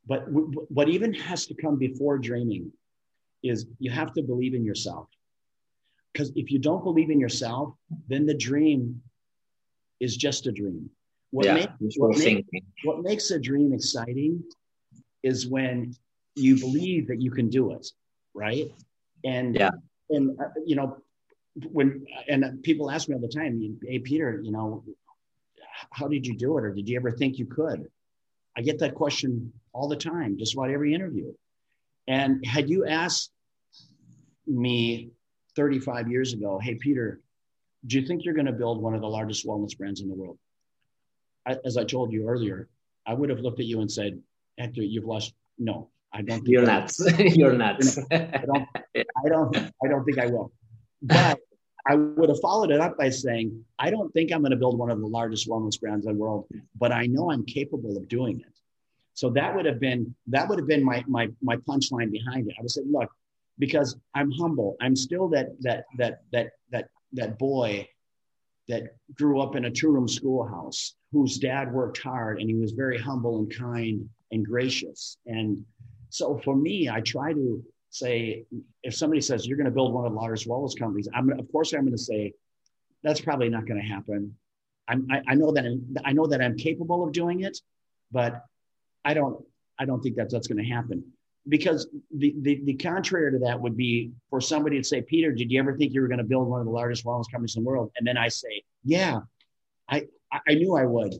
but 0.07 0.25
what 0.27 0.89
even 0.89 1.13
has 1.13 1.45
to 1.45 1.53
come 1.53 1.77
before 1.77 2.17
dreaming 2.17 2.71
is 3.43 3.67
you 3.77 3.91
have 3.91 4.13
to 4.13 4.23
believe 4.23 4.55
in 4.55 4.65
yourself. 4.65 5.07
Because 6.11 6.31
if 6.35 6.51
you 6.51 6.59
don't 6.59 6.83
believe 6.83 7.11
in 7.11 7.19
yourself, 7.19 7.75
then 8.07 8.25
the 8.25 8.33
dream 8.33 9.01
is 9.99 10.17
just 10.17 10.47
a 10.47 10.51
dream. 10.51 10.89
What, 11.31 11.45
yeah, 11.45 11.53
makes, 11.53 11.97
what, 11.97 12.17
make, 12.17 12.45
what 12.83 13.01
makes 13.01 13.31
a 13.31 13.39
dream 13.39 13.73
exciting 13.73 14.43
is 15.23 15.47
when 15.47 15.95
you 16.35 16.59
believe 16.59 17.07
that 17.07 17.21
you 17.21 17.31
can 17.31 17.49
do 17.49 17.71
it, 17.73 17.87
right? 18.33 18.71
And 19.23 19.55
yeah 19.55 19.69
and 20.13 20.39
uh, 20.39 20.45
you 20.65 20.75
know 20.75 20.97
when 21.71 22.05
and 22.27 22.63
people 22.63 22.89
ask 22.89 23.07
me 23.07 23.15
all 23.15 23.21
the 23.21 23.27
time 23.27 23.77
hey 23.87 23.99
peter 23.99 24.39
you 24.43 24.51
know 24.51 24.83
how 25.91 26.07
did 26.07 26.25
you 26.25 26.35
do 26.35 26.57
it? 26.57 26.63
Or 26.63 26.73
did 26.73 26.87
you 26.87 26.95
ever 26.97 27.11
think 27.11 27.37
you 27.37 27.45
could? 27.45 27.87
I 28.55 28.61
get 28.61 28.79
that 28.79 28.95
question 28.95 29.51
all 29.71 29.87
the 29.87 29.95
time 29.95 30.37
just 30.37 30.53
about 30.53 30.69
every 30.69 30.93
interview. 30.93 31.33
And 32.07 32.45
had 32.45 32.69
you 32.69 32.85
asked 32.85 33.31
me 34.45 35.09
35 35.55 36.09
years 36.09 36.33
ago 36.33 36.59
hey 36.61 36.75
peter 36.75 37.21
do 37.87 37.97
you 37.97 38.05
think 38.05 38.25
you're 38.25 38.33
going 38.33 38.45
to 38.45 38.51
build 38.51 38.81
one 38.81 38.93
of 38.93 38.99
the 38.99 39.07
largest 39.07 39.47
wellness 39.47 39.77
brands 39.77 40.01
in 40.01 40.09
the 40.09 40.13
world? 40.13 40.37
I, 41.45 41.55
as 41.63 41.77
i 41.77 41.85
told 41.85 42.11
you 42.11 42.27
earlier 42.27 42.67
i 43.05 43.13
would 43.13 43.29
have 43.29 43.39
looked 43.39 43.61
at 43.61 43.67
you 43.67 43.79
and 43.79 43.89
said 43.89 44.19
hector 44.57 44.81
you've 44.81 45.05
lost 45.05 45.33
no 45.57 45.91
I 46.13 46.21
don't. 46.21 46.45
You're 46.47 46.65
nuts. 46.65 47.01
You're 47.17 47.53
nuts. 47.53 47.97
I 48.11 48.43
don't. 48.45 48.67
I 48.95 49.29
don't. 49.29 49.57
I 49.57 49.87
don't 49.87 50.03
think 50.05 50.19
I 50.19 50.27
will. 50.27 50.51
But 51.01 51.39
I 51.85 51.95
would 51.95 52.29
have 52.29 52.39
followed 52.39 52.71
it 52.71 52.79
up 52.79 52.97
by 52.97 53.09
saying, 53.09 53.65
I 53.77 53.89
don't 53.89 54.11
think 54.13 54.31
I'm 54.31 54.39
going 54.39 54.51
to 54.51 54.57
build 54.57 54.77
one 54.77 54.89
of 54.89 55.01
the 55.01 55.07
largest 55.07 55.49
wellness 55.49 55.79
brands 55.79 56.05
in 56.05 56.13
the 56.13 56.17
world, 56.17 56.47
but 56.79 56.93
I 56.93 57.07
know 57.07 57.29
I'm 57.29 57.43
capable 57.43 57.97
of 57.97 58.07
doing 58.07 58.39
it. 58.39 58.53
So 59.15 59.29
that 59.31 59.53
would 59.55 59.65
have 59.65 59.79
been 59.79 60.15
that 60.27 60.47
would 60.47 60.59
have 60.59 60.67
been 60.67 60.83
my 60.83 61.03
my 61.07 61.29
my 61.41 61.57
punchline 61.57 62.11
behind 62.11 62.47
it. 62.47 62.55
I 62.57 62.61
would 62.61 62.71
say, 62.71 62.81
look, 62.85 63.09
because 63.59 63.95
I'm 64.15 64.31
humble. 64.31 64.75
I'm 64.81 64.95
still 64.95 65.27
that 65.29 65.49
that 65.61 65.85
that 65.97 66.21
that 66.31 66.51
that 66.71 66.89
that 67.13 67.37
boy 67.37 67.87
that 68.69 68.95
grew 69.15 69.41
up 69.41 69.55
in 69.55 69.65
a 69.65 69.71
two-room 69.71 70.07
schoolhouse 70.07 70.95
whose 71.11 71.37
dad 71.37 71.71
worked 71.71 72.01
hard 72.01 72.39
and 72.39 72.49
he 72.49 72.55
was 72.55 72.71
very 72.71 72.97
humble 72.97 73.39
and 73.39 73.53
kind 73.53 74.09
and 74.31 74.45
gracious 74.45 75.17
and 75.25 75.63
so 76.13 76.37
for 76.43 76.55
me, 76.55 76.87
I 76.89 77.01
try 77.01 77.33
to 77.33 77.63
say, 77.89 78.45
if 78.83 78.93
somebody 78.93 79.19
says 79.19 79.47
you're 79.47 79.57
going 79.57 79.65
to 79.65 79.71
build 79.71 79.95
one 79.95 80.05
of 80.05 80.11
the 80.11 80.19
largest 80.19 80.47
wellness 80.47 80.77
companies, 80.77 81.09
I'm 81.11 81.31
of 81.31 81.51
course 81.51 81.73
I'm 81.73 81.81
going 81.81 81.93
to 81.93 81.97
say, 81.97 82.33
that's 83.01 83.19
probably 83.19 83.49
not 83.49 83.65
going 83.65 83.81
to 83.81 83.87
happen. 83.87 84.37
I'm, 84.87 85.07
I, 85.11 85.23
I 85.29 85.33
know 85.33 85.51
that 85.53 85.65
I'm, 85.65 85.97
I 86.05 86.13
know 86.13 86.27
that 86.27 86.39
I'm 86.39 86.55
capable 86.55 87.03
of 87.03 87.13
doing 87.13 87.41
it, 87.41 87.57
but 88.11 88.43
I 89.03 89.15
don't 89.15 89.43
I 89.79 89.85
don't 89.85 90.01
think 90.03 90.17
that 90.17 90.29
that's 90.29 90.47
going 90.47 90.63
to 90.63 90.71
happen 90.71 91.03
because 91.49 91.87
the, 92.15 92.35
the 92.41 92.61
the 92.63 92.75
contrary 92.75 93.31
to 93.31 93.39
that 93.39 93.59
would 93.59 93.75
be 93.75 94.11
for 94.29 94.39
somebody 94.39 94.77
to 94.77 94.83
say, 94.83 95.01
Peter, 95.01 95.31
did 95.31 95.51
you 95.51 95.59
ever 95.59 95.75
think 95.75 95.93
you 95.93 96.01
were 96.01 96.07
going 96.07 96.19
to 96.19 96.23
build 96.23 96.47
one 96.47 96.59
of 96.59 96.67
the 96.67 96.71
largest 96.71 97.05
wellness 97.05 97.31
companies 97.31 97.55
in 97.55 97.63
the 97.63 97.67
world? 97.67 97.91
And 97.97 98.05
then 98.05 98.17
I 98.17 98.27
say, 98.27 98.61
Yeah, 98.83 99.21
I 99.89 100.05
I 100.47 100.53
knew 100.53 100.75
I 100.75 100.85
would. 100.85 101.15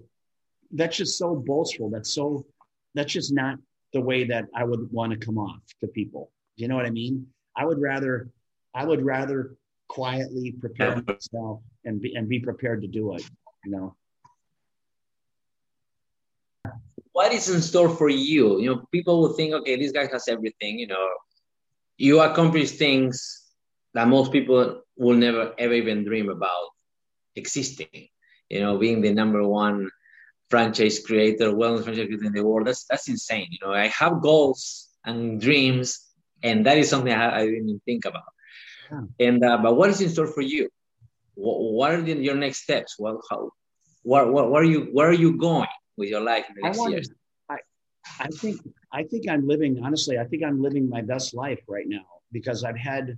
That's 0.69 0.97
just 0.97 1.17
so 1.17 1.35
boastful. 1.35 1.89
That's 1.89 2.13
so 2.13 2.45
that's 2.93 3.11
just 3.11 3.33
not 3.33 3.57
the 3.93 4.01
way 4.01 4.25
that 4.25 4.45
I 4.55 4.63
would 4.63 4.91
want 4.91 5.13
to 5.13 5.25
come 5.25 5.37
off 5.37 5.61
to 5.81 5.87
people. 5.87 6.31
Do 6.57 6.63
you 6.63 6.67
know 6.67 6.75
what 6.75 6.85
I 6.85 6.89
mean? 6.89 7.27
I 7.55 7.65
would 7.65 7.79
rather 7.79 8.29
I 8.73 8.85
would 8.85 9.03
rather 9.03 9.55
quietly 9.87 10.51
prepare 10.59 11.01
myself 11.07 11.61
and 11.85 12.01
be 12.01 12.15
and 12.15 12.27
be 12.27 12.39
prepared 12.39 12.81
to 12.81 12.87
do 12.87 13.15
it. 13.15 13.23
You 13.63 13.71
know. 13.71 13.95
What 17.11 17.31
is 17.31 17.47
in 17.47 17.61
store 17.61 17.89
for 17.89 18.09
you? 18.09 18.59
You 18.59 18.73
know, 18.73 18.87
people 18.91 19.21
will 19.21 19.33
think, 19.33 19.53
okay, 19.53 19.75
this 19.75 19.91
guy 19.91 20.07
has 20.11 20.27
everything. 20.27 20.79
You 20.79 20.87
know, 20.87 21.07
you 21.97 22.19
accomplish 22.21 22.71
things 22.71 23.43
that 23.93 24.07
most 24.07 24.31
people 24.31 24.81
will 24.97 25.15
never 25.15 25.53
ever 25.57 25.73
even 25.73 26.03
dream 26.03 26.29
about 26.29 26.69
existing. 27.35 28.09
You 28.49 28.61
know, 28.61 28.77
being 28.77 29.01
the 29.01 29.13
number 29.13 29.47
one 29.47 29.89
franchise 30.49 30.99
creator, 31.05 31.51
wellness 31.51 31.83
franchise 31.83 32.07
creator 32.07 32.25
in 32.25 32.33
the 32.33 32.43
world. 32.43 32.67
That's 32.67 32.85
that's 32.85 33.07
insane. 33.09 33.47
You 33.51 33.59
know, 33.61 33.73
I 33.73 33.87
have 33.87 34.21
goals 34.21 34.89
and 35.05 35.39
dreams, 35.39 36.07
and 36.43 36.65
that 36.65 36.77
is 36.77 36.89
something 36.89 37.13
I, 37.13 37.39
I 37.39 37.45
didn't 37.45 37.69
even 37.69 37.81
think 37.85 38.05
about. 38.05 38.23
Yeah. 38.91 39.27
And 39.27 39.43
uh, 39.43 39.57
but 39.57 39.75
what 39.75 39.89
is 39.89 40.01
in 40.01 40.09
store 40.09 40.27
for 40.27 40.41
you? 40.41 40.69
What, 41.35 41.59
what 41.59 41.91
are 41.91 42.01
the, 42.01 42.13
your 42.13 42.35
next 42.35 42.61
steps? 42.61 42.99
Well, 42.99 43.19
how, 43.27 43.49
what, 44.03 44.31
what, 44.31 44.51
what 44.51 44.61
are 44.61 44.65
you, 44.65 44.89
where 44.91 45.09
are 45.09 45.19
you 45.25 45.35
going 45.35 45.67
with 45.97 46.09
your 46.09 46.21
life 46.21 46.45
in 46.47 46.55
the 46.55 46.61
next 46.61 46.79
I 46.79 46.89
years? 46.89 47.09
I, 47.49 47.57
I 48.19 48.27
think, 48.27 48.61
I 48.91 49.01
think 49.03 49.27
I'm 49.27 49.47
living, 49.47 49.81
honestly, 49.83 50.19
I 50.19 50.25
think 50.25 50.43
I'm 50.43 50.61
living 50.61 50.87
my 50.87 51.01
best 51.01 51.33
life 51.33 51.61
right 51.67 51.87
now 51.87 52.05
because 52.31 52.63
I've 52.63 52.77
had, 52.77 53.17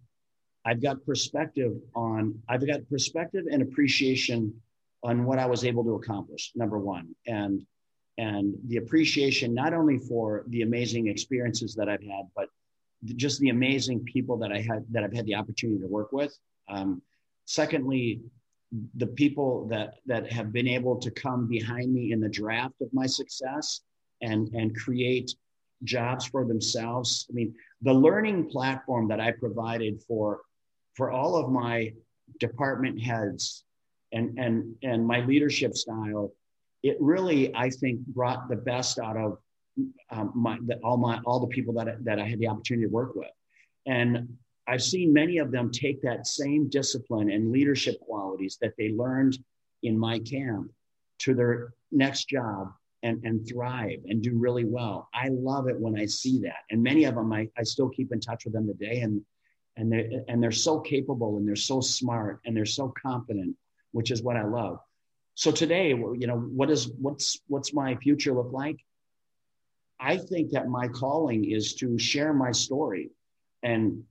I've 0.64 0.82
got 0.82 1.06
perspective 1.06 1.74
on, 1.94 2.40
I've 2.48 2.66
got 2.66 2.88
perspective 2.90 3.44
and 3.52 3.62
appreciation 3.62 4.62
on 5.06 5.24
what 5.24 5.38
I 5.38 5.46
was 5.46 5.64
able 5.64 5.84
to 5.84 5.96
accomplish. 5.96 6.52
Number 6.56 6.80
one, 6.80 7.16
and 7.28 7.62
and 8.18 8.56
the 8.68 8.78
appreciation 8.78 9.54
not 9.54 9.74
only 9.74 10.00
for 10.00 10.46
the 10.48 10.64
amazing 10.64 11.08
experiences 11.08 11.76
that 11.76 11.88
I've 11.88 12.02
had, 12.02 12.26
but 12.36 12.48
just 13.16 13.40
the 13.40 13.50
amazing 13.50 14.04
people 14.06 14.38
that 14.38 14.52
I 14.52 14.62
had 14.62 14.84
that 14.92 15.04
I've 15.04 15.14
had 15.14 15.26
the 15.26 15.36
opportunity 15.36 15.80
to 15.82 15.88
work 15.88 16.12
with. 16.12 16.36
Um, 16.68 17.02
secondly, 17.46 18.22
the 18.96 19.08
people 19.08 19.68
that 19.68 19.96
that 20.08 20.32
have 20.32 20.52
been 20.52 20.68
able 20.68 20.98
to 20.98 21.12
come 21.12 21.48
behind 21.48 21.94
me 21.94 22.12
in 22.12 22.20
the 22.20 22.30
draft 22.42 22.82
of 22.82 22.90
my 22.92 23.06
success 23.06 23.82
and 24.22 24.48
and 24.56 24.76
create 24.76 25.36
jobs 25.84 26.26
for 26.26 26.46
themselves. 26.46 27.28
I 27.30 27.34
mean, 27.34 27.54
the 27.84 27.94
learning 27.94 28.50
platform 28.50 29.08
that 29.10 29.20
I 29.20 29.32
provided 29.34 30.02
for 30.08 30.42
for 30.96 31.12
all 31.12 31.36
of 31.36 31.52
my 31.52 31.94
department 32.40 33.00
heads 33.00 33.66
and 34.12 34.38
and 34.40 34.76
and 34.84 35.06
my 35.06 35.22
leadership 35.22 35.76
style, 35.76 36.34
it 36.84 36.98
really 37.00 37.54
I 37.56 37.70
think 37.70 38.06
brought 38.08 38.50
the 38.50 38.56
best 38.56 39.00
out 39.00 39.18
of 39.18 39.38
um, 40.10 40.32
my 40.36 40.58
the, 40.66 40.78
all 40.84 40.98
my 40.98 41.20
all 41.26 41.40
the 41.40 41.48
people 41.48 41.74
that 41.76 42.04
that 42.06 42.20
I 42.20 42.28
had 42.28 42.40
the 42.40 42.48
opportunity 42.48 42.88
to 42.88 42.92
work 42.94 43.16
with, 43.16 43.32
and 43.86 44.38
I've 44.68 44.84
seen 44.84 45.14
many 45.14 45.38
of 45.38 45.52
them 45.52 45.72
take 45.72 46.02
that 46.02 46.28
same 46.28 46.70
discipline 46.70 47.30
and 47.30 47.52
leadership 47.52 48.00
qualities 48.00 48.58
that 48.62 48.74
they 48.78 48.90
learned 48.90 49.38
in 49.84 49.98
my 49.98 50.20
camp 50.20 50.72
to 51.20 51.34
their 51.34 51.74
next 51.92 52.28
job 52.30 52.72
and, 53.04 53.24
and 53.24 53.48
thrive 53.48 54.00
and 54.08 54.22
do 54.22 54.36
really 54.36 54.66
well. 54.66 55.10
I 55.14 55.30
love 55.30 55.68
it 55.68 55.80
when 55.80 55.98
I 55.98 56.08
see 56.08 56.40
that. 56.40 56.64
And 56.72 56.82
many 56.82 57.04
of 57.04 57.16
them, 57.16 57.32
I, 57.32 57.48
I 57.58 57.64
still 57.64 57.90
keep 57.90 58.12
in 58.12 58.20
touch 58.20 58.46
with 58.46 58.54
them 58.54 58.68
today. 58.68 59.02
And, 59.02 59.22
and, 59.78 59.92
they're, 59.92 60.24
and 60.28 60.42
they're 60.42 60.52
so 60.52 60.80
capable 60.80 61.38
and 61.38 61.48
they're 61.48 61.56
so 61.56 61.82
smart 61.82 62.40
and 62.46 62.58
they're 62.58 62.66
so 62.66 62.92
confident, 63.00 63.56
which 63.96 64.12
is 64.12 64.22
what 64.22 64.36
I 64.36 64.44
love. 64.44 64.80
So 65.36 65.52
today, 65.52 65.90
you 65.90 66.28
know, 66.28 66.38
what 66.38 66.70
is, 66.70 66.92
what's, 67.00 67.40
what's 67.48 67.74
my 67.74 67.96
future 67.96 68.34
look 68.34 68.52
like? 68.52 68.78
I 70.02 70.18
think 70.18 70.52
that 70.52 70.68
my 70.68 70.90
calling 70.90 71.50
is 71.50 71.76
to 71.76 71.98
share 71.98 72.34
my 72.34 72.52
story 72.52 73.12
and 73.64 74.04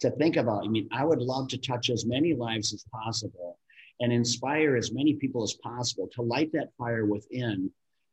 to 0.00 0.10
think 0.12 0.36
about. 0.36 0.64
I 0.64 0.68
mean, 0.68 0.88
I 0.90 1.04
would 1.04 1.20
love 1.20 1.48
to 1.48 1.58
touch 1.58 1.90
as 1.90 2.06
many 2.06 2.32
lives 2.32 2.72
as 2.72 2.86
possible 2.90 3.58
and 4.00 4.10
inspire 4.10 4.76
as 4.76 4.92
many 4.92 5.12
people 5.12 5.42
as 5.42 5.52
possible 5.62 6.08
to 6.14 6.22
light 6.22 6.50
that 6.54 6.70
fire 6.78 7.04
within 7.04 7.70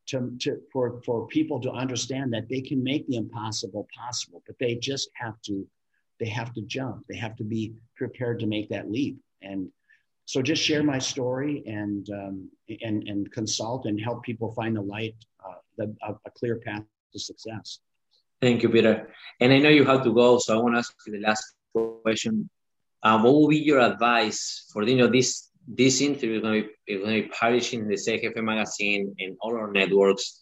to, 0.07 0.35
to 0.39 0.59
for, 0.73 1.01
for 1.05 1.27
people 1.27 1.61
to 1.61 1.71
understand 1.71 2.33
that 2.33 2.49
they 2.49 2.59
can 2.59 2.83
make 2.83 3.07
the 3.07 3.15
impossible 3.15 3.87
possible, 3.97 4.43
but 4.45 4.57
they 4.59 4.75
just 4.75 5.09
have 5.13 5.41
to 5.43 5.65
they 6.19 6.27
have 6.27 6.53
to 6.55 6.61
jump. 6.63 7.05
They 7.07 7.15
have 7.15 7.37
to 7.37 7.45
be 7.45 7.75
prepared 7.95 8.41
to 8.41 8.47
make 8.47 8.67
that 8.69 8.91
leap. 8.91 9.17
And 9.41 9.69
so 10.29 10.43
just 10.43 10.61
share 10.61 10.83
my 10.83 10.99
story 10.99 11.63
and 11.65 12.07
um, 12.11 12.35
and 12.87 12.97
and 13.07 13.31
consult 13.31 13.87
and 13.87 13.99
help 13.99 14.21
people 14.21 14.51
find 14.51 14.75
the 14.75 14.81
light, 14.95 15.15
uh, 15.43 15.59
the, 15.75 15.85
a, 16.07 16.13
a 16.29 16.31
clear 16.37 16.57
path 16.57 16.83
to 17.13 17.19
success. 17.19 17.79
Thank 18.39 18.61
you, 18.61 18.69
Peter. 18.69 19.09
And 19.41 19.51
I 19.51 19.57
know 19.57 19.69
you 19.69 19.85
have 19.85 20.03
to 20.03 20.13
go, 20.13 20.37
so 20.37 20.55
I 20.55 20.61
want 20.61 20.75
to 20.75 20.79
ask 20.79 20.93
you 21.07 21.13
the 21.13 21.25
last 21.29 21.43
question. 22.03 22.47
Um, 23.01 23.23
what 23.23 23.33
will 23.33 23.47
be 23.47 23.57
your 23.57 23.79
advice 23.79 24.69
for 24.71 24.83
you 24.83 24.97
know 24.97 25.07
this 25.07 25.49
this 25.67 25.99
interview 25.99 26.35
is 26.35 26.41
going 26.43 26.61
to 26.61 26.69
be, 26.85 26.97
going 26.99 27.23
to 27.23 27.27
be 27.27 27.29
published 27.29 27.73
in 27.73 27.87
the 27.87 27.95
CGF 27.95 28.35
magazine 28.43 29.15
and 29.17 29.35
all 29.41 29.57
our 29.57 29.71
networks, 29.71 30.41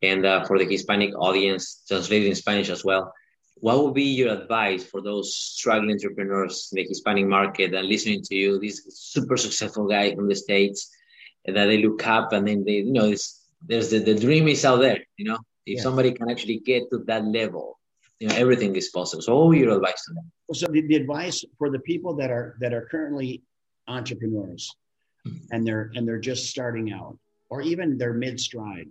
and 0.00 0.24
uh, 0.24 0.44
for 0.46 0.58
the 0.58 0.64
Hispanic 0.64 1.12
audience, 1.14 1.84
translated 1.86 2.28
in 2.28 2.36
Spanish 2.36 2.70
as 2.70 2.86
well. 2.86 3.12
What 3.58 3.82
would 3.82 3.94
be 3.94 4.04
your 4.04 4.34
advice 4.34 4.84
for 4.84 5.00
those 5.00 5.34
struggling 5.34 5.92
entrepreneurs 5.92 6.68
in 6.72 6.76
the 6.76 6.88
Hispanic 6.88 7.26
market 7.26 7.74
and 7.74 7.88
listening 7.88 8.22
to 8.22 8.34
you, 8.34 8.60
this 8.60 8.82
super 8.90 9.36
successful 9.36 9.88
guy 9.88 10.14
from 10.14 10.28
the 10.28 10.36
states, 10.36 10.90
that 11.46 11.66
they 11.66 11.82
look 11.82 12.06
up 12.06 12.32
and 12.32 12.46
then 12.46 12.64
they, 12.64 12.78
you 12.88 12.92
know, 12.92 13.14
there's 13.62 13.90
the, 13.90 13.98
the 13.98 14.14
dream 14.14 14.48
is 14.48 14.64
out 14.64 14.76
there, 14.76 14.98
you 15.16 15.24
know, 15.24 15.38
if 15.64 15.80
somebody 15.80 16.12
can 16.12 16.30
actually 16.30 16.58
get 16.58 16.90
to 16.90 16.98
that 17.06 17.24
level, 17.24 17.78
you 18.18 18.28
know, 18.28 18.34
everything 18.34 18.74
is 18.76 18.88
possible. 18.88 19.22
So, 19.22 19.36
what 19.36 19.48
would 19.48 19.58
your 19.58 19.76
advice 19.76 20.04
to 20.06 20.14
them? 20.14 20.30
So, 20.52 20.66
the, 20.68 20.82
the 20.82 20.96
advice 20.96 21.44
for 21.58 21.70
the 21.70 21.80
people 21.80 22.14
that 22.16 22.30
are 22.30 22.56
that 22.60 22.72
are 22.72 22.86
currently 22.90 23.42
entrepreneurs, 23.88 24.70
mm-hmm. 25.26 25.36
and 25.50 25.66
they're 25.66 25.90
and 25.94 26.06
they're 26.06 26.20
just 26.20 26.46
starting 26.46 26.92
out, 26.92 27.18
or 27.50 27.62
even 27.62 27.98
they're 27.98 28.14
mid 28.14 28.40
stride, 28.40 28.88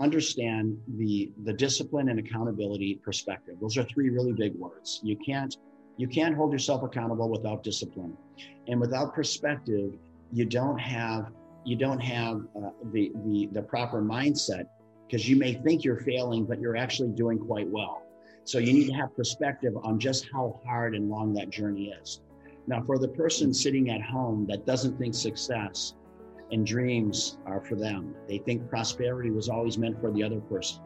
understand 0.00 0.78
the 0.96 1.30
the 1.44 1.52
discipline 1.52 2.08
and 2.08 2.18
accountability 2.18 3.00
perspective. 3.04 3.56
Those 3.60 3.76
are 3.76 3.84
three 3.84 4.10
really 4.10 4.32
big 4.32 4.54
words. 4.54 5.00
You 5.02 5.16
can't 5.24 5.56
you 5.96 6.08
can't 6.08 6.34
hold 6.34 6.52
yourself 6.52 6.82
accountable 6.82 7.28
without 7.28 7.62
discipline, 7.62 8.16
and 8.68 8.80
without 8.80 9.14
perspective, 9.14 9.92
you 10.32 10.46
don't 10.46 10.78
have 10.78 11.26
you 11.64 11.76
don't 11.76 12.00
have 12.00 12.42
uh, 12.56 12.70
the 12.92 13.12
the 13.26 13.48
the 13.52 13.62
proper 13.62 14.00
mindset 14.00 14.64
because 15.06 15.28
you 15.28 15.36
may 15.36 15.54
think 15.54 15.84
you're 15.84 16.00
failing, 16.00 16.44
but 16.44 16.60
you're 16.60 16.76
actually 16.76 17.10
doing 17.10 17.38
quite 17.38 17.68
well. 17.68 18.02
So 18.44 18.58
you 18.58 18.72
need 18.72 18.86
to 18.86 18.94
have 18.94 19.14
perspective 19.14 19.74
on 19.82 19.98
just 19.98 20.26
how 20.32 20.60
hard 20.64 20.94
and 20.94 21.10
long 21.10 21.34
that 21.34 21.50
journey 21.50 21.94
is. 22.02 22.20
Now, 22.66 22.82
for 22.82 22.98
the 22.98 23.08
person 23.08 23.52
sitting 23.52 23.90
at 23.90 24.00
home 24.00 24.46
that 24.48 24.64
doesn't 24.66 24.98
think 24.98 25.14
success 25.14 25.94
and 26.52 26.66
dreams 26.66 27.38
are 27.46 27.60
for 27.60 27.76
them, 27.76 28.14
they 28.28 28.38
think 28.38 28.68
prosperity 28.68 29.30
was 29.30 29.48
always 29.48 29.78
meant 29.78 30.00
for 30.00 30.10
the 30.10 30.22
other 30.22 30.40
person. 30.40 30.80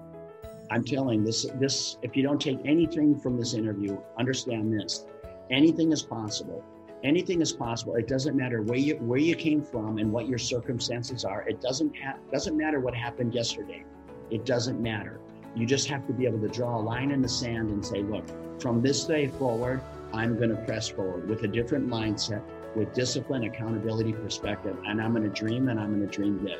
I'm 0.71 0.85
telling 0.85 1.25
this, 1.25 1.47
this, 1.61 1.99
if 2.03 2.17
you 2.17 2.23
don't 2.23 2.41
take 2.41 2.59
anything 2.65 3.19
from 3.19 3.37
this 3.37 3.55
interview, 3.55 3.99
understand 4.19 4.73
this. 4.73 5.07
Anything 5.51 5.93
is 5.93 6.03
possible. 6.03 6.65
Anything 7.03 7.43
is 7.43 7.53
possible. 7.53 7.97
It 7.97 8.09
doesn't 8.09 8.35
matter 8.35 8.63
where 8.63 8.79
you 8.79 8.97
where 8.97 9.19
you 9.19 9.37
came 9.37 9.63
from 9.63 9.99
and 9.99 10.11
what 10.11 10.27
your 10.27 10.39
circumstances 10.39 11.23
are. 11.23 11.43
It 11.47 11.61
doesn't 11.61 11.95
ha- 11.99 12.17
doesn't 12.33 12.57
matter 12.57 12.81
what 12.81 12.95
happened 12.95 13.35
yesterday. 13.35 13.85
It 14.31 14.47
doesn't 14.47 14.81
matter. 14.81 15.21
You 15.55 15.67
just 15.67 15.87
have 15.89 16.07
to 16.07 16.15
be 16.15 16.25
able 16.25 16.41
to 16.41 16.49
draw 16.49 16.79
a 16.79 16.81
line 16.81 17.11
in 17.11 17.21
the 17.21 17.29
sand 17.29 17.71
and 17.71 17.85
say, 17.85 18.03
look, 18.03 18.25
from 18.61 18.81
this 18.81 19.05
day 19.05 19.29
forward, 19.29 19.83
I'm 20.15 20.37
going 20.37 20.49
to 20.49 20.57
press 20.65 20.89
forward 20.89 21.29
with 21.29 21.43
a 21.43 21.49
different 21.49 21.87
mindset, 21.87 22.43
with 22.77 22.93
discipline, 22.95 23.45
accountability, 23.45 24.13
perspective, 24.13 24.77
and 24.87 25.01
I'm 25.01 25.13
going 25.13 25.25
to 25.25 25.29
dream 25.29 25.69
and 25.69 25.79
I'm 25.79 25.97
going 25.97 26.09
to 26.09 26.15
dream 26.15 26.39
big. 26.39 26.59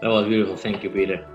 That 0.00 0.10
was 0.10 0.28
beautiful. 0.28 0.56
Thank 0.56 0.82
you, 0.82 0.90
Peter. 0.90 1.26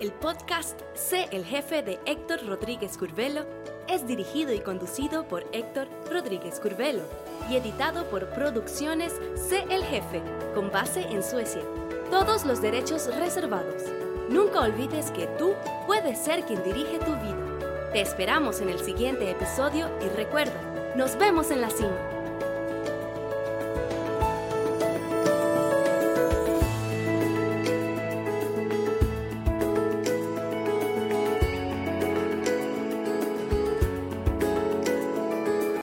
El 0.00 0.10
podcast 0.10 0.80
Sé 0.94 1.28
el 1.30 1.44
jefe 1.44 1.80
de 1.82 2.00
Héctor 2.06 2.44
Rodríguez 2.44 2.98
Curvelo 2.98 3.46
es 3.88 4.04
dirigido 4.04 4.52
y 4.52 4.58
conducido 4.58 5.28
por 5.28 5.44
Héctor 5.52 5.86
Rodríguez 6.10 6.58
Curvelo 6.58 7.02
y 7.48 7.54
editado 7.54 8.04
por 8.06 8.26
Producciones 8.30 9.12
Sé 9.36 9.64
el 9.70 9.84
jefe, 9.84 10.20
con 10.56 10.72
base 10.72 11.02
en 11.02 11.22
Suecia. 11.22 11.62
Todos 12.10 12.44
los 12.44 12.60
derechos 12.60 13.14
reservados. 13.16 13.84
Nunca 14.28 14.62
olvides 14.62 15.12
que 15.12 15.28
tú 15.38 15.52
puedes 15.86 16.18
ser 16.18 16.42
quien 16.46 16.64
dirige 16.64 16.98
tu 16.98 17.12
vida. 17.12 17.90
Te 17.92 18.00
esperamos 18.00 18.60
en 18.60 18.70
el 18.70 18.80
siguiente 18.80 19.30
episodio 19.30 19.88
y 20.04 20.08
recuerda, 20.16 20.71
nos 20.94 21.16
vemos 21.18 21.50
en 21.50 21.60
la 21.60 21.70
cima. 21.70 22.21